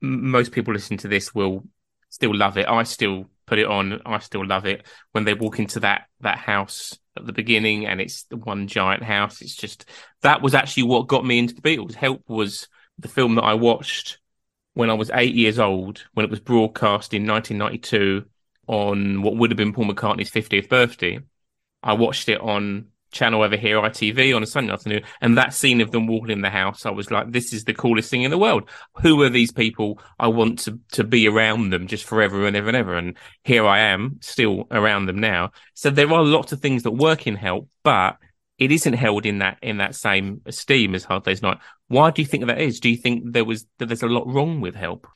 Most 0.00 0.52
people 0.52 0.72
listening 0.72 0.98
to 0.98 1.08
this 1.08 1.34
will 1.34 1.64
still 2.10 2.34
love 2.34 2.56
it. 2.56 2.68
I 2.68 2.82
still 2.84 3.26
put 3.54 3.60
it 3.60 3.66
on. 3.66 4.00
I 4.04 4.18
still 4.18 4.44
love 4.44 4.66
it 4.66 4.84
when 5.12 5.24
they 5.24 5.34
walk 5.34 5.60
into 5.60 5.78
that 5.80 6.06
that 6.20 6.38
house 6.38 6.98
at 7.16 7.24
the 7.24 7.32
beginning 7.32 7.86
and 7.86 8.00
it's 8.00 8.24
the 8.24 8.36
one 8.36 8.66
giant 8.66 9.04
house. 9.04 9.40
It's 9.40 9.54
just 9.54 9.88
that 10.22 10.42
was 10.42 10.54
actually 10.54 10.84
what 10.84 11.06
got 11.06 11.24
me 11.24 11.38
into 11.38 11.54
the 11.54 11.60
Beatles. 11.60 11.94
Help 11.94 12.22
was 12.26 12.66
the 12.98 13.06
film 13.06 13.36
that 13.36 13.44
I 13.44 13.54
watched 13.54 14.18
when 14.72 14.90
I 14.90 14.94
was 14.94 15.12
eight 15.14 15.36
years 15.36 15.60
old 15.60 16.02
when 16.14 16.24
it 16.24 16.30
was 16.30 16.40
broadcast 16.40 17.14
in 17.14 17.28
1992 17.28 18.24
on 18.66 19.22
what 19.22 19.36
would 19.36 19.52
have 19.52 19.56
been 19.56 19.72
Paul 19.72 19.84
McCartney's 19.84 20.32
50th 20.32 20.68
birthday. 20.68 21.20
I 21.80 21.92
watched 21.92 22.28
it 22.28 22.40
on 22.40 22.86
channel 23.14 23.42
over 23.42 23.56
here, 23.56 23.78
ITV, 23.78 24.36
on 24.36 24.42
a 24.42 24.46
Sunday 24.46 24.72
afternoon, 24.72 25.02
and 25.22 25.38
that 25.38 25.54
scene 25.54 25.80
of 25.80 25.90
them 25.90 26.06
walking 26.06 26.32
in 26.32 26.42
the 26.42 26.50
house, 26.50 26.84
I 26.84 26.90
was 26.90 27.10
like, 27.10 27.32
this 27.32 27.52
is 27.52 27.64
the 27.64 27.72
coolest 27.72 28.10
thing 28.10 28.22
in 28.22 28.30
the 28.30 28.38
world. 28.38 28.68
Who 29.00 29.22
are 29.22 29.30
these 29.30 29.52
people? 29.52 30.00
I 30.18 30.28
want 30.28 30.58
to, 30.60 30.78
to 30.92 31.04
be 31.04 31.26
around 31.26 31.70
them 31.70 31.86
just 31.86 32.04
forever 32.04 32.46
and 32.46 32.56
ever 32.56 32.68
and 32.68 32.76
ever. 32.76 32.94
And 32.94 33.16
here 33.44 33.66
I 33.66 33.78
am, 33.78 34.18
still 34.20 34.66
around 34.70 35.06
them 35.06 35.18
now. 35.18 35.52
So 35.72 35.88
there 35.88 36.12
are 36.12 36.22
lots 36.22 36.52
of 36.52 36.60
things 36.60 36.82
that 36.82 36.90
work 36.90 37.26
in 37.26 37.36
help, 37.36 37.68
but 37.82 38.18
it 38.58 38.70
isn't 38.70 38.92
held 38.92 39.26
in 39.26 39.38
that 39.38 39.58
in 39.62 39.78
that 39.78 39.94
same 39.94 40.40
esteem 40.46 40.94
as 40.94 41.04
Hard 41.04 41.24
Day's 41.24 41.42
Night. 41.42 41.58
Why 41.88 42.10
do 42.10 42.22
you 42.22 42.26
think 42.26 42.46
that 42.46 42.60
is? 42.60 42.80
Do 42.80 42.88
you 42.88 42.96
think 42.96 43.32
there 43.32 43.44
was 43.44 43.66
that 43.78 43.86
there's 43.86 44.02
a 44.02 44.08
lot 44.08 44.26
wrong 44.26 44.60
with 44.60 44.74
help? 44.74 45.06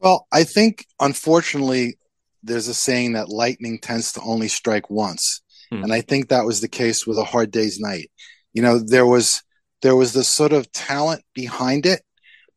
Well, 0.00 0.26
I 0.32 0.44
think 0.44 0.86
unfortunately 1.00 1.98
there's 2.42 2.68
a 2.68 2.74
saying 2.74 3.12
that 3.12 3.28
lightning 3.28 3.78
tends 3.78 4.12
to 4.12 4.20
only 4.22 4.48
strike 4.48 4.88
once. 4.88 5.42
Hmm. 5.70 5.84
And 5.84 5.92
I 5.92 6.00
think 6.00 6.28
that 6.28 6.44
was 6.44 6.60
the 6.60 6.68
case 6.68 7.06
with 7.06 7.18
a 7.18 7.24
hard 7.24 7.50
day's 7.50 7.80
night. 7.80 8.10
You 8.52 8.62
know, 8.62 8.78
there 8.78 9.06
was 9.06 9.42
there 9.82 9.96
was 9.96 10.12
this 10.12 10.28
sort 10.28 10.52
of 10.52 10.70
talent 10.72 11.22
behind 11.34 11.86
it, 11.86 12.02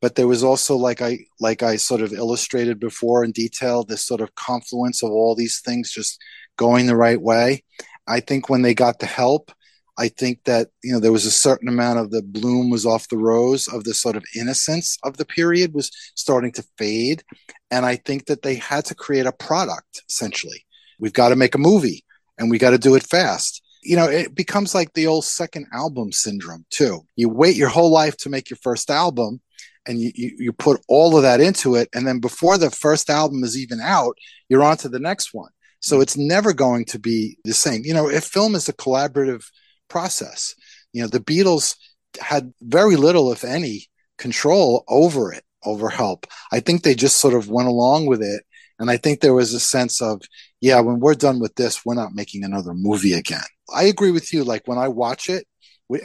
but 0.01 0.15
there 0.15 0.27
was 0.27 0.43
also 0.43 0.75
like 0.75 1.01
I 1.01 1.19
like 1.39 1.63
I 1.63 1.75
sort 1.75 2.01
of 2.01 2.13
illustrated 2.13 2.79
before 2.79 3.23
in 3.23 3.31
detail, 3.31 3.83
this 3.83 4.05
sort 4.05 4.21
of 4.21 4.35
confluence 4.35 5.03
of 5.03 5.11
all 5.11 5.35
these 5.35 5.59
things 5.59 5.91
just 5.91 6.21
going 6.57 6.87
the 6.87 6.95
right 6.95 7.21
way. 7.21 7.63
I 8.07 8.19
think 8.19 8.49
when 8.49 8.61
they 8.61 8.73
got 8.73 8.99
the 8.99 9.05
help, 9.05 9.51
I 9.97 10.07
think 10.07 10.45
that 10.45 10.69
you 10.81 10.93
know 10.93 10.99
there 10.99 11.11
was 11.11 11.25
a 11.25 11.31
certain 11.31 11.67
amount 11.67 11.99
of 11.99 12.11
the 12.11 12.21
bloom 12.21 12.69
was 12.69 12.85
off 12.85 13.09
the 13.09 13.17
rose 13.17 13.67
of 13.67 13.83
the 13.83 13.93
sort 13.93 14.15
of 14.15 14.23
innocence 14.35 14.97
of 15.03 15.17
the 15.17 15.25
period 15.25 15.73
was 15.73 15.91
starting 16.15 16.53
to 16.53 16.63
fade, 16.77 17.23
and 17.69 17.85
I 17.85 17.97
think 17.97 18.27
that 18.27 18.41
they 18.41 18.55
had 18.55 18.85
to 18.85 18.95
create 18.95 19.25
a 19.25 19.33
product 19.33 20.03
essentially. 20.09 20.65
We've 20.99 21.13
got 21.13 21.29
to 21.29 21.35
make 21.35 21.55
a 21.55 21.59
movie, 21.59 22.03
and 22.39 22.49
we 22.49 22.57
got 22.57 22.71
to 22.71 22.79
do 22.79 22.95
it 22.95 23.03
fast. 23.03 23.61
You 23.83 23.95
know, 23.95 24.05
it 24.05 24.33
becomes 24.33 24.73
like 24.73 24.91
the 24.93 25.05
old 25.05 25.25
second 25.25 25.67
album 25.71 26.11
syndrome 26.11 26.65
too. 26.71 27.01
You 27.15 27.29
wait 27.29 27.55
your 27.55 27.69
whole 27.69 27.91
life 27.91 28.17
to 28.17 28.29
make 28.29 28.49
your 28.49 28.57
first 28.63 28.89
album, 28.89 29.39
and 29.85 30.01
you, 30.01 30.11
you, 30.15 30.31
you 30.39 30.53
put 30.53 30.81
all 30.87 31.15
of 31.15 31.21
that 31.21 31.41
into 31.41 31.75
it, 31.75 31.89
and 31.93 32.07
then 32.07 32.19
before 32.19 32.57
the 32.57 32.71
first 32.71 33.09
album 33.11 33.43
is 33.43 33.57
even 33.57 33.79
out, 33.79 34.17
you're 34.49 34.63
on 34.63 34.77
to 34.77 34.89
the 34.89 34.99
next 34.99 35.33
one. 35.33 35.51
So 35.81 36.01
it's 36.01 36.17
never 36.17 36.53
going 36.53 36.85
to 36.85 36.99
be 36.99 37.37
the 37.43 37.53
same. 37.53 37.83
You 37.85 37.93
know, 37.93 38.09
if 38.09 38.23
film 38.23 38.55
is 38.55 38.67
a 38.67 38.73
collaborative 38.73 39.45
process. 39.89 40.55
You 40.93 41.01
know, 41.01 41.07
the 41.07 41.19
Beatles 41.19 41.75
had 42.19 42.53
very 42.61 42.95
little, 42.95 43.31
if 43.31 43.43
any, 43.43 43.87
control 44.17 44.83
over 44.87 45.33
it, 45.33 45.43
over 45.65 45.89
help. 45.89 46.25
I 46.51 46.61
think 46.61 46.83
they 46.83 46.95
just 46.95 47.17
sort 47.17 47.33
of 47.33 47.49
went 47.49 47.67
along 47.67 48.05
with 48.05 48.21
it. 48.21 48.43
And 48.79 48.89
I 48.89 48.97
think 48.97 49.19
there 49.19 49.33
was 49.33 49.53
a 49.53 49.59
sense 49.59 50.01
of, 50.01 50.21
yeah, 50.61 50.79
when 50.79 50.99
we're 50.99 51.15
done 51.15 51.39
with 51.39 51.55
this, 51.55 51.85
we're 51.85 51.95
not 51.95 52.13
making 52.13 52.43
another 52.43 52.73
movie 52.73 53.13
again. 53.13 53.43
I 53.73 53.83
agree 53.83 54.11
with 54.11 54.33
you. 54.33 54.43
Like 54.43 54.67
when 54.67 54.77
I 54.77 54.87
watch 54.87 55.29
it, 55.29 55.45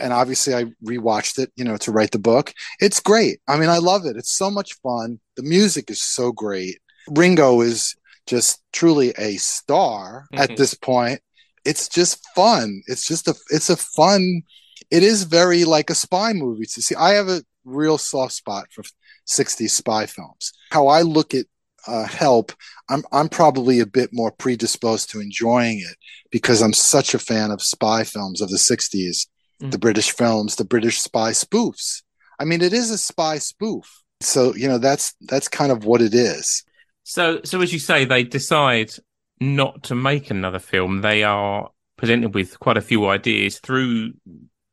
and 0.00 0.12
obviously 0.12 0.54
I 0.54 0.64
rewatched 0.84 1.38
it, 1.38 1.52
you 1.56 1.64
know, 1.64 1.76
to 1.78 1.92
write 1.92 2.12
the 2.12 2.18
book. 2.18 2.52
It's 2.80 3.00
great. 3.00 3.40
I 3.46 3.58
mean, 3.58 3.68
I 3.68 3.78
love 3.78 4.06
it. 4.06 4.16
It's 4.16 4.32
so 4.32 4.50
much 4.50 4.74
fun. 4.82 5.20
The 5.36 5.42
music 5.42 5.90
is 5.90 6.00
so 6.00 6.32
great. 6.32 6.78
Ringo 7.08 7.60
is 7.60 7.94
just 8.26 8.62
truly 8.72 9.12
a 9.18 9.36
star 9.36 10.26
mm-hmm. 10.32 10.42
at 10.42 10.56
this 10.56 10.72
point 10.72 11.20
it's 11.64 11.88
just 11.88 12.24
fun. 12.34 12.82
It's 12.86 13.06
just 13.06 13.28
a 13.28 13.34
it's 13.50 13.70
a 13.70 13.76
fun. 13.76 14.42
It 14.90 15.02
is 15.02 15.24
very 15.24 15.64
like 15.64 15.90
a 15.90 15.94
spy 15.94 16.32
movie 16.32 16.66
to 16.66 16.82
see. 16.82 16.94
I 16.94 17.10
have 17.12 17.28
a 17.28 17.42
real 17.64 17.98
soft 17.98 18.34
spot 18.34 18.66
for 18.70 18.84
60s 19.26 19.70
spy 19.70 20.06
films. 20.06 20.52
How 20.70 20.88
I 20.88 21.02
look 21.02 21.34
at 21.34 21.46
uh, 21.86 22.06
Help, 22.06 22.52
I'm 22.88 23.02
I'm 23.12 23.28
probably 23.28 23.80
a 23.80 23.86
bit 23.86 24.10
more 24.12 24.32
predisposed 24.32 25.10
to 25.10 25.20
enjoying 25.20 25.78
it 25.78 25.96
because 26.30 26.62
I'm 26.62 26.72
such 26.72 27.14
a 27.14 27.18
fan 27.18 27.50
of 27.50 27.62
spy 27.62 28.04
films 28.04 28.40
of 28.40 28.50
the 28.50 28.56
60s, 28.56 29.26
mm. 29.62 29.70
the 29.70 29.78
British 29.78 30.10
films, 30.10 30.56
the 30.56 30.64
British 30.64 31.00
spy 31.00 31.30
spoofs. 31.30 32.02
I 32.38 32.44
mean, 32.44 32.62
it 32.62 32.72
is 32.72 32.90
a 32.90 32.98
spy 32.98 33.38
spoof. 33.38 34.02
So 34.20 34.54
you 34.54 34.68
know 34.68 34.78
that's 34.78 35.14
that's 35.20 35.48
kind 35.48 35.72
of 35.72 35.84
what 35.84 36.00
it 36.00 36.14
is. 36.14 36.64
So 37.02 37.40
so 37.44 37.60
as 37.60 37.72
you 37.72 37.78
say, 37.78 38.04
they 38.04 38.24
decide 38.24 38.92
not 39.40 39.84
to 39.84 39.94
make 39.94 40.30
another 40.30 40.58
film. 40.58 41.00
They 41.00 41.22
are 41.22 41.70
presented 41.96 42.34
with 42.34 42.58
quite 42.58 42.76
a 42.76 42.82
few 42.82 43.08
ideas 43.08 43.58
through 43.58 44.12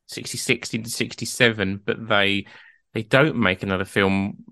66 0.08 0.74
into 0.74 0.89
67, 0.89 1.82
but 1.86 2.08
they 2.08 2.45
they 2.93 3.04
don't 3.04 3.38
make 3.38 3.63
another 3.63 3.86
film. 3.86 4.43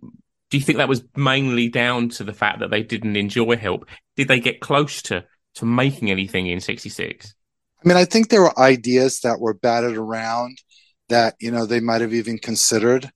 Do 0.49 0.57
you 0.57 0.63
think 0.63 0.77
that 0.77 0.89
was 0.89 1.03
mainly 1.15 1.69
down 1.69 2.09
to 2.09 2.23
the 2.23 2.33
fact 2.33 2.59
that 2.59 2.71
they 2.71 2.83
didn't 2.83 3.15
enjoy 3.15 3.55
Help? 3.55 3.85
Did 4.15 4.27
they 4.27 4.39
get 4.39 4.61
close 4.61 5.01
to 5.03 5.25
to 5.55 5.65
making 5.65 6.11
anything 6.11 6.47
in 6.47 6.59
66? 6.59 7.33
I 7.83 7.87
mean, 7.87 7.97
I 7.97 8.05
think 8.05 8.29
there 8.29 8.41
were 8.41 8.59
ideas 8.59 9.21
that 9.21 9.39
were 9.39 9.53
batted 9.53 9.95
around 9.95 10.57
that, 11.09 11.35
you 11.39 11.51
know, 11.51 11.65
they 11.65 11.79
might 11.79 12.01
have 12.01 12.13
even 12.13 12.37
considered 12.37 13.09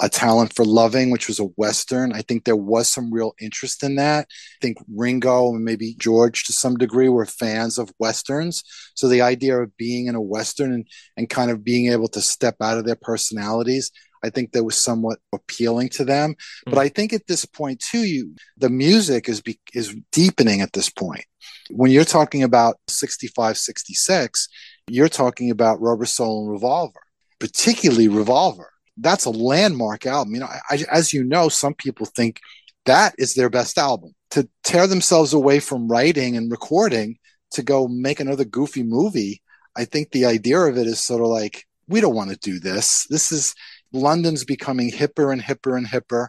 a 0.00 0.08
talent 0.08 0.54
for 0.54 0.64
loving, 0.64 1.10
which 1.10 1.28
was 1.28 1.40
a 1.40 1.44
Western. 1.44 2.12
I 2.12 2.22
think 2.22 2.44
there 2.44 2.56
was 2.56 2.88
some 2.88 3.12
real 3.12 3.34
interest 3.40 3.82
in 3.82 3.96
that. 3.96 4.26
I 4.30 4.58
think 4.60 4.78
Ringo 4.94 5.54
and 5.54 5.64
maybe 5.64 5.94
George 5.98 6.44
to 6.44 6.52
some 6.52 6.76
degree 6.76 7.08
were 7.08 7.26
fans 7.26 7.78
of 7.78 7.92
Westerns. 7.98 8.62
So 8.94 9.08
the 9.08 9.22
idea 9.22 9.60
of 9.60 9.76
being 9.76 10.06
in 10.06 10.14
a 10.14 10.20
Western 10.20 10.72
and, 10.72 10.86
and 11.16 11.28
kind 11.28 11.50
of 11.50 11.64
being 11.64 11.90
able 11.92 12.08
to 12.08 12.20
step 12.20 12.56
out 12.60 12.78
of 12.78 12.84
their 12.84 12.98
personalities, 13.00 13.90
I 14.24 14.30
think 14.30 14.52
that 14.52 14.64
was 14.64 14.76
somewhat 14.76 15.18
appealing 15.32 15.90
to 15.90 16.04
them. 16.04 16.32
Mm-hmm. 16.32 16.70
But 16.70 16.78
I 16.78 16.88
think 16.88 17.12
at 17.12 17.26
this 17.26 17.44
point 17.44 17.80
too, 17.80 18.04
you 18.04 18.34
the 18.56 18.70
music 18.70 19.28
is 19.28 19.40
be, 19.40 19.58
is 19.74 19.94
deepening 20.10 20.60
at 20.60 20.72
this 20.72 20.88
point. 20.88 21.24
When 21.70 21.90
you're 21.90 22.04
talking 22.04 22.42
about 22.42 22.76
65, 22.88 23.56
66, 23.56 24.48
you're 24.88 25.08
talking 25.08 25.50
about 25.50 25.80
Rubber 25.80 26.06
Soul 26.06 26.42
and 26.42 26.50
Revolver, 26.50 27.00
particularly 27.38 28.08
Revolver. 28.08 28.70
That's 28.96 29.24
a 29.24 29.30
landmark 29.30 30.06
album. 30.06 30.34
You 30.34 30.40
know, 30.40 30.48
I, 30.70 30.84
as 30.90 31.12
you 31.12 31.24
know, 31.24 31.48
some 31.48 31.74
people 31.74 32.06
think 32.06 32.40
that 32.84 33.14
is 33.18 33.34
their 33.34 33.50
best 33.50 33.78
album. 33.78 34.12
To 34.32 34.48
tear 34.64 34.86
themselves 34.86 35.32
away 35.32 35.60
from 35.60 35.88
writing 35.88 36.36
and 36.36 36.50
recording 36.50 37.18
to 37.52 37.62
go 37.62 37.86
make 37.86 38.20
another 38.20 38.44
goofy 38.44 38.82
movie, 38.82 39.42
I 39.76 39.84
think 39.84 40.10
the 40.10 40.26
idea 40.26 40.58
of 40.58 40.76
it 40.76 40.86
is 40.86 41.00
sort 41.00 41.22
of 41.22 41.28
like, 41.28 41.64
we 41.88 42.00
don't 42.00 42.14
want 42.14 42.30
to 42.30 42.36
do 42.36 42.58
this. 42.58 43.06
This 43.08 43.32
is 43.32 43.54
London's 43.92 44.44
becoming 44.44 44.90
hipper 44.90 45.32
and 45.32 45.42
hipper 45.42 45.76
and 45.76 45.86
hipper. 45.86 46.28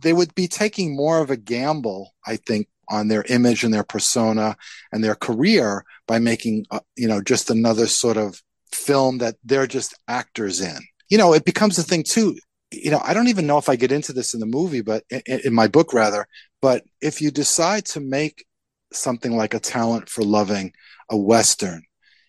They 0.00 0.12
would 0.12 0.34
be 0.34 0.48
taking 0.48 0.94
more 0.94 1.20
of 1.20 1.30
a 1.30 1.36
gamble, 1.36 2.14
I 2.26 2.36
think, 2.36 2.68
on 2.88 3.08
their 3.08 3.24
image 3.28 3.64
and 3.64 3.72
their 3.72 3.84
persona 3.84 4.56
and 4.92 5.02
their 5.02 5.14
career 5.14 5.84
by 6.06 6.18
making, 6.18 6.66
uh, 6.70 6.80
you 6.96 7.08
know, 7.08 7.20
just 7.20 7.50
another 7.50 7.86
sort 7.86 8.16
of 8.16 8.42
film 8.72 9.18
that 9.18 9.36
they're 9.44 9.66
just 9.66 9.94
actors 10.06 10.60
in. 10.60 10.78
You 11.08 11.18
know, 11.18 11.32
it 11.32 11.44
becomes 11.44 11.78
a 11.78 11.82
thing 11.82 12.02
too. 12.02 12.36
You 12.72 12.90
know, 12.90 13.00
I 13.02 13.14
don't 13.14 13.28
even 13.28 13.46
know 13.46 13.58
if 13.58 13.68
I 13.68 13.76
get 13.76 13.92
into 13.92 14.12
this 14.12 14.34
in 14.34 14.40
the 14.40 14.46
movie, 14.46 14.82
but 14.82 15.04
in, 15.10 15.40
in 15.44 15.54
my 15.54 15.68
book 15.68 15.92
rather. 15.92 16.26
But 16.60 16.84
if 17.00 17.20
you 17.20 17.30
decide 17.30 17.86
to 17.86 18.00
make 18.00 18.44
something 18.92 19.36
like 19.36 19.54
a 19.54 19.60
talent 19.60 20.08
for 20.08 20.22
loving 20.22 20.72
a 21.10 21.16
Western, 21.16 21.82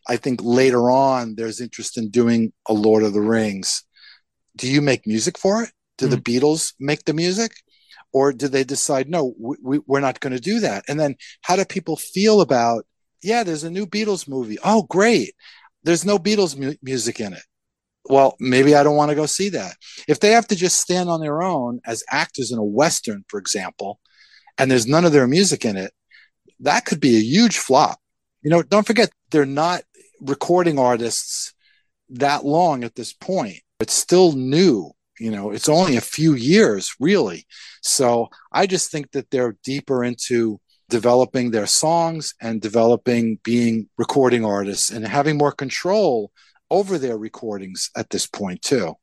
I 0.08 0.18
think 0.18 0.40
later 0.44 0.90
on 0.90 1.36
there's 1.36 1.60
interest 1.60 1.98
in 1.98 2.10
doing 2.10 2.54
a 2.68 2.74
Lord 2.74 3.04
of 3.04 3.13
the 3.13 3.22
Rings. 3.22 3.84
Do 4.58 4.70
you 4.70 4.82
make 4.82 5.08
music 5.08 5.38
for 5.38 5.63
it? 5.63 5.72
Do 5.98 6.08
mm. 6.08 6.12
the 6.12 6.17
Beatles 6.17 6.74
make 6.80 7.06
the 7.06 7.13
music? 7.13 7.54
Or 8.13 8.34
do 8.34 8.48
they 8.48 8.63
decide, 8.63 9.10
no, 9.10 9.34
we, 9.39 9.80
we're 9.86 10.00
not 10.00 10.20
going 10.20 10.34
to 10.34 10.39
do 10.39 10.60
that? 10.62 10.86
And 10.88 11.00
then 11.00 11.15
how 11.41 11.56
do 11.56 11.65
people 11.65 11.96
feel 11.96 12.41
about, 12.41 12.86
yeah, 13.22 13.43
there's 13.43 13.63
a 13.63 13.72
new 13.72 13.86
Beatles 13.86 14.28
movie. 14.28 14.58
Oh, 14.63 14.84
great. 14.84 15.34
There's 15.84 16.06
no 16.06 16.17
Beatles 16.17 16.58
mu- 16.58 16.76
music 16.82 17.20
in 17.20 17.34
it. 17.34 17.43
Well, 18.10 18.36
maybe 18.39 18.74
I 18.74 18.84
don't 18.84 18.96
want 18.96 19.10
to 19.10 19.15
go 19.15 19.26
see 19.26 19.50
that. 19.50 19.76
If 20.08 20.20
they 20.20 20.32
have 20.32 20.48
to 20.48 20.56
just 20.56 20.80
stand 20.80 21.10
on 21.10 21.20
their 21.20 21.43
own 21.43 21.82
as 21.86 22.04
actors 22.10 22.52
in 22.52 22.58
a 22.58 22.63
Western, 22.63 23.26
for 23.28 23.39
example, 23.39 24.00
and 24.58 24.72
there's 24.72 24.88
none 24.88 25.06
of 25.06 25.12
their 25.12 25.28
music 25.28 25.65
in 25.65 25.76
it, 25.76 25.91
that 26.62 26.86
could 26.86 27.02
be 27.02 27.17
a 27.17 27.22
huge 27.22 27.58
flop. 27.58 28.00
You 28.41 28.50
know, 28.50 28.63
don't 28.63 28.88
forget, 28.88 29.12
they're 29.30 29.46
not 29.46 29.84
recording 30.22 30.80
artists 30.80 31.54
that 32.10 32.46
long 32.46 32.84
at 32.86 32.96
this 32.96 33.12
point. 33.13 33.60
It's 33.80 33.94
still 33.94 34.34
new. 34.34 34.92
You 35.20 35.32
know, 35.32 35.52
it's 35.52 35.70
only 35.70 35.98
a 35.98 36.02
few 36.02 36.34
years, 36.36 36.96
really. 37.00 37.48
So 37.82 38.30
I 38.52 38.68
just 38.68 38.92
think 38.92 39.12
that 39.12 39.32
they're 39.32 39.58
deeper 39.63 40.04
into 40.04 40.60
developing 40.90 41.52
their 41.52 41.66
songs 41.66 42.34
and 42.40 42.62
developing 42.62 43.40
being 43.44 43.90
recording 43.98 44.46
artists 44.46 44.90
and 44.90 45.06
having 45.06 45.38
more 45.38 45.52
control 45.52 46.32
over 46.70 46.98
their 46.98 47.18
recordings 47.18 47.90
at 47.96 48.10
this 48.10 48.28
point, 48.28 48.62
too. 48.62 48.96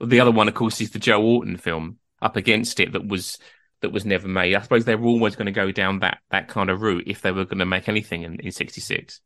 The 0.00 0.20
other 0.20 0.30
one, 0.30 0.48
of 0.48 0.54
course, 0.54 0.80
is 0.80 0.90
the 0.90 0.98
Joe 0.98 1.22
Orton 1.22 1.56
film 1.56 1.98
up 2.22 2.36
against 2.36 2.80
it 2.80 2.92
that 2.92 3.06
was 3.06 3.38
that 3.82 3.92
was 3.92 4.04
never 4.04 4.28
made. 4.28 4.54
I 4.54 4.62
suppose 4.62 4.84
they 4.84 4.94
were 4.94 5.08
always 5.08 5.36
going 5.36 5.46
to 5.46 5.52
go 5.52 5.72
down 5.72 6.00
that 6.00 6.18
that 6.30 6.48
kind 6.48 6.70
of 6.70 6.82
route 6.82 7.04
if 7.06 7.22
they 7.22 7.32
were 7.32 7.44
going 7.44 7.58
to 7.58 7.66
make 7.66 7.88
anything 7.88 8.22
in, 8.22 8.40
in 8.40 8.52
66. 8.52 9.20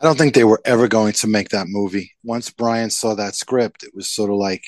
I 0.00 0.06
don't 0.06 0.16
think 0.16 0.34
they 0.34 0.44
were 0.44 0.62
ever 0.64 0.88
going 0.88 1.12
to 1.14 1.26
make 1.26 1.50
that 1.50 1.66
movie. 1.68 2.12
Once 2.24 2.50
Brian 2.50 2.90
saw 2.90 3.14
that 3.14 3.34
script, 3.34 3.82
it 3.82 3.94
was 3.94 4.10
sort 4.10 4.30
of 4.30 4.36
like 4.36 4.64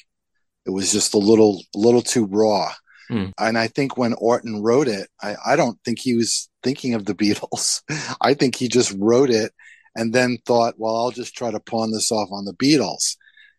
it 0.66 0.70
was 0.70 0.92
just 0.92 1.14
a 1.14 1.18
little 1.18 1.62
a 1.74 1.78
little 1.78 2.02
too 2.02 2.26
raw. 2.26 2.72
Mm. 3.10 3.32
And 3.38 3.58
I 3.58 3.68
think 3.68 3.96
when 3.96 4.14
Orton 4.14 4.62
wrote 4.62 4.88
it, 4.88 5.08
I, 5.22 5.36
I 5.44 5.56
don't 5.56 5.78
think 5.84 5.98
he 5.98 6.14
was 6.14 6.48
thinking 6.62 6.94
of 6.94 7.04
the 7.04 7.14
Beatles. 7.22 7.82
I 8.20 8.34
think 8.34 8.56
he 8.56 8.68
just 8.68 8.94
wrote 8.98 9.30
it 9.30 9.52
and 9.94 10.12
then 10.12 10.38
thought, 10.46 10.74
well, 10.78 10.96
I'll 10.96 11.10
just 11.10 11.34
try 11.34 11.50
to 11.50 11.60
pawn 11.60 11.92
this 11.92 12.10
off 12.12 12.28
on 12.32 12.44
the 12.44 12.54
Beatles. 12.54 13.16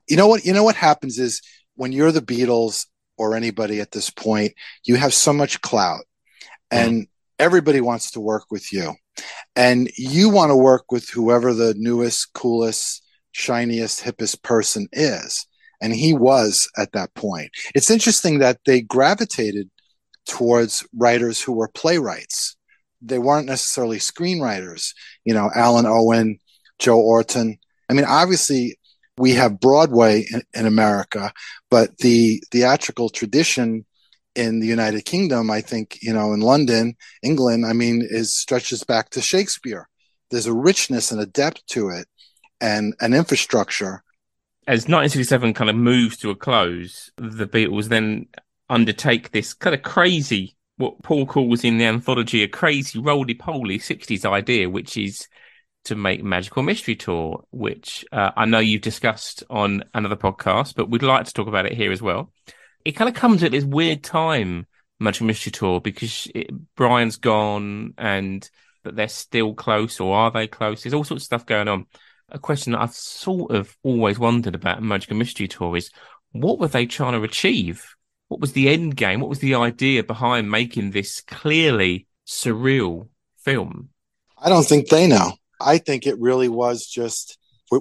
You 0.08 0.18
know 0.18 0.28
what? 0.28 0.46
You 0.46 0.54
know 0.54 0.64
what 0.64 0.76
happens 0.76 1.18
is 1.18 1.42
when 1.76 1.92
you're 1.92 2.12
the 2.12 2.22
Beatles 2.22 2.86
or 3.18 3.36
anybody 3.36 3.80
at 3.80 3.92
this 3.92 4.10
point, 4.10 4.54
you 4.84 4.96
have 4.96 5.14
so 5.14 5.34
much 5.34 5.62
clout, 5.62 6.04
hmm. 6.72 6.78
and 6.78 7.04
mm. 7.04 7.08
everybody 7.40 7.82
wants 7.82 8.12
to 8.12 8.20
work 8.20 8.46
with 8.52 8.74
you, 8.74 8.96
and 9.56 9.90
you 9.98 10.30
want 10.30 10.50
to 10.50 10.56
work 10.56 10.92
with 10.92 11.10
whoever 11.10 11.54
the 11.54 11.74
newest, 11.78 12.34
coolest, 12.34 13.04
shiniest, 13.32 14.04
hippest 14.04 14.42
person 14.44 14.88
is 14.92 15.46
and 15.84 15.94
he 15.94 16.14
was 16.14 16.70
at 16.78 16.94
that 16.94 17.14
point. 17.14 17.52
It's 17.76 17.92
interesting 17.92 18.40
that 18.40 18.60
they 18.66 18.82
gravitated 18.82 19.70
towards 20.26 20.88
writers 20.96 21.42
who 21.42 21.52
were 21.52 21.68
playwrights. 21.68 22.56
They 23.02 23.20
weren't 23.20 23.48
necessarily 23.48 23.98
screenwriters, 23.98 24.94
you 25.26 25.34
know, 25.34 25.50
Alun 25.54 25.86
Owen, 25.86 26.40
Joe 26.80 26.98
Orton. 26.98 27.58
I 27.90 27.94
mean, 27.94 28.06
obviously, 28.06 28.80
we 29.18 29.32
have 29.34 29.60
Broadway 29.60 30.26
in, 30.32 30.42
in 30.54 30.66
America, 30.66 31.34
but 31.70 31.98
the 31.98 32.42
theatrical 32.50 33.10
tradition 33.10 33.86
in 34.36 34.60
the 34.60 34.68
United 34.68 35.06
Kingdom, 35.06 35.52
I 35.52 35.62
think, 35.62 36.00
you 36.02 36.14
know, 36.14 36.34
in 36.34 36.42
London, 36.42 36.96
England, 37.22 37.66
I 37.66 37.74
mean, 37.74 38.06
is 38.08 38.36
stretches 38.36 38.84
back 38.84 39.10
to 39.12 39.22
Shakespeare. 39.22 39.88
There's 40.32 40.48
a 40.48 40.54
richness 40.54 41.12
and 41.12 41.22
a 41.22 41.26
depth 41.26 41.66
to 41.68 41.90
it 41.90 42.08
and 42.60 42.96
an 43.00 43.14
infrastructure 43.14 44.04
as 44.68 44.84
1967 44.84 45.54
kind 45.54 45.70
of 45.70 45.76
moves 45.76 46.18
to 46.18 46.30
a 46.30 46.36
close, 46.36 47.12
the 47.18 47.48
Beatles 47.48 47.86
then 47.86 48.28
undertake 48.70 49.32
this 49.32 49.54
kind 49.54 49.76
of 49.76 49.84
crazy, 49.84 50.56
what 50.78 51.04
Paul 51.04 51.26
calls 51.26 51.66
in 51.66 51.78
the 51.78 51.86
anthology, 51.86 52.44
a 52.44 52.48
crazy 52.48 53.00
roly 53.00 53.34
poly 53.34 53.78
60s 53.78 54.26
idea, 54.26 54.70
which 54.70 54.96
is 54.96 55.28
to 55.86 55.96
make 55.96 56.24
Magical 56.24 56.64
Mystery 56.64 56.96
Tour, 56.96 57.44
which 57.52 58.06
uh, 58.14 58.32
I 58.38 58.46
know 58.46 58.60
you've 58.60 58.82
discussed 58.82 59.44
on 59.50 59.84
another 59.94 60.16
podcast, 60.16 60.76
but 60.76 60.90
we'd 60.90 61.04
like 61.04 61.26
to 61.26 61.34
talk 61.34 61.48
about 61.48 61.66
it 61.66 61.74
here 61.74 61.92
as 61.92 62.02
well. 62.02 62.32
It 62.86 62.94
kind 62.94 63.10
of 63.10 63.16
comes 63.16 63.44
at 63.44 63.52
this 63.52 63.64
weird 63.64 64.04
time, 64.04 64.68
Magical 65.00 65.28
Mystery 65.28 65.52
Tour, 65.52 65.80
because 65.82 66.28
it, 66.36 66.52
Brian's 66.76 67.18
gone 67.18 67.94
and 67.98 68.50
but 68.84 68.98
they're 68.98 69.08
still 69.08 69.54
close, 69.54 70.00
or 70.00 70.14
are 70.14 70.32
they 70.32 70.46
close? 70.46 70.84
There's 70.84 70.94
all 70.94 71.06
sorts 71.06 71.24
of 71.24 71.26
stuff 71.26 71.46
going 71.46 71.70
on 71.70 71.86
a 72.34 72.40
question 72.40 72.74
that 72.74 72.82
I've 72.82 72.94
sort 72.94 73.52
of 73.52 73.78
always 73.84 74.18
wondered 74.20 74.56
about 74.56 74.82
Magical 74.82 75.18
Mystery 75.18 75.48
Tour 75.48 75.78
is 75.78 75.92
what 76.32 76.60
were 76.60 76.68
they 76.68 76.86
trying 76.86 77.14
to 77.14 77.24
achieve? 77.24 77.96
What 78.28 78.42
was 78.42 78.54
the 78.54 78.70
end 78.70 78.96
game? 78.96 79.20
What 79.20 79.30
was 79.30 79.40
the 79.40 79.56
idea 79.56 80.04
behind 80.04 80.50
making 80.50 80.92
this 80.92 81.22
clearly 81.22 82.08
surreal 82.26 83.10
film? 83.38 83.90
I 84.38 84.50
don't 84.50 84.66
think 84.66 84.90
they 84.90 85.06
know. 85.08 85.34
I 85.62 85.78
think 85.78 86.08
it 86.08 86.20
really 86.20 86.50
was 86.50 86.88
just 86.88 87.38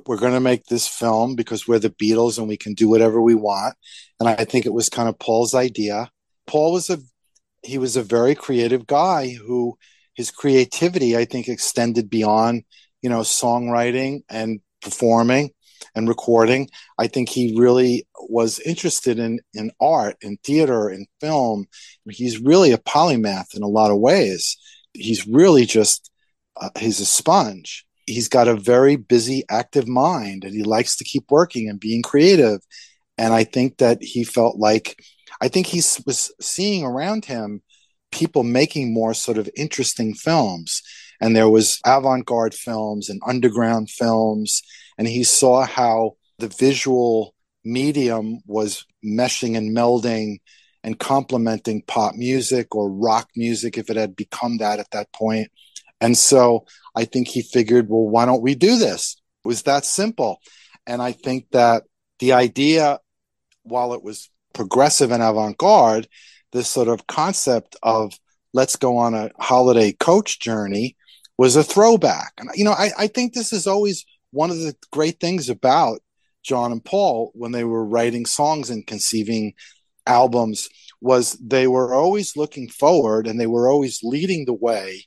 we're, 0.06 0.16
going 0.16 0.32
to 0.32 0.40
make 0.40 0.66
this 0.66 0.86
film 0.86 1.34
because 1.34 1.66
we're 1.66 1.78
the 1.78 1.90
Beatles 1.90 2.38
and 2.38 2.48
we 2.48 2.56
can 2.56 2.74
do 2.74 2.88
whatever 2.88 3.20
we 3.20 3.34
want. 3.34 3.74
And 4.20 4.28
I 4.28 4.44
think 4.44 4.66
it 4.66 4.72
was 4.72 4.88
kind 4.88 5.08
of 5.08 5.18
Paul's 5.18 5.54
idea. 5.54 6.10
Paul 6.46 6.72
was 6.72 6.90
a 6.90 6.98
he 7.64 7.78
was 7.78 7.96
a 7.96 8.02
very 8.02 8.34
creative 8.34 8.86
guy 8.88 9.30
who 9.30 9.78
his 10.14 10.32
creativity 10.32 11.16
I 11.16 11.24
think 11.24 11.48
extended 11.48 12.10
beyond 12.10 12.64
you 13.02 13.10
know, 13.10 13.20
songwriting 13.20 14.22
and 14.30 14.60
performing 14.80 15.50
and 15.94 16.08
recording. 16.08 16.68
I 16.98 17.08
think 17.08 17.28
he 17.28 17.54
really 17.58 18.06
was 18.28 18.60
interested 18.60 19.18
in 19.18 19.40
in 19.52 19.72
art, 19.80 20.16
and 20.22 20.38
theater, 20.42 20.88
and 20.88 21.06
film. 21.20 21.66
He's 22.08 22.38
really 22.38 22.72
a 22.72 22.78
polymath 22.78 23.54
in 23.54 23.62
a 23.62 23.68
lot 23.68 23.90
of 23.90 23.98
ways. 23.98 24.56
He's 24.94 25.26
really 25.26 25.66
just 25.66 26.10
uh, 26.56 26.70
he's 26.78 27.00
a 27.00 27.06
sponge. 27.06 27.84
He's 28.12 28.28
got 28.28 28.48
a 28.48 28.56
very 28.56 28.96
busy, 28.96 29.44
active 29.50 29.88
mind, 29.88 30.44
and 30.44 30.54
he 30.54 30.62
likes 30.62 30.96
to 30.96 31.04
keep 31.04 31.24
working 31.30 31.68
and 31.68 31.80
being 31.80 32.02
creative. 32.02 32.60
And 33.18 33.32
I 33.34 33.44
think 33.44 33.78
that 33.78 34.02
he 34.02 34.24
felt 34.24 34.56
like 34.56 35.02
I 35.40 35.48
think 35.48 35.66
he 35.66 35.82
was 36.06 36.32
seeing 36.40 36.84
around 36.84 37.24
him 37.24 37.62
people 38.10 38.42
making 38.42 38.92
more 38.92 39.14
sort 39.14 39.38
of 39.38 39.48
interesting 39.56 40.14
films. 40.14 40.82
And 41.20 41.34
there 41.34 41.48
was 41.48 41.80
avant-garde 41.86 42.54
films 42.54 43.08
and 43.08 43.20
underground 43.26 43.90
films. 43.90 44.62
And 44.98 45.08
he 45.08 45.24
saw 45.24 45.64
how 45.64 46.16
the 46.38 46.48
visual 46.48 47.34
medium 47.64 48.40
was 48.46 48.84
meshing 49.04 49.56
and 49.56 49.74
melding 49.76 50.38
and 50.84 50.98
complementing 50.98 51.82
pop 51.86 52.14
music 52.14 52.74
or 52.74 52.90
rock 52.90 53.28
music 53.36 53.78
if 53.78 53.88
it 53.88 53.96
had 53.96 54.16
become 54.16 54.58
that 54.58 54.80
at 54.80 54.90
that 54.90 55.12
point 55.12 55.50
and 56.02 56.18
so 56.18 56.66
i 56.94 57.04
think 57.04 57.28
he 57.28 57.40
figured 57.40 57.88
well 57.88 58.06
why 58.06 58.26
don't 58.26 58.42
we 58.42 58.54
do 58.54 58.76
this 58.76 59.16
it 59.44 59.48
was 59.48 59.62
that 59.62 59.86
simple 59.86 60.38
and 60.86 61.00
i 61.00 61.12
think 61.12 61.46
that 61.52 61.84
the 62.18 62.32
idea 62.32 62.98
while 63.62 63.94
it 63.94 64.02
was 64.02 64.28
progressive 64.52 65.10
and 65.10 65.22
avant-garde 65.22 66.06
this 66.52 66.68
sort 66.68 66.88
of 66.88 67.06
concept 67.06 67.76
of 67.82 68.12
let's 68.52 68.76
go 68.76 68.98
on 68.98 69.14
a 69.14 69.30
holiday 69.38 69.92
coach 69.92 70.38
journey 70.38 70.96
was 71.38 71.56
a 71.56 71.64
throwback. 71.64 72.32
And, 72.38 72.50
you 72.54 72.64
know, 72.64 72.72
I, 72.72 72.90
I 72.98 73.06
think 73.06 73.32
this 73.32 73.52
is 73.52 73.66
always 73.66 74.04
one 74.30 74.50
of 74.50 74.58
the 74.58 74.74
great 74.90 75.18
things 75.20 75.48
about 75.48 76.00
John 76.42 76.72
and 76.72 76.84
Paul 76.84 77.32
when 77.34 77.52
they 77.52 77.64
were 77.64 77.84
writing 77.84 78.26
songs 78.26 78.70
and 78.70 78.86
conceiving 78.86 79.54
albums 80.06 80.68
was 81.00 81.32
they 81.34 81.66
were 81.66 81.94
always 81.94 82.36
looking 82.36 82.68
forward 82.68 83.26
and 83.26 83.40
they 83.40 83.46
were 83.46 83.68
always 83.68 84.00
leading 84.02 84.44
the 84.44 84.54
way, 84.54 85.04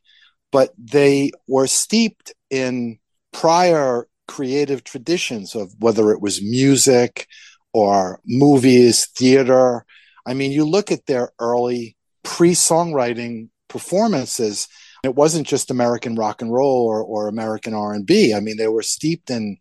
but 0.56 0.74
they 0.78 1.34
were 1.50 1.68
steeped 1.68 2.32
in 2.50 2.98
prior 3.34 4.08
creative 4.26 4.86
traditions 4.86 5.54
of 5.54 5.76
whether 5.80 6.14
it 6.14 6.22
was 6.22 6.42
music 6.42 7.28
or 7.74 8.22
movies, 8.26 9.08
theater. 9.18 9.86
I 10.26 10.34
mean, 10.34 10.54
you 10.54 10.64
look 10.64 10.94
at 10.94 11.08
their 11.08 11.34
early 11.40 11.98
pre-songwriting 12.24 13.50
performances, 13.68 14.70
it 15.04 15.14
wasn't 15.14 15.46
just 15.46 15.72
American 15.72 16.16
rock 16.16 16.42
and 16.42 16.54
roll 16.54 16.86
or, 16.86 17.04
or 17.04 17.28
American 17.28 17.74
R&B. 17.74 18.34
I 18.34 18.40
mean, 18.40 18.56
they 18.56 18.70
were 18.70 18.82
steeped 18.82 19.30
in 19.30 19.58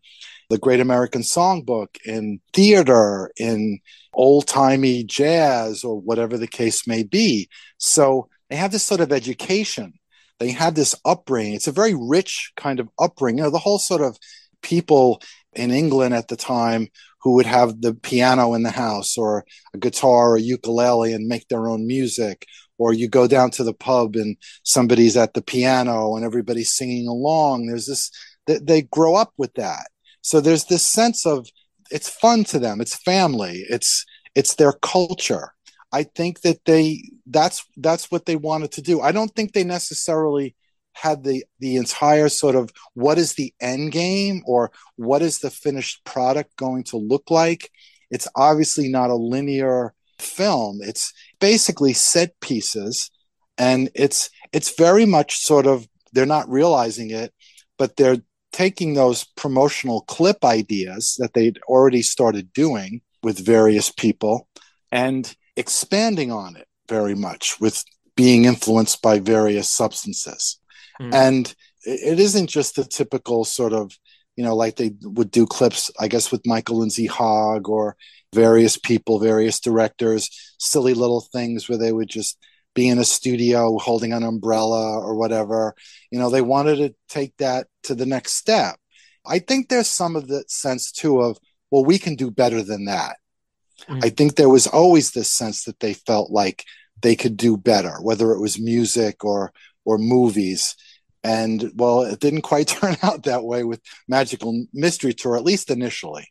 the 0.48 0.58
Great 0.58 0.78
American 0.78 1.22
Songbook, 1.22 1.88
in 2.04 2.40
theater, 2.52 3.32
in 3.36 3.80
old 4.12 4.46
timey 4.46 5.02
jazz, 5.02 5.82
or 5.82 6.00
whatever 6.00 6.38
the 6.38 6.46
case 6.46 6.86
may 6.86 7.02
be. 7.02 7.48
So 7.78 8.28
they 8.48 8.54
have 8.54 8.70
this 8.70 8.84
sort 8.84 9.00
of 9.00 9.10
education. 9.10 9.94
They 10.38 10.50
had 10.50 10.74
this 10.74 10.94
upbringing. 11.04 11.54
It's 11.54 11.68
a 11.68 11.72
very 11.72 11.94
rich 11.94 12.52
kind 12.56 12.80
of 12.80 12.88
upbringing. 12.98 13.38
You 13.38 13.44
know, 13.44 13.50
the 13.50 13.58
whole 13.58 13.78
sort 13.78 14.02
of 14.02 14.16
people 14.62 15.22
in 15.54 15.70
England 15.70 16.14
at 16.14 16.28
the 16.28 16.36
time 16.36 16.88
who 17.22 17.34
would 17.34 17.46
have 17.46 17.80
the 17.80 17.94
piano 17.94 18.54
in 18.54 18.62
the 18.62 18.70
house 18.70 19.16
or 19.16 19.44
a 19.72 19.78
guitar 19.78 20.32
or 20.32 20.38
ukulele 20.38 21.12
and 21.12 21.28
make 21.28 21.48
their 21.48 21.68
own 21.68 21.86
music 21.86 22.46
or 22.76 22.92
you 22.92 23.08
go 23.08 23.28
down 23.28 23.50
to 23.52 23.62
the 23.62 23.72
pub 23.72 24.16
and 24.16 24.36
somebody's 24.64 25.16
at 25.16 25.32
the 25.34 25.42
piano 25.42 26.16
and 26.16 26.24
everybody's 26.24 26.74
singing 26.74 27.06
along 27.06 27.66
there's 27.66 27.86
this 27.86 28.10
they, 28.46 28.58
they 28.58 28.82
grow 28.82 29.14
up 29.14 29.32
with 29.38 29.54
that 29.54 29.86
so 30.22 30.40
there's 30.40 30.64
this 30.64 30.84
sense 30.84 31.24
of 31.24 31.46
it's 31.90 32.08
fun 32.08 32.44
to 32.44 32.58
them. 32.58 32.80
It's 32.80 32.96
family. 32.96 33.64
It's 33.68 34.04
it's 34.34 34.54
their 34.56 34.72
culture. 34.72 35.53
I 35.94 36.02
think 36.02 36.40
that 36.40 36.64
they 36.64 37.04
that's 37.24 37.64
that's 37.76 38.10
what 38.10 38.26
they 38.26 38.34
wanted 38.34 38.72
to 38.72 38.82
do. 38.82 39.00
I 39.00 39.12
don't 39.12 39.32
think 39.36 39.52
they 39.52 39.62
necessarily 39.62 40.56
had 40.92 41.22
the 41.22 41.44
the 41.60 41.76
entire 41.76 42.28
sort 42.28 42.56
of 42.56 42.70
what 42.94 43.16
is 43.16 43.34
the 43.34 43.54
end 43.60 43.92
game 43.92 44.42
or 44.44 44.72
what 44.96 45.22
is 45.22 45.38
the 45.38 45.50
finished 45.50 46.04
product 46.04 46.56
going 46.56 46.82
to 46.84 46.96
look 46.96 47.30
like. 47.30 47.70
It's 48.10 48.26
obviously 48.34 48.88
not 48.88 49.10
a 49.10 49.14
linear 49.14 49.94
film. 50.18 50.80
It's 50.82 51.12
basically 51.38 51.92
set 51.92 52.40
pieces 52.40 53.12
and 53.56 53.88
it's 53.94 54.30
it's 54.52 54.76
very 54.76 55.06
much 55.06 55.36
sort 55.36 55.68
of 55.68 55.86
they're 56.12 56.26
not 56.26 56.50
realizing 56.50 57.10
it, 57.10 57.32
but 57.78 57.96
they're 57.96 58.18
taking 58.52 58.94
those 58.94 59.22
promotional 59.36 60.00
clip 60.02 60.44
ideas 60.44 61.14
that 61.20 61.34
they'd 61.34 61.58
already 61.68 62.02
started 62.02 62.52
doing 62.52 63.00
with 63.22 63.46
various 63.46 63.92
people 63.92 64.48
and 64.90 65.36
expanding 65.56 66.32
on 66.32 66.56
it 66.56 66.66
very 66.88 67.14
much 67.14 67.60
with 67.60 67.84
being 68.16 68.44
influenced 68.44 69.02
by 69.02 69.18
various 69.18 69.68
substances. 69.70 70.58
Mm. 71.00 71.14
And 71.14 71.54
it 71.84 72.20
isn't 72.20 72.48
just 72.48 72.76
the 72.76 72.84
typical 72.84 73.44
sort 73.44 73.72
of, 73.72 73.96
you 74.36 74.44
know, 74.44 74.54
like 74.56 74.76
they 74.76 74.94
would 75.02 75.30
do 75.30 75.46
clips, 75.46 75.90
I 75.98 76.08
guess, 76.08 76.32
with 76.32 76.46
Michael 76.46 76.78
Lindsay 76.78 77.06
Hogg 77.06 77.68
or 77.68 77.96
various 78.32 78.76
people, 78.76 79.18
various 79.18 79.60
directors, 79.60 80.28
silly 80.58 80.94
little 80.94 81.20
things 81.20 81.68
where 81.68 81.78
they 81.78 81.92
would 81.92 82.08
just 82.08 82.38
be 82.74 82.88
in 82.88 82.98
a 82.98 83.04
studio 83.04 83.78
holding 83.78 84.12
an 84.12 84.24
umbrella 84.24 84.98
or 84.98 85.14
whatever. 85.14 85.74
You 86.10 86.18
know, 86.18 86.30
they 86.30 86.42
wanted 86.42 86.76
to 86.76 86.94
take 87.08 87.36
that 87.38 87.68
to 87.84 87.94
the 87.94 88.06
next 88.06 88.34
step. 88.34 88.76
I 89.24 89.38
think 89.38 89.68
there's 89.68 89.88
some 89.88 90.16
of 90.16 90.26
the 90.26 90.44
sense 90.48 90.90
too 90.90 91.20
of, 91.20 91.38
well, 91.70 91.84
we 91.84 91.98
can 91.98 92.16
do 92.16 92.30
better 92.30 92.62
than 92.62 92.86
that. 92.86 93.16
Mm-hmm. 93.88 94.00
I 94.02 94.10
think 94.10 94.34
there 94.34 94.48
was 94.48 94.66
always 94.66 95.10
this 95.10 95.30
sense 95.30 95.64
that 95.64 95.80
they 95.80 95.94
felt 95.94 96.30
like 96.30 96.64
they 97.02 97.16
could 97.16 97.36
do 97.36 97.56
better, 97.56 97.96
whether 98.00 98.32
it 98.32 98.40
was 98.40 98.58
music 98.58 99.24
or 99.24 99.52
or 99.84 99.98
movies. 99.98 100.76
And 101.22 101.72
well, 101.74 102.02
it 102.02 102.20
didn't 102.20 102.42
quite 102.52 102.68
turn 102.68 102.96
out 103.02 103.24
that 103.24 103.44
way 103.44 103.64
with 103.64 103.80
Magical 104.08 104.66
Mystery 104.72 105.14
Tour, 105.14 105.36
at 105.36 105.44
least 105.44 105.70
initially. 105.70 106.28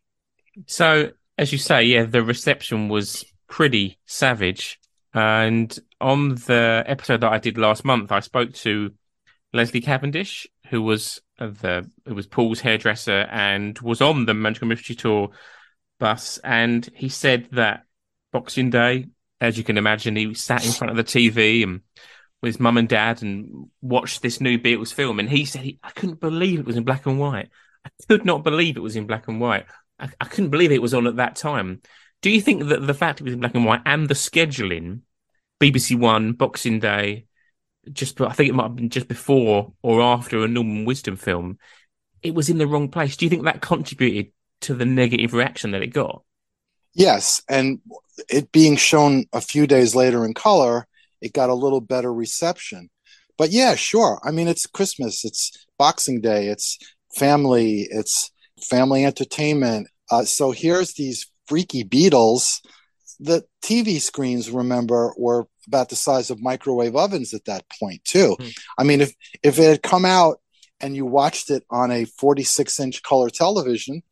So, 0.67 1.12
as 1.38 1.51
you 1.51 1.58
say, 1.58 1.84
yeah, 1.84 2.03
the 2.03 2.23
reception 2.23 2.89
was 2.89 3.25
pretty 3.47 3.99
savage. 4.06 4.79
And 5.13 5.77
on 6.01 6.36
the 6.36 6.84
episode 6.88 7.21
that 7.21 7.32
I 7.32 7.38
did 7.38 7.58
last 7.58 7.86
month, 7.86 8.12
I 8.12 8.19
spoke 8.19 8.53
to 8.53 8.91
Leslie 9.53 9.82
Cavendish, 9.82 10.47
who 10.69 10.82
was 10.82 11.21
the 11.38 11.89
who 12.06 12.15
was 12.15 12.27
Paul's 12.27 12.60
hairdresser 12.60 13.27
and 13.32 13.77
was 13.79 14.01
on 14.01 14.25
the 14.25 14.34
Magical 14.34 14.67
Mystery 14.67 14.95
Tour 14.95 15.29
bus, 16.03 16.37
and 16.43 16.89
he 16.93 17.07
said 17.07 17.47
that 17.53 17.85
Boxing 18.33 18.69
Day, 18.69 19.07
as 19.39 19.57
you 19.57 19.63
can 19.63 19.77
imagine, 19.77 20.17
he 20.17 20.33
sat 20.33 20.65
in 20.65 20.73
front 20.73 20.91
of 20.91 20.97
the 20.97 21.03
TV 21.05 21.63
and 21.63 21.79
with 22.41 22.55
his 22.55 22.59
mum 22.59 22.77
and 22.77 22.89
dad 22.89 23.21
and 23.21 23.69
watched 23.81 24.21
this 24.21 24.41
new 24.41 24.59
Beatles 24.59 24.93
film, 24.93 25.17
and 25.17 25.29
he 25.29 25.45
said 25.45 25.61
he, 25.61 25.79
I 25.81 25.91
couldn't 25.91 26.19
believe 26.19 26.59
it 26.59 26.65
was 26.65 26.75
in 26.75 26.83
black 26.83 27.05
and 27.05 27.17
white. 27.17 27.47
I 27.85 27.89
could 28.09 28.25
not 28.25 28.43
believe 28.43 28.75
it 28.75 28.81
was 28.81 28.97
in 28.97 29.07
black 29.07 29.29
and 29.29 29.39
white. 29.39 29.65
I, 29.97 30.09
I 30.19 30.25
couldn't 30.25 30.49
believe 30.49 30.73
it 30.73 30.81
was 30.81 30.93
on 30.93 31.07
at 31.07 31.15
that 31.15 31.37
time. 31.37 31.81
Do 32.21 32.29
you 32.29 32.41
think 32.41 32.65
that 32.65 32.85
the 32.85 32.93
fact 32.93 33.21
it 33.21 33.23
was 33.23 33.31
in 33.33 33.39
black 33.39 33.55
and 33.55 33.63
white 33.63 33.83
and 33.85 34.09
the 34.09 34.13
scheduling, 34.13 35.03
BBC 35.61 35.97
One, 35.97 36.33
Boxing 36.33 36.81
Day, 36.81 37.27
just 37.93 38.19
I 38.19 38.33
think 38.33 38.49
it 38.49 38.55
might 38.55 38.63
have 38.63 38.75
been 38.75 38.89
just 38.89 39.07
before 39.07 39.71
or 39.81 40.01
after 40.01 40.43
a 40.43 40.49
Norman 40.49 40.83
Wisdom 40.83 41.15
film, 41.15 41.59
it 42.21 42.35
was 42.35 42.49
in 42.49 42.57
the 42.57 42.67
wrong 42.67 42.89
place. 42.89 43.15
Do 43.15 43.25
you 43.25 43.29
think 43.29 43.45
that 43.45 43.61
contributed 43.61 44.33
to 44.63 44.73
the 44.73 44.86
negative 44.86 45.34
reaction 45.34 45.71
that 45.71 45.82
it 45.82 45.93
got? 45.93 46.23
Yes, 46.93 47.41
and 47.49 47.80
it 48.30 48.52
being 48.52 48.76
shown 48.76 49.26
a 49.34 49.41
few 49.41 49.65
days 49.65 49.95
later 49.95 50.26
in 50.26 50.34
color, 50.34 50.88
it 51.21 51.34
got 51.34 51.49
a 51.49 51.56
little 51.56 51.82
better 51.82 52.13
reception. 52.13 52.89
But 53.38 53.52
yeah, 53.52 53.76
sure. 53.76 54.19
I 54.23 54.32
mean, 54.32 54.47
it's 54.47 54.67
Christmas, 54.67 55.26
it's 55.26 55.52
Boxing 55.78 56.21
Day, 56.21 56.47
it's 56.47 56.78
family, 57.15 57.88
it's 57.89 58.32
family 58.62 59.06
entertainment. 59.06 59.88
Uh, 60.12 60.26
so 60.26 60.52
here's 60.52 60.93
these 60.93 61.30
freaky 61.47 61.84
Beatles. 61.84 62.60
The 63.19 63.43
TV 63.63 63.99
screens, 63.99 64.52
remember, 64.52 65.13
were 65.17 65.47
about 65.67 65.89
the 65.89 65.95
size 65.95 66.30
of 66.30 66.41
microwave 66.41 66.95
ovens 66.95 67.34
at 67.34 67.45
that 67.45 67.65
point 67.80 68.04
too. 68.04 68.36
Mm. 68.39 68.60
I 68.78 68.84
mean, 68.84 69.02
if 69.02 69.13
if 69.41 69.60
it 69.60 69.69
had 69.69 69.84
come 69.84 70.06
out 70.06 70.39
and 70.80 70.95
you 70.95 71.06
watched 71.06 71.49
it 71.49 71.63
on 71.69 71.91
a 71.91 72.06
46 72.06 72.80
inch 72.80 73.04
color 73.04 73.30
television, 73.30 74.04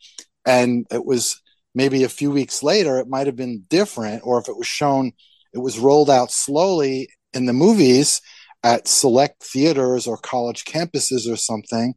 and 0.45 0.85
it 0.91 1.05
was 1.05 1.41
maybe 1.73 2.03
a 2.03 2.09
few 2.09 2.31
weeks 2.31 2.63
later, 2.63 2.97
it 2.99 3.07
might 3.07 3.27
have 3.27 3.35
been 3.35 3.65
different. 3.69 4.21
Or 4.25 4.39
if 4.39 4.47
it 4.47 4.57
was 4.57 4.67
shown, 4.67 5.13
it 5.53 5.59
was 5.59 5.79
rolled 5.79 6.09
out 6.09 6.31
slowly 6.31 7.09
in 7.33 7.45
the 7.45 7.53
movies 7.53 8.21
at 8.63 8.87
select 8.87 9.43
theaters 9.43 10.07
or 10.07 10.17
college 10.17 10.65
campuses 10.65 11.31
or 11.31 11.37
something. 11.37 11.93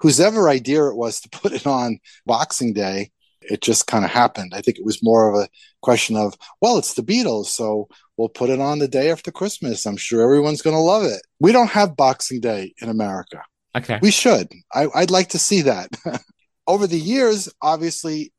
Whose 0.00 0.18
ever 0.18 0.48
idea 0.48 0.88
it 0.88 0.96
was 0.96 1.20
to 1.20 1.28
put 1.32 1.52
it 1.52 1.66
on 1.66 1.98
Boxing 2.26 2.72
Day 2.72 3.10
it 3.50 3.60
just 3.60 3.86
kind 3.86 4.04
of 4.04 4.10
happened. 4.10 4.52
I 4.54 4.60
think 4.60 4.78
it 4.78 4.84
was 4.84 5.02
more 5.02 5.28
of 5.28 5.40
a 5.40 5.48
question 5.80 6.16
of, 6.16 6.34
well, 6.60 6.78
it's 6.78 6.94
the 6.94 7.02
Beatles, 7.02 7.46
so 7.46 7.88
we'll 8.16 8.28
put 8.28 8.50
it 8.50 8.60
on 8.60 8.78
the 8.78 8.88
day 8.88 9.10
after 9.10 9.30
Christmas. 9.30 9.86
I'm 9.86 9.96
sure 9.96 10.22
everyone's 10.22 10.62
going 10.62 10.76
to 10.76 10.80
love 10.80 11.04
it. 11.04 11.22
We 11.40 11.52
don't 11.52 11.70
have 11.70 11.96
Boxing 11.96 12.40
Day 12.40 12.74
in 12.80 12.88
America. 12.88 13.42
Okay. 13.76 13.98
We 14.02 14.10
should. 14.10 14.48
I, 14.72 14.86
would 14.86 15.10
like 15.10 15.30
to 15.30 15.38
see 15.38 15.62
that. 15.62 15.88
Over 16.66 16.86
the 16.86 16.98
years, 16.98 17.48
obviously, 17.60 18.32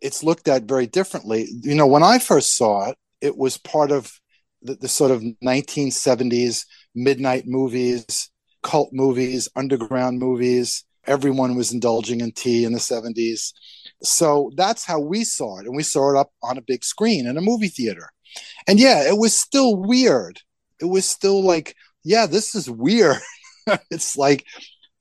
it's 0.00 0.22
looked 0.22 0.48
at 0.48 0.64
very 0.64 0.86
differently. 0.86 1.48
You 1.62 1.74
know, 1.74 1.86
when 1.86 2.02
I 2.02 2.18
first 2.18 2.56
saw 2.56 2.90
it, 2.90 2.98
it 3.20 3.36
was 3.36 3.58
part 3.58 3.90
of 3.90 4.12
the, 4.62 4.74
the 4.74 4.88
sort 4.88 5.10
of 5.10 5.22
1970s 5.44 6.64
midnight 6.94 7.46
movies, 7.46 8.30
cult 8.62 8.90
movies, 8.92 9.48
underground 9.56 10.18
movies. 10.18 10.84
Everyone 11.06 11.54
was 11.54 11.72
indulging 11.72 12.20
in 12.20 12.32
tea 12.32 12.64
in 12.64 12.72
the 12.72 12.78
70s 12.78 13.52
so 14.04 14.50
that's 14.56 14.84
how 14.84 15.00
we 15.00 15.24
saw 15.24 15.58
it. 15.58 15.66
And 15.66 15.76
we 15.76 15.82
saw 15.82 16.14
it 16.14 16.18
up 16.18 16.30
on 16.42 16.58
a 16.58 16.62
big 16.62 16.84
screen 16.84 17.26
in 17.26 17.36
a 17.36 17.42
movie 17.42 17.68
theater. 17.68 18.10
And 18.66 18.78
yeah, 18.78 19.08
it 19.08 19.18
was 19.18 19.38
still 19.38 19.76
weird. 19.76 20.40
It 20.80 20.86
was 20.86 21.08
still 21.08 21.42
like, 21.42 21.76
yeah, 22.02 22.26
this 22.26 22.54
is 22.54 22.68
weird. 22.68 23.18
it's 23.90 24.16
like, 24.16 24.44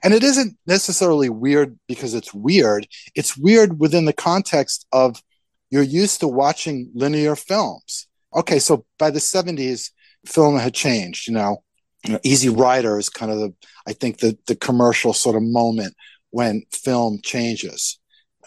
and 0.04 0.14
it 0.14 0.24
isn't 0.24 0.58
necessarily 0.68 1.30
weird 1.30 1.78
because 1.88 2.14
it's 2.14 2.34
weird. 2.34 2.88
It's 3.16 3.38
weird 3.38 3.80
within 3.80 4.06
the 4.06 4.14
context 4.14 4.86
of 4.92 5.22
you're 5.70 5.82
used 5.82 6.20
to 6.20 6.28
watching 6.28 6.92
linear 6.94 7.36
films. 7.36 8.08
Okay, 8.36 8.60
so 8.60 8.86
by 9.00 9.10
the 9.12 9.20
70s, 9.20 9.92
film 10.26 10.58
had 10.58 10.74
changed, 10.74 11.28
you 11.28 11.34
know. 11.34 11.64
You 12.06 12.14
know, 12.14 12.20
Easy 12.24 12.50
Rider 12.50 12.98
is 12.98 13.10
kind 13.10 13.32
of 13.32 13.40
the, 13.40 13.54
I 13.88 13.94
think, 13.94 14.20
the 14.20 14.38
the 14.46 14.56
commercial 14.56 15.14
sort 15.14 15.38
of 15.38 15.44
moment 15.44 15.96
when 16.32 16.64
film 16.72 17.20
changes 17.24 18.00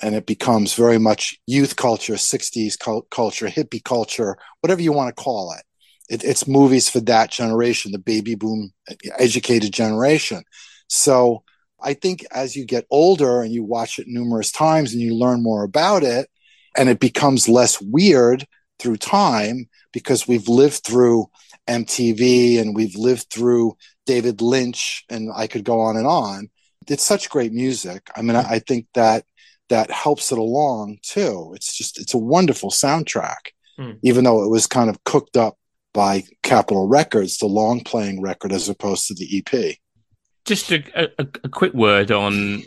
and 0.03 0.15
it 0.15 0.27
becomes 0.27 0.75
very 0.75 0.99
much 0.99 1.39
youth 1.47 1.77
culture, 1.77 2.15
60s 2.15 2.77
culture, 3.11 3.47
hippie 3.47 3.83
culture, 3.83 4.37
whatever 4.61 4.83
you 4.83 4.93
want 4.93 5.15
to 5.15 5.23
call 5.23 5.53
it. 5.53 5.63
it. 6.09 6.25
It's 6.25 6.47
movies 6.47 6.89
for 6.89 7.01
that 7.01 7.31
generation, 7.31 7.93
the 7.93 7.99
baby 7.99 8.35
boom 8.35 8.73
educated 9.19 9.73
generation. 9.73 10.43
So 10.89 11.43
I 11.81 11.95
think 11.95 12.25
as 12.33 12.57
you 12.57 12.65
get 12.65 12.87
older 12.91 13.43
and 13.43 13.53
you 13.53 13.63
watch 13.63 13.99
it 13.99 14.07
numerous 14.09 14.51
times 14.51 14.93
and 14.93 15.03
you 15.03 15.15
learn 15.15 15.43
more 15.43 15.63
about 15.63 16.03
it, 16.03 16.29
and 16.77 16.89
it 16.89 17.01
becomes 17.01 17.49
less 17.49 17.81
weird 17.81 18.47
through 18.79 18.97
time 18.99 19.69
because 19.93 20.29
we've 20.29 20.49
lived 20.49 20.85
through 20.85 21.27
MTV 21.69 22.61
and 22.61 22.75
we've 22.75 22.97
lived 22.97 23.31
through 23.31 23.77
David 24.05 24.41
Lynch 24.41 25.05
and 25.09 25.31
I 25.35 25.47
could 25.47 25.65
go 25.65 25.81
on 25.81 25.97
and 25.97 26.07
on. 26.07 26.51
It's 26.89 27.05
such 27.05 27.31
great 27.31 27.53
music. 27.53 28.09
I 28.15 28.23
mean, 28.23 28.37
I, 28.37 28.61
think 28.61 28.87
that 28.95 29.25
that 29.71 29.91
helps 29.91 30.31
it 30.31 30.39
along 30.39 30.99
too. 31.03 31.53
It's 31.57 31.77
just 31.77 31.99
it's 31.99 32.15
a 32.15 32.19
wonderful 32.19 32.71
soundtrack, 32.71 33.53
mm. 33.79 33.99
even 34.03 34.23
though 34.25 34.45
it 34.45 34.51
was 34.51 34.69
kind 34.69 34.89
of 34.89 35.03
cooked 35.03 35.37
up 35.37 35.57
by 35.93 36.25
Capitol 36.43 36.87
Records, 36.87 37.39
the 37.39 37.47
long 37.47 37.83
playing 37.83 38.21
record, 38.21 38.53
as 38.53 38.69
opposed 38.69 39.09
to 39.09 39.15
the 39.15 39.39
EP. 39.39 39.77
Just 40.47 40.71
a, 40.71 41.11
a, 41.21 41.27
a 41.45 41.49
quick 41.49 41.75
word 41.75 42.11
on 42.11 42.63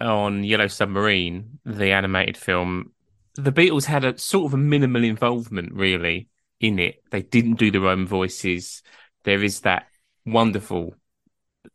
on 0.00 0.44
Yellow 0.44 0.66
Submarine, 0.66 1.58
the 1.64 1.92
animated 1.92 2.36
film. 2.36 2.92
The 3.36 3.52
Beatles 3.52 3.84
had 3.84 4.04
a 4.04 4.18
sort 4.18 4.46
of 4.46 4.54
a 4.54 4.58
minimal 4.58 5.04
involvement, 5.04 5.72
really, 5.72 6.28
in 6.60 6.78
it. 6.78 7.02
They 7.10 7.22
didn't 7.22 7.54
do 7.54 7.70
their 7.70 7.86
own 7.86 8.06
voices. 8.06 8.82
There 9.24 9.42
is 9.42 9.60
that 9.60 9.86
wonderful 10.26 10.94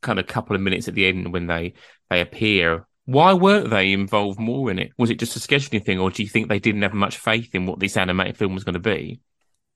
kind 0.02 0.20
of 0.20 0.28
couple 0.28 0.56
of 0.56 0.62
minutes 0.62 0.88
at 0.88 0.94
the 0.94 1.08
end 1.08 1.32
when 1.32 1.48
they 1.48 1.74
they 2.10 2.22
appear 2.22 2.86
why 3.08 3.32
weren't 3.32 3.70
they 3.70 3.94
involved 3.94 4.38
more 4.38 4.70
in 4.70 4.80
it? 4.80 4.92
Was 4.98 5.10
it 5.10 5.18
just 5.18 5.38
a 5.38 5.40
scheduling 5.40 5.84
thing, 5.84 5.98
or 5.98 6.12
do 6.12 6.22
you 6.22 6.28
think 6.28 6.50
they 6.50 6.60
didn't 6.60 6.82
have 6.82 6.94
much 6.94 7.18
faith 7.18 7.56
in 7.56 7.66
what 7.66 7.80
this 7.80 7.96
animated 7.96 8.36
film 8.36 8.54
was 8.54 8.66
going 8.66 8.74
to 8.74 8.80
be? 8.80 9.22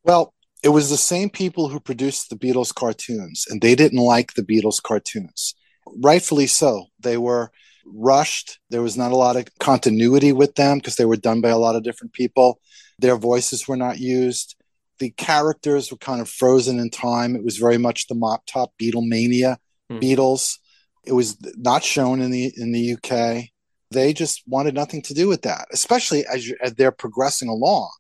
Well, 0.04 0.34
it 0.62 0.70
was 0.70 0.90
the 0.90 0.98
same 0.98 1.30
people 1.30 1.70
who 1.70 1.80
produced 1.80 2.30
the 2.30 2.36
Beatles 2.36 2.76
cartoons, 2.76 3.46
and 3.50 3.62
they 3.62 3.74
didn't 3.74 4.00
like 4.00 4.34
the 4.34 4.44
Beatles 4.44 4.84
cartoons. 4.84 5.56
Rightfully 5.98 6.48
so. 6.48 6.86
They 7.00 7.18
were 7.18 7.52
rushed. 7.86 8.60
There 8.70 8.82
was 8.82 8.98
not 8.98 9.12
a 9.12 9.18
lot 9.18 9.36
of 9.36 9.48
continuity 9.60 10.34
with 10.34 10.56
them 10.56 10.78
because 10.78 10.96
they 10.96 11.06
were 11.06 11.18
done 11.18 11.42
by 11.42 11.50
a 11.50 11.58
lot 11.58 11.76
of 11.76 11.84
different 11.84 12.14
people. 12.14 12.60
Their 13.00 13.18
voices 13.18 13.68
were 13.68 13.78
not 13.78 14.00
used. 14.00 14.56
The 15.00 15.10
characters 15.12 15.92
were 15.92 15.98
kind 15.98 16.22
of 16.22 16.30
frozen 16.30 16.80
in 16.80 16.90
time. 16.90 17.36
It 17.36 17.44
was 17.44 17.58
very 17.58 17.78
much 17.78 18.08
the 18.08 18.16
mop 18.16 18.46
top 18.46 18.74
Beatlemania 18.80 19.58
hmm. 19.90 19.98
Beatles. 19.98 20.58
It 21.04 21.14
was 21.14 21.38
not 21.58 21.84
shown 21.84 22.22
in 22.22 22.30
the 22.30 22.54
in 22.56 22.72
the 22.72 22.94
UK. 22.94 23.46
They 23.90 24.14
just 24.14 24.44
wanted 24.48 24.74
nothing 24.74 25.02
to 25.04 25.14
do 25.14 25.28
with 25.28 25.42
that, 25.42 25.68
especially 25.74 26.26
as, 26.26 26.48
you, 26.48 26.56
as 26.64 26.76
they're 26.76 26.94
progressing 26.94 27.50
along, 27.50 27.92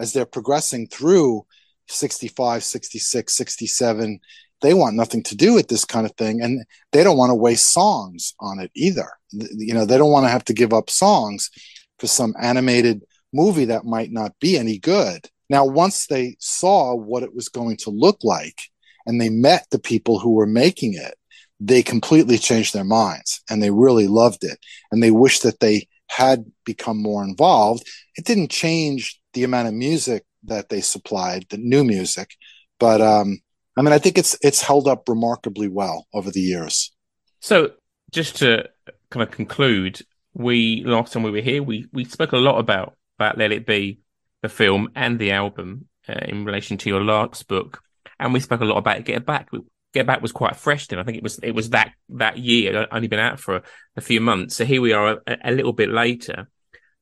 as 0.00 0.12
they're 0.12 0.26
progressing 0.26 0.88
through 0.88 1.46
65, 1.86 2.64
66, 2.64 3.36
67. 3.36 4.20
They 4.60 4.74
want 4.74 4.96
nothing 4.96 5.22
to 5.24 5.36
do 5.36 5.54
with 5.54 5.68
this 5.68 5.84
kind 5.84 6.06
of 6.06 6.12
thing, 6.16 6.40
and 6.42 6.64
they 6.92 7.04
don't 7.04 7.16
want 7.16 7.30
to 7.30 7.34
waste 7.34 7.72
songs 7.72 8.34
on 8.40 8.58
it 8.60 8.70
either. 8.74 9.08
You 9.32 9.74
know, 9.74 9.84
they 9.84 9.98
don't 9.98 10.10
want 10.10 10.24
to 10.24 10.30
have 10.30 10.44
to 10.46 10.54
give 10.54 10.72
up 10.72 10.90
songs 10.90 11.50
for 11.98 12.06
some 12.06 12.34
animated 12.40 13.04
movie 13.32 13.66
that 13.66 13.84
might 13.84 14.10
not 14.10 14.32
be 14.40 14.56
any 14.58 14.78
good. 14.78 15.28
Now, 15.50 15.64
once 15.64 16.06
they 16.06 16.36
saw 16.40 16.94
what 16.94 17.22
it 17.22 17.34
was 17.34 17.48
going 17.48 17.76
to 17.78 17.90
look 17.90 18.18
like, 18.22 18.60
and 19.06 19.20
they 19.20 19.30
met 19.30 19.66
the 19.70 19.78
people 19.78 20.18
who 20.18 20.32
were 20.32 20.46
making 20.46 20.94
it, 20.94 21.14
they 21.60 21.82
completely 21.82 22.38
changed 22.38 22.74
their 22.74 22.84
minds 22.84 23.42
and 23.50 23.62
they 23.62 23.70
really 23.70 24.06
loved 24.06 24.44
it 24.44 24.58
and 24.92 25.02
they 25.02 25.10
wish 25.10 25.40
that 25.40 25.60
they 25.60 25.88
had 26.06 26.44
become 26.64 27.00
more 27.00 27.24
involved 27.24 27.86
it 28.16 28.24
didn't 28.24 28.50
change 28.50 29.20
the 29.34 29.44
amount 29.44 29.68
of 29.68 29.74
music 29.74 30.24
that 30.44 30.68
they 30.68 30.80
supplied 30.80 31.44
the 31.50 31.58
new 31.58 31.84
music 31.84 32.30
but 32.78 33.00
um 33.00 33.38
i 33.78 33.82
mean 33.82 33.92
i 33.92 33.98
think 33.98 34.18
it's 34.18 34.36
it's 34.42 34.62
held 34.62 34.86
up 34.86 35.08
remarkably 35.08 35.68
well 35.68 36.06
over 36.12 36.30
the 36.30 36.40
years 36.40 36.92
so 37.40 37.70
just 38.10 38.36
to 38.36 38.68
kind 39.10 39.22
of 39.22 39.30
conclude 39.30 40.00
we 40.34 40.82
last 40.84 41.12
time 41.12 41.22
we 41.22 41.30
were 41.30 41.40
here 41.40 41.62
we 41.62 41.86
we 41.92 42.04
spoke 42.04 42.32
a 42.32 42.36
lot 42.36 42.58
about 42.58 42.94
about 43.18 43.38
let 43.38 43.52
it 43.52 43.66
be 43.66 44.00
the 44.42 44.48
film 44.48 44.90
and 44.94 45.18
the 45.18 45.32
album 45.32 45.86
uh, 46.08 46.24
in 46.26 46.44
relation 46.44 46.76
to 46.76 46.88
your 46.88 47.02
last 47.02 47.48
book 47.48 47.82
and 48.20 48.32
we 48.32 48.40
spoke 48.40 48.60
a 48.60 48.64
lot 48.64 48.76
about 48.76 49.04
get 49.04 49.24
back 49.24 49.48
Get 49.94 50.06
Back 50.06 50.20
was 50.20 50.32
quite 50.32 50.56
fresh 50.56 50.86
then. 50.86 50.98
I 50.98 51.02
think 51.02 51.16
it 51.16 51.22
was 51.22 51.38
it 51.38 51.52
was 51.52 51.70
that 51.70 51.92
that 52.10 52.36
year, 52.36 52.86
only 52.92 53.08
been 53.08 53.18
out 53.18 53.40
for 53.40 53.56
a, 53.56 53.62
a 53.96 54.00
few 54.02 54.20
months. 54.20 54.54
So 54.56 54.64
here 54.64 54.82
we 54.82 54.92
are 54.92 55.20
a, 55.26 55.38
a 55.44 55.50
little 55.50 55.72
bit 55.72 55.88
later. 55.88 56.48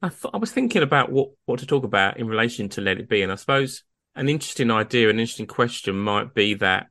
I, 0.00 0.08
thought 0.08 0.34
I 0.34 0.38
was 0.38 0.52
thinking 0.52 0.82
about 0.82 1.10
what 1.10 1.30
what 1.46 1.58
to 1.60 1.66
talk 1.66 1.82
about 1.82 2.18
in 2.18 2.28
relation 2.28 2.68
to 2.70 2.80
Let 2.80 2.98
It 2.98 3.08
Be, 3.08 3.22
and 3.22 3.32
I 3.32 3.34
suppose 3.34 3.82
an 4.16 4.28
interesting 4.28 4.70
idea, 4.70 5.10
an 5.10 5.20
interesting 5.20 5.46
question 5.46 5.96
might 5.98 6.34
be 6.34 6.54
that 6.54 6.88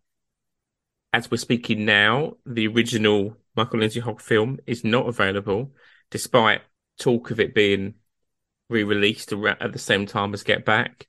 as 1.12 1.30
we're 1.30 1.38
speaking 1.38 1.86
now, 1.86 2.34
the 2.46 2.68
original 2.68 3.38
Michael 3.56 3.80
Lindsay 3.80 4.00
Hogg 4.00 4.22
film 4.22 4.60
is 4.66 4.84
not 4.84 5.08
available, 5.08 5.72
despite 6.12 6.62
talk 7.00 7.32
of 7.32 7.40
it 7.40 7.54
being 7.54 7.96
re-released 8.70 9.32
at 9.32 9.72
the 9.72 9.80
same 9.80 10.06
time 10.06 10.34
as 10.34 10.44
Get 10.44 10.66
Back 10.66 11.08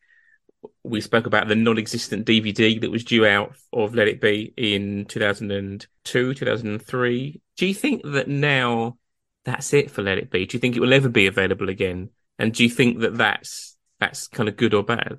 we 0.82 1.00
spoke 1.00 1.26
about 1.26 1.48
the 1.48 1.56
non-existent 1.56 2.26
DVD 2.26 2.80
that 2.80 2.90
was 2.90 3.04
due 3.04 3.26
out 3.26 3.56
of 3.72 3.94
Let 3.94 4.08
It 4.08 4.20
Be 4.20 4.52
in 4.56 5.04
2002, 5.06 6.34
2003. 6.34 7.40
Do 7.56 7.66
you 7.66 7.74
think 7.74 8.02
that 8.04 8.28
now 8.28 8.98
that's 9.44 9.72
it 9.72 9.90
for 9.90 10.02
Let 10.02 10.18
It 10.18 10.30
Be? 10.30 10.46
Do 10.46 10.56
you 10.56 10.60
think 10.60 10.76
it 10.76 10.80
will 10.80 10.94
ever 10.94 11.08
be 11.08 11.26
available 11.26 11.68
again? 11.68 12.10
And 12.38 12.52
do 12.52 12.62
you 12.62 12.70
think 12.70 13.00
that 13.00 13.16
that's 13.16 13.76
that's 13.98 14.28
kind 14.28 14.48
of 14.48 14.56
good 14.56 14.74
or 14.74 14.84
bad? 14.84 15.18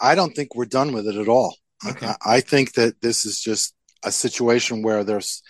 I 0.00 0.14
don't 0.14 0.34
think 0.34 0.54
we're 0.54 0.66
done 0.66 0.92
with 0.92 1.06
it 1.06 1.16
at 1.16 1.28
all. 1.28 1.56
Okay. 1.86 2.06
I, 2.06 2.36
I 2.36 2.40
think 2.40 2.74
that 2.74 3.00
this 3.00 3.24
is 3.24 3.40
just 3.40 3.74
a 4.04 4.12
situation 4.12 4.82
where 4.82 5.04
there's 5.04 5.42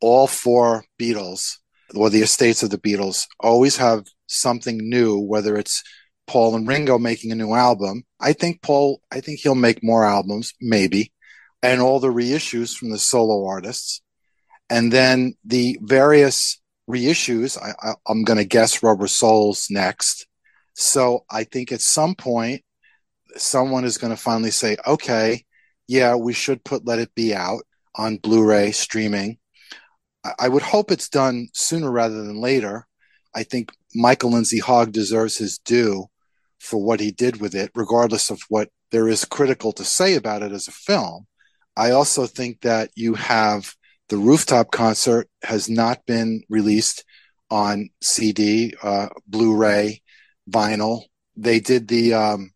all 0.00 0.26
four 0.26 0.84
Beatles 1.00 1.56
or 1.94 2.10
the 2.10 2.22
estates 2.22 2.62
of 2.62 2.70
the 2.70 2.78
Beatles 2.78 3.26
always 3.40 3.76
have 3.76 4.06
something 4.26 4.78
new, 4.78 5.18
whether 5.18 5.56
it's 5.56 5.82
Paul 6.26 6.56
and 6.56 6.66
Ringo 6.66 6.98
making 6.98 7.32
a 7.32 7.36
new 7.36 7.54
album. 7.54 8.04
I 8.20 8.32
think 8.32 8.62
Paul, 8.62 9.00
I 9.10 9.20
think 9.20 9.40
he'll 9.40 9.54
make 9.54 9.82
more 9.82 10.04
albums, 10.04 10.54
maybe, 10.60 11.12
and 11.62 11.80
all 11.80 12.00
the 12.00 12.08
reissues 12.08 12.74
from 12.74 12.90
the 12.90 12.98
solo 12.98 13.46
artists. 13.46 14.00
And 14.70 14.92
then 14.92 15.34
the 15.44 15.78
various 15.82 16.60
reissues, 16.88 17.58
I, 17.58 17.94
am 18.10 18.24
going 18.24 18.38
to 18.38 18.44
guess 18.44 18.82
Rubber 18.82 19.06
Souls 19.06 19.66
next. 19.70 20.26
So 20.74 21.24
I 21.30 21.44
think 21.44 21.70
at 21.70 21.80
some 21.80 22.14
point, 22.14 22.62
someone 23.36 23.84
is 23.84 23.98
going 23.98 24.14
to 24.14 24.20
finally 24.20 24.50
say, 24.50 24.76
okay, 24.86 25.44
yeah, 25.86 26.14
we 26.14 26.32
should 26.32 26.64
put 26.64 26.86
Let 26.86 26.98
It 26.98 27.14
Be 27.14 27.34
out 27.34 27.62
on 27.94 28.16
Blu 28.16 28.44
ray 28.44 28.72
streaming. 28.72 29.38
I 30.38 30.48
would 30.48 30.62
hope 30.62 30.90
it's 30.90 31.08
done 31.08 31.48
sooner 31.52 31.90
rather 31.90 32.22
than 32.22 32.40
later. 32.40 32.86
I 33.34 33.42
think 33.42 33.72
Michael 33.94 34.30
Lindsay 34.30 34.58
Hogg 34.58 34.92
deserves 34.92 35.36
his 35.36 35.58
due 35.58 36.06
for 36.60 36.82
what 36.82 37.00
he 37.00 37.10
did 37.10 37.40
with 37.40 37.54
it, 37.54 37.70
regardless 37.74 38.30
of 38.30 38.40
what 38.48 38.70
there 38.90 39.08
is 39.08 39.24
critical 39.24 39.72
to 39.72 39.84
say 39.84 40.14
about 40.14 40.42
it 40.42 40.52
as 40.52 40.66
a 40.66 40.72
film. 40.72 41.26
I 41.76 41.90
also 41.90 42.26
think 42.26 42.62
that 42.62 42.90
you 42.94 43.14
have 43.14 43.74
the 44.08 44.16
rooftop 44.16 44.70
concert 44.70 45.28
has 45.42 45.68
not 45.68 46.06
been 46.06 46.42
released 46.48 47.04
on 47.50 47.90
CD, 48.00 48.74
uh, 48.82 49.08
Blu-ray, 49.26 50.00
vinyl. 50.48 51.02
They 51.36 51.60
did 51.60 51.88
the 51.88 52.14
um, 52.14 52.53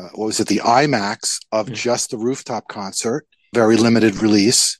uh, 0.00 0.08
what 0.14 0.26
was 0.26 0.40
it, 0.40 0.48
the 0.48 0.60
IMAX 0.64 1.38
of 1.52 1.66
mm-hmm. 1.66 1.74
just 1.74 2.10
the 2.10 2.18
rooftop 2.18 2.68
concert, 2.68 3.26
very 3.54 3.76
limited 3.76 4.16
release. 4.16 4.78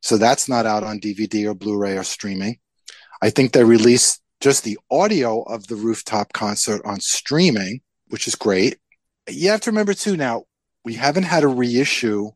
So 0.00 0.16
that's 0.16 0.48
not 0.48 0.66
out 0.66 0.82
on 0.82 1.00
DVD 1.00 1.46
or 1.46 1.54
Blu-ray 1.54 1.96
or 1.96 2.02
streaming. 2.04 2.58
I 3.20 3.30
think 3.30 3.52
they 3.52 3.64
released 3.64 4.20
just 4.40 4.64
the 4.64 4.78
audio 4.90 5.42
of 5.42 5.66
the 5.68 5.76
rooftop 5.76 6.32
concert 6.32 6.82
on 6.84 7.00
streaming 7.00 7.80
which 8.12 8.28
is 8.28 8.34
great. 8.34 8.76
You 9.26 9.48
have 9.48 9.62
to 9.62 9.70
remember 9.70 9.94
too 9.94 10.18
now, 10.18 10.44
we 10.84 10.94
haven't 10.94 11.22
had 11.22 11.44
a 11.44 11.48
reissue 11.48 12.30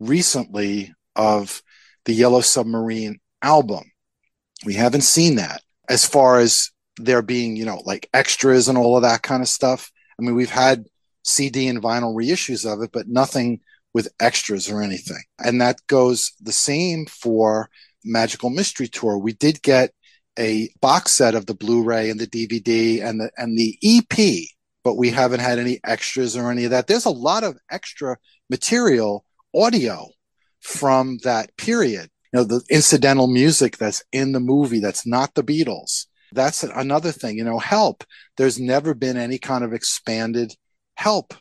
recently 0.00 0.94
of 1.14 1.62
the 2.06 2.14
Yellow 2.14 2.40
Submarine 2.40 3.20
album. 3.42 3.92
We 4.64 4.72
haven't 4.72 5.02
seen 5.02 5.34
that 5.34 5.60
as 5.86 6.06
far 6.06 6.38
as 6.38 6.70
there 6.96 7.20
being, 7.20 7.56
you 7.56 7.66
know, 7.66 7.82
like 7.84 8.08
extras 8.14 8.68
and 8.68 8.78
all 8.78 8.96
of 8.96 9.02
that 9.02 9.22
kind 9.22 9.42
of 9.42 9.48
stuff. 9.48 9.92
I 10.18 10.22
mean, 10.22 10.34
we've 10.34 10.48
had 10.48 10.86
CD 11.22 11.68
and 11.68 11.82
vinyl 11.82 12.14
reissues 12.14 12.70
of 12.70 12.82
it, 12.82 12.90
but 12.92 13.08
nothing 13.08 13.60
with 13.94 14.12
extras 14.20 14.70
or 14.70 14.82
anything. 14.82 15.22
And 15.38 15.60
that 15.60 15.78
goes 15.86 16.32
the 16.40 16.52
same 16.52 17.06
for 17.06 17.68
Magical 18.04 18.50
Mystery 18.50 18.88
Tour. 18.88 19.18
We 19.18 19.32
did 19.32 19.62
get 19.62 19.92
a 20.38 20.70
box 20.80 21.12
set 21.12 21.34
of 21.34 21.46
the 21.46 21.54
Blu-ray 21.54 22.08
and 22.08 22.18
the 22.18 22.26
DVD 22.26 23.04
and 23.04 23.20
the 23.20 23.30
and 23.36 23.56
the 23.58 23.78
EP 23.82 24.48
but 24.84 24.96
we 24.96 25.10
haven't 25.10 25.40
had 25.40 25.58
any 25.58 25.80
extras 25.84 26.36
or 26.36 26.50
any 26.50 26.64
of 26.64 26.70
that. 26.70 26.86
There's 26.86 27.04
a 27.04 27.10
lot 27.10 27.44
of 27.44 27.58
extra 27.70 28.16
material, 28.50 29.24
audio 29.54 30.08
from 30.60 31.18
that 31.24 31.56
period. 31.56 32.10
You 32.32 32.40
know, 32.40 32.44
the 32.44 32.62
incidental 32.70 33.26
music 33.26 33.76
that's 33.76 34.02
in 34.12 34.32
the 34.32 34.40
movie 34.40 34.80
that's 34.80 35.06
not 35.06 35.34
the 35.34 35.42
Beatles. 35.42 36.06
That's 36.32 36.62
another 36.62 37.12
thing. 37.12 37.36
You 37.36 37.44
know, 37.44 37.58
help. 37.58 38.04
There's 38.36 38.58
never 38.58 38.94
been 38.94 39.16
any 39.16 39.38
kind 39.38 39.64
of 39.64 39.72
expanded 39.72 40.54
help 40.96 41.34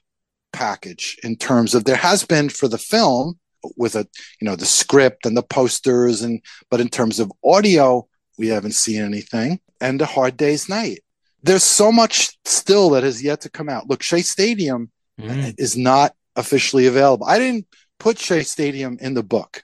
package 0.54 1.18
in 1.24 1.36
terms 1.36 1.74
of 1.74 1.86
there 1.86 1.96
has 1.96 2.26
been 2.26 2.50
for 2.50 2.68
the 2.68 2.78
film 2.78 3.40
with 3.78 3.96
a 3.96 4.08
you 4.40 4.46
know 4.46 4.56
the 4.56 4.66
script 4.66 5.26
and 5.26 5.38
the 5.38 5.44
posters 5.44 6.22
and 6.22 6.42
but 6.70 6.82
in 6.82 6.90
terms 6.90 7.20
of 7.20 7.32
audio 7.44 8.06
we 8.38 8.48
haven't 8.48 8.74
seen 8.74 9.02
anything 9.02 9.60
and 9.80 10.02
a 10.02 10.06
hard 10.06 10.36
day's 10.36 10.68
night 10.68 11.00
there's 11.44 11.64
so 11.64 11.92
much 11.92 12.38
still 12.46 12.92
that 12.92 13.04
has 13.04 13.24
yet 13.24 13.42
to 13.42 13.50
come 13.50 13.70
out. 13.70 13.90
Look, 13.90 14.04
Shea 14.04 14.22
Stadium 14.22 14.92
mm. 15.20 15.56
is 15.58 15.76
not 15.76 16.14
officially 16.36 16.88
available. 16.88 17.26
I 17.26 17.40
didn't 17.40 17.68
put 18.00 18.20
Shea 18.20 18.44
Stadium 18.44 18.98
in 19.02 19.14
the 19.14 19.24
book. 19.24 19.64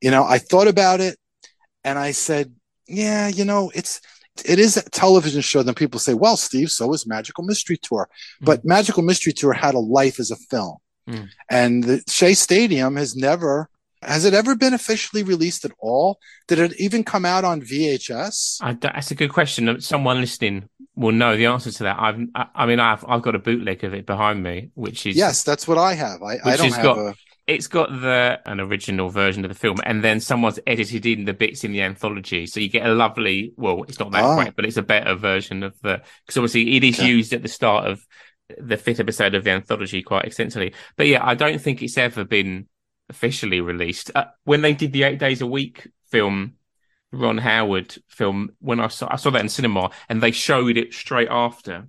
You 0.00 0.10
know, 0.10 0.24
I 0.24 0.38
thought 0.38 0.68
about 0.68 1.00
it 1.00 1.18
and 1.84 1.98
I 1.98 2.10
said, 2.10 2.54
yeah, 2.86 3.28
you 3.28 3.44
know, 3.44 3.70
it's 3.74 4.00
it 4.44 4.58
is 4.58 4.76
a 4.76 4.88
television 4.90 5.40
show. 5.40 5.62
Then 5.62 5.74
people 5.74 6.00
say, 6.00 6.14
well, 6.14 6.36
Steve, 6.36 6.70
so 6.70 6.92
is 6.92 7.06
Magical 7.06 7.44
Mystery 7.44 7.76
Tour. 7.76 8.08
Mm. 8.42 8.46
But 8.46 8.64
Magical 8.64 9.02
Mystery 9.02 9.32
Tour 9.32 9.52
had 9.52 9.74
a 9.74 9.78
life 9.78 10.18
as 10.18 10.30
a 10.30 10.36
film. 10.36 10.78
Mm. 11.08 11.28
And 11.50 11.84
the 11.84 12.02
Shea 12.08 12.34
Stadium 12.34 12.96
has 12.96 13.14
never 13.14 13.68
has 14.06 14.24
it 14.24 14.34
ever 14.34 14.54
been 14.54 14.74
officially 14.74 15.22
released 15.22 15.64
at 15.64 15.72
all? 15.78 16.18
Did 16.46 16.58
it 16.58 16.78
even 16.78 17.04
come 17.04 17.24
out 17.24 17.44
on 17.44 17.62
VHS? 17.62 18.58
I, 18.60 18.74
that's 18.74 19.10
a 19.10 19.14
good 19.14 19.32
question. 19.32 19.80
Someone 19.80 20.20
listening 20.20 20.68
will 20.94 21.12
know 21.12 21.36
the 21.36 21.46
answer 21.46 21.72
to 21.72 21.82
that. 21.84 21.96
I've, 21.98 22.20
I, 22.34 22.46
I 22.54 22.66
mean, 22.66 22.80
I've, 22.80 23.04
I've 23.08 23.22
got 23.22 23.34
a 23.34 23.38
bootleg 23.38 23.82
of 23.84 23.94
it 23.94 24.06
behind 24.06 24.42
me, 24.42 24.70
which 24.74 25.06
is 25.06 25.16
yes, 25.16 25.42
that's 25.42 25.66
what 25.66 25.78
I 25.78 25.94
have. 25.94 26.22
I, 26.22 26.38
I 26.44 26.56
don't 26.56 26.72
have 26.72 26.82
got, 26.82 26.98
a. 26.98 27.14
It's 27.46 27.66
got 27.66 27.90
the 27.90 28.40
an 28.46 28.58
original 28.58 29.10
version 29.10 29.44
of 29.44 29.50
the 29.50 29.54
film, 29.54 29.76
and 29.84 30.02
then 30.02 30.20
someone's 30.20 30.58
edited 30.66 31.04
in 31.04 31.26
the 31.26 31.34
bits 31.34 31.62
in 31.62 31.72
the 31.72 31.82
anthology, 31.82 32.46
so 32.46 32.58
you 32.58 32.68
get 32.68 32.86
a 32.86 32.94
lovely. 32.94 33.52
Well, 33.56 33.82
it's 33.84 33.98
not 33.98 34.12
that 34.12 34.24
oh. 34.24 34.36
great, 34.36 34.56
but 34.56 34.64
it's 34.64 34.78
a 34.78 34.82
better 34.82 35.14
version 35.14 35.62
of 35.62 35.78
the 35.82 36.02
because 36.24 36.38
obviously 36.38 36.76
it 36.76 36.84
is 36.84 36.98
okay. 36.98 37.08
used 37.08 37.32
at 37.32 37.42
the 37.42 37.48
start 37.48 37.86
of 37.86 38.06
the 38.58 38.76
fifth 38.76 39.00
episode 39.00 39.34
of 39.34 39.44
the 39.44 39.50
anthology 39.50 40.02
quite 40.02 40.24
extensively. 40.24 40.74
But 40.96 41.06
yeah, 41.06 41.26
I 41.26 41.34
don't 41.34 41.60
think 41.60 41.82
it's 41.82 41.98
ever 41.98 42.24
been 42.24 42.66
officially 43.08 43.60
released. 43.60 44.10
Uh, 44.14 44.24
when 44.44 44.62
they 44.62 44.72
did 44.72 44.92
the 44.92 45.02
eight 45.02 45.18
days 45.18 45.40
a 45.40 45.46
week 45.46 45.88
film, 46.10 46.54
Ron 47.12 47.38
Howard 47.38 47.94
film, 48.08 48.50
when 48.60 48.80
I 48.80 48.88
saw 48.88 49.08
I 49.10 49.16
saw 49.16 49.30
that 49.30 49.42
in 49.42 49.48
cinema, 49.48 49.90
and 50.08 50.22
they 50.22 50.30
showed 50.30 50.76
it 50.76 50.94
straight 50.94 51.28
after. 51.30 51.88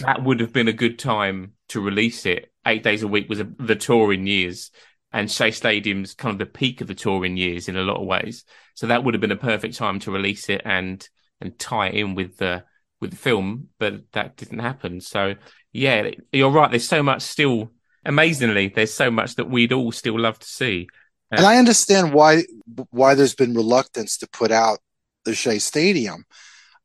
That 0.00 0.22
would 0.22 0.40
have 0.40 0.52
been 0.52 0.68
a 0.68 0.72
good 0.72 0.98
time 0.98 1.52
to 1.68 1.80
release 1.80 2.24
it. 2.24 2.50
Eight 2.66 2.82
days 2.82 3.02
a 3.02 3.08
week 3.08 3.28
was 3.28 3.40
a, 3.40 3.48
the 3.58 3.76
touring 3.76 4.26
years, 4.26 4.70
and 5.12 5.30
Shea 5.30 5.50
Stadium's 5.50 6.14
kind 6.14 6.32
of 6.32 6.38
the 6.38 6.46
peak 6.52 6.80
of 6.80 6.86
the 6.86 6.94
touring 6.94 7.36
years 7.36 7.68
in 7.68 7.76
a 7.76 7.82
lot 7.82 8.00
of 8.00 8.06
ways. 8.06 8.44
So 8.74 8.86
that 8.86 9.04
would 9.04 9.14
have 9.14 9.20
been 9.20 9.30
a 9.30 9.36
perfect 9.36 9.76
time 9.76 9.98
to 10.00 10.10
release 10.10 10.48
it 10.48 10.62
and 10.64 11.06
and 11.40 11.58
tie 11.58 11.88
it 11.88 11.94
in 11.94 12.14
with 12.14 12.38
the 12.38 12.64
with 13.00 13.10
the 13.10 13.16
film, 13.16 13.68
but 13.78 14.00
that 14.12 14.36
didn't 14.36 14.60
happen. 14.60 15.00
So 15.00 15.34
yeah, 15.72 16.10
you're 16.32 16.50
right. 16.50 16.70
There's 16.70 16.88
so 16.88 17.02
much 17.02 17.22
still 17.22 17.70
amazingly, 18.04 18.68
there's 18.68 18.94
so 18.94 19.10
much 19.10 19.36
that 19.36 19.50
we'd 19.50 19.72
all 19.72 19.92
still 19.92 20.18
love 20.18 20.38
to 20.38 20.46
see. 20.46 20.88
Uh, 21.32 21.36
and 21.36 21.46
I 21.46 21.56
understand 21.56 22.12
why 22.12 22.44
why 22.90 23.14
there's 23.14 23.34
been 23.34 23.54
reluctance 23.54 24.18
to 24.18 24.28
put 24.28 24.50
out 24.50 24.78
the 25.24 25.34
Shea 25.34 25.58
Stadium. 25.58 26.24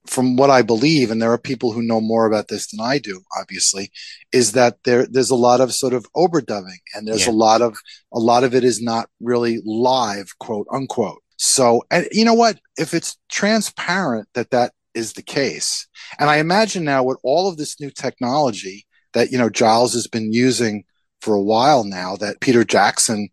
From 0.09 0.35
what 0.35 0.49
I 0.49 0.63
believe, 0.63 1.11
and 1.11 1.21
there 1.21 1.31
are 1.31 1.37
people 1.37 1.71
who 1.71 1.83
know 1.83 2.01
more 2.01 2.25
about 2.25 2.47
this 2.47 2.71
than 2.71 2.79
I 2.83 2.97
do, 2.97 3.21
obviously, 3.39 3.91
is 4.31 4.53
that 4.53 4.77
there 4.83 5.05
there's 5.05 5.29
a 5.29 5.35
lot 5.35 5.61
of 5.61 5.73
sort 5.73 5.93
of 5.93 6.11
overdubbing, 6.13 6.79
and 6.95 7.07
there's 7.07 7.27
yeah. 7.27 7.31
a 7.31 7.41
lot 7.45 7.61
of 7.61 7.77
a 8.11 8.19
lot 8.19 8.43
of 8.43 8.55
it 8.55 8.63
is 8.63 8.81
not 8.81 9.07
really 9.21 9.61
live, 9.63 10.37
quote 10.39 10.67
unquote. 10.71 11.21
So, 11.37 11.83
and 11.91 12.07
you 12.11 12.25
know 12.25 12.33
what? 12.33 12.59
If 12.75 12.93
it's 12.93 13.17
transparent 13.29 14.27
that 14.33 14.49
that 14.49 14.73
is 14.95 15.13
the 15.13 15.21
case, 15.21 15.87
and 16.17 16.29
I 16.29 16.37
imagine 16.37 16.83
now 16.83 17.03
with 17.03 17.19
all 17.23 17.47
of 17.47 17.57
this 17.57 17.79
new 17.79 17.91
technology 17.91 18.87
that 19.13 19.31
you 19.31 19.37
know 19.37 19.49
Giles 19.49 19.93
has 19.93 20.07
been 20.07 20.33
using 20.33 20.85
for 21.21 21.35
a 21.35 21.41
while 21.41 21.83
now 21.83 22.15
that 22.15 22.41
Peter 22.41 22.63
Jackson 22.63 23.29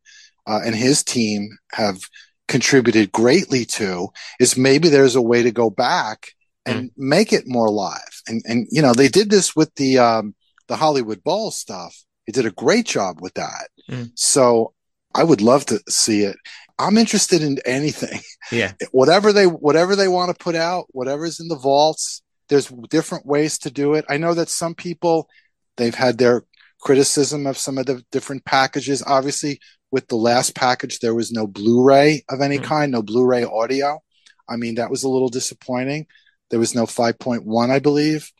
uh, 0.46 0.60
and 0.64 0.74
his 0.74 1.02
team 1.02 1.56
have 1.72 2.02
contributed 2.48 3.12
greatly 3.12 3.64
to 3.64 4.08
is 4.38 4.56
maybe 4.56 4.88
there's 4.88 5.16
a 5.16 5.22
way 5.22 5.42
to 5.42 5.50
go 5.50 5.70
back 5.70 6.28
and 6.66 6.90
mm. 6.90 6.92
make 6.96 7.32
it 7.32 7.44
more 7.46 7.70
live. 7.70 8.22
And 8.26 8.42
and 8.46 8.66
you 8.70 8.82
know 8.82 8.92
they 8.92 9.08
did 9.08 9.30
this 9.30 9.56
with 9.56 9.74
the 9.76 9.98
um, 9.98 10.34
the 10.68 10.76
Hollywood 10.76 11.22
Bowl 11.22 11.50
stuff. 11.50 11.96
They 12.26 12.32
did 12.32 12.46
a 12.46 12.50
great 12.50 12.86
job 12.86 13.20
with 13.20 13.34
that. 13.34 13.68
Mm. 13.88 14.10
So 14.14 14.74
I 15.14 15.24
would 15.24 15.40
love 15.40 15.64
to 15.66 15.80
see 15.88 16.22
it. 16.22 16.36
I'm 16.78 16.98
interested 16.98 17.42
in 17.42 17.58
anything. 17.64 18.20
Yeah. 18.52 18.74
whatever 18.92 19.32
they 19.32 19.46
whatever 19.46 19.96
they 19.96 20.06
want 20.06 20.30
to 20.30 20.44
put 20.44 20.54
out, 20.54 20.86
whatever's 20.90 21.40
in 21.40 21.48
the 21.48 21.56
vaults. 21.56 22.22
There's 22.48 22.68
different 22.90 23.26
ways 23.26 23.58
to 23.58 23.72
do 23.72 23.94
it. 23.94 24.04
I 24.08 24.18
know 24.18 24.34
that 24.34 24.48
some 24.48 24.76
people 24.76 25.28
they've 25.76 25.92
had 25.92 26.16
their 26.16 26.44
criticism 26.80 27.44
of 27.48 27.58
some 27.58 27.76
of 27.76 27.86
the 27.86 28.04
different 28.12 28.44
packages. 28.44 29.02
Obviously, 29.04 29.58
with 29.90 30.06
the 30.06 30.14
last 30.14 30.54
package, 30.54 31.00
there 31.00 31.12
was 31.12 31.32
no 31.32 31.48
Blu 31.48 31.82
ray 31.82 32.24
of 32.28 32.40
any 32.40 32.58
mm-hmm. 32.58 32.66
kind, 32.66 32.92
no 32.92 33.02
Blu 33.02 33.26
ray 33.26 33.42
audio. 33.42 34.00
I 34.48 34.54
mean, 34.54 34.76
that 34.76 34.90
was 34.90 35.02
a 35.02 35.08
little 35.08 35.28
disappointing. 35.28 36.06
There 36.50 36.58
was 36.58 36.74
no 36.74 36.84
5.1, 36.84 37.70
I 37.70 37.78
believe. 37.78 38.30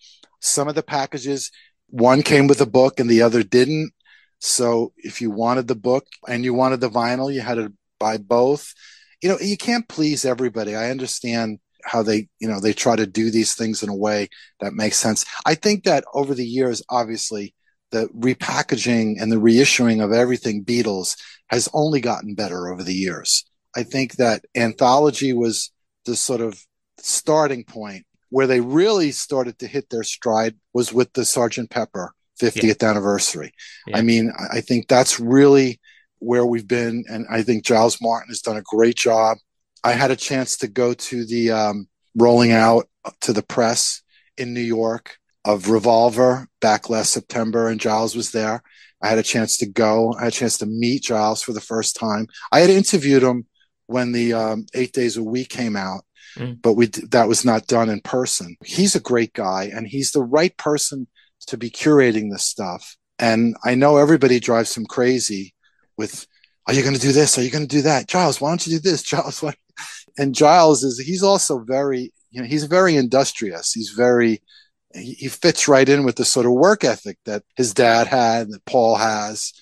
Some 0.41 0.69
of 0.69 0.75
the 0.75 0.83
packages, 0.83 1.51
one 1.89 2.23
came 2.23 2.47
with 2.47 2.61
a 2.61 2.67
book 2.67 3.01
and 3.01 3.09
the 3.09 3.23
other 3.23 3.43
didn't. 3.43 3.93
So 4.39 4.93
if 4.97 5.21
you 5.21 5.31
wanted 5.31 5.67
the 5.67 5.75
book 5.75 6.07
and 6.29 6.45
you 6.45 6.55
wanted 6.55 6.81
the 6.81 6.91
vinyl, 6.91 7.33
you 7.33 7.41
had 7.41 7.55
to 7.55 7.73
buy 7.99 8.19
both. 8.19 8.75
You 9.23 9.31
know, 9.31 9.39
you 9.41 9.57
can't 9.57 9.89
please 9.89 10.25
everybody. 10.25 10.77
I 10.77 10.91
understand 10.91 11.59
how 11.85 12.03
they, 12.03 12.29
you 12.41 12.49
know, 12.49 12.61
they 12.61 12.73
try 12.73 12.97
to 12.97 13.07
do 13.07 13.31
these 13.31 13.55
things 13.55 13.83
in 13.83 13.89
a 13.89 13.97
way 13.97 14.29
that 14.61 14.75
makes 14.75 14.97
sense. 14.97 15.25
I 15.45 15.55
think 15.55 15.85
that 15.85 16.05
over 16.13 16.35
the 16.35 16.47
years, 16.47 16.83
obviously, 16.91 17.55
the 17.93 18.09
repackaging 18.09 19.21
and 19.21 19.31
the 19.31 19.37
reissuing 19.37 20.05
of 20.05 20.13
everything 20.13 20.65
Beatles 20.65 21.17
has 21.47 21.69
only 21.73 22.01
gotten 22.01 22.35
better 22.35 22.69
over 22.69 22.83
the 22.83 22.95
years. 22.95 23.45
I 23.77 23.85
think 23.85 24.17
that 24.17 24.45
anthology 24.57 25.33
was 25.33 25.71
the 26.05 26.17
sort 26.17 26.41
of 26.41 26.61
starting 26.99 27.65
point 27.65 28.07
where 28.31 28.47
they 28.47 28.61
really 28.61 29.13
started 29.13 29.59
to 29.59 29.67
hit 29.67 29.89
their 29.91 30.03
stride 30.03 30.57
was 30.73 30.93
with 30.93 31.13
the 31.13 31.25
Sergeant 31.25 31.71
Pepper 31.71 32.13
50th 32.41 32.83
yeah. 32.83 32.91
anniversary. 32.91 33.53
Yeah. 33.87 33.99
I 33.99 34.03
mean, 34.03 34.33
I 34.53 34.61
think 34.61 34.89
that's 34.89 35.21
really 35.21 35.81
where 36.19 36.47
we've 36.47 36.67
been. 36.67 37.05
And 37.09 37.27
I 37.31 37.43
think 37.43 37.65
Giles 37.65 38.01
Martin 38.01 38.29
has 38.29 38.43
done 38.43 38.57
a 38.57 38.63
great 38.63 38.97
job. 38.97 39.39
I 39.85 39.93
had 39.93 40.11
a 40.11 40.17
chance 40.17 40.57
to 40.59 40.69
go 40.69 40.95
to 40.95 41.25
the 41.25 41.51
um, 41.53 41.89
rolling 42.17 42.53
out 42.53 42.89
to 43.23 43.33
the 43.33 43.43
press 43.43 44.03
in 44.37 44.53
New 44.53 44.61
York 44.61 45.19
of 45.45 45.71
Revolver 45.71 46.49
back 46.61 46.91
last 46.91 47.13
September, 47.13 47.69
and 47.69 47.81
Giles 47.81 48.17
was 48.17 48.33
there. 48.33 48.63
I 49.01 49.09
had 49.09 49.19
a 49.19 49.23
chance 49.23 49.59
to 49.59 49.67
go. 49.67 50.15
I 50.15 50.25
had 50.25 50.33
a 50.33 50.37
chance 50.37 50.59
to 50.59 50.67
meet 50.67 51.05
Giles 51.05 51.43
for 51.43 51.53
the 51.53 51.61
first 51.61 51.97
time. 51.97 52.27
I 52.51 52.61
had 52.61 52.71
interviewed 52.71 53.23
him 53.23 53.47
when 53.87 54.13
the 54.13 54.33
um, 54.33 54.67
Eight 54.75 54.93
Days 54.93 55.17
a 55.17 55.23
Week 55.23 55.49
came 55.49 55.77
out, 55.77 56.03
mm. 56.37 56.61
but 56.63 56.75
we 56.75 56.87
that 56.87 57.29
was 57.29 57.45
not 57.45 57.67
done 57.67 57.89
in 57.89 58.01
person. 58.01 58.57
He's 58.65 58.95
a 58.95 59.01
great 59.01 59.33
guy, 59.33 59.71
and 59.75 59.87
he's 59.87 60.13
the 60.13 60.23
right 60.23 60.57
person 60.57 61.07
to 61.47 61.57
be 61.57 61.71
curating 61.71 62.31
this 62.31 62.45
stuff. 62.45 62.97
And 63.19 63.57
I 63.65 63.75
know 63.75 63.97
everybody 63.97 64.41
drives 64.41 64.77
him 64.77 64.87
crazy 64.87 65.55
with, 65.97 66.27
"Are 66.67 66.75
you 66.75 66.83
going 66.83 66.95
to 66.95 67.01
do 67.01 67.13
this? 67.13 67.39
Are 67.39 67.43
you 67.43 67.51
going 67.51 67.67
to 67.67 67.77
do 67.77 67.83
that?" 67.83 68.09
Giles, 68.09 68.41
why 68.41 68.51
don't 68.51 68.67
you 68.67 68.79
do 68.79 68.91
this? 68.91 69.03
Giles, 69.11 69.43
why? 69.43 69.55
And 70.19 70.35
Giles 70.35 70.83
is 70.83 70.99
he's 70.99 71.23
also 71.23 71.59
very 71.59 72.13
you 72.31 72.41
know 72.41 72.47
he's 72.47 72.65
very 72.65 72.97
industrious. 72.97 73.73
He's 73.73 73.91
very 73.91 74.43
he, 74.97 75.29
fits 75.29 75.69
right 75.69 75.89
in 75.89 76.05
with 76.05 76.17
the 76.17 76.25
sort 76.25 76.47
of 76.47 76.53
work 76.53 76.85
ethic 76.85 77.19
that 77.25 77.43
his 77.57 77.75
dad 77.75 78.07
had, 78.07 78.51
that 78.51 78.65
Paul 78.65 78.97
has. 78.97 79.53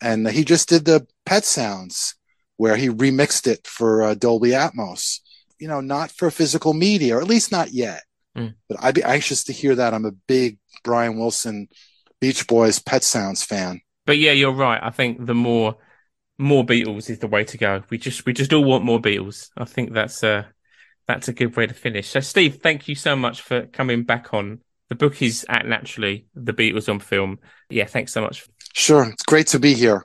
And 0.00 0.28
he 0.28 0.44
just 0.44 0.68
did 0.68 0.84
the 0.84 1.06
pet 1.24 1.44
sounds 1.44 2.14
where 2.56 2.76
he 2.76 2.88
remixed 2.88 3.46
it 3.46 3.66
for 3.66 4.02
uh, 4.02 4.14
Dolby 4.14 4.50
Atmos, 4.50 5.20
you 5.64 5.68
know, 5.68 5.80
not 5.80 6.10
for 6.10 6.30
physical 6.30 6.74
media, 6.74 7.16
or 7.16 7.22
at 7.22 7.26
least 7.26 7.50
not 7.50 7.72
yet. 7.72 8.02
Mm. 8.36 8.52
But 8.68 8.76
I'd 8.82 8.94
be 8.94 9.02
anxious 9.02 9.44
to 9.44 9.52
hear 9.54 9.74
that. 9.74 9.94
I'm 9.94 10.04
a 10.04 10.10
big 10.10 10.58
Brian 10.82 11.18
Wilson 11.18 11.68
Beach 12.20 12.46
Boys 12.46 12.78
Pet 12.78 13.02
Sounds 13.02 13.42
fan. 13.42 13.80
But 14.04 14.18
yeah, 14.18 14.32
you're 14.32 14.52
right. 14.52 14.78
I 14.82 14.90
think 14.90 15.24
the 15.24 15.34
more 15.34 15.76
more 16.36 16.66
Beatles 16.66 17.08
is 17.08 17.20
the 17.20 17.28
way 17.28 17.44
to 17.44 17.56
go. 17.56 17.82
We 17.88 17.96
just 17.96 18.26
we 18.26 18.34
just 18.34 18.52
all 18.52 18.62
want 18.62 18.84
more 18.84 19.00
Beatles. 19.00 19.48
I 19.56 19.64
think 19.64 19.94
that's 19.94 20.22
a 20.22 20.46
that's 21.08 21.28
a 21.28 21.32
good 21.32 21.56
way 21.56 21.66
to 21.66 21.72
finish. 21.72 22.10
So 22.10 22.20
Steve, 22.20 22.56
thank 22.62 22.86
you 22.86 22.94
so 22.94 23.16
much 23.16 23.40
for 23.40 23.64
coming 23.68 24.02
back 24.02 24.34
on 24.34 24.60
the 24.90 24.96
book 24.96 25.22
is 25.22 25.46
Act 25.48 25.64
Naturally 25.64 26.26
the 26.34 26.52
Beatles 26.52 26.90
on 26.90 27.00
film. 27.00 27.38
Yeah, 27.70 27.86
thanks 27.86 28.12
so 28.12 28.20
much. 28.20 28.46
Sure, 28.74 29.08
it's 29.08 29.22
great 29.22 29.46
to 29.46 29.58
be 29.58 29.72
here. 29.72 30.04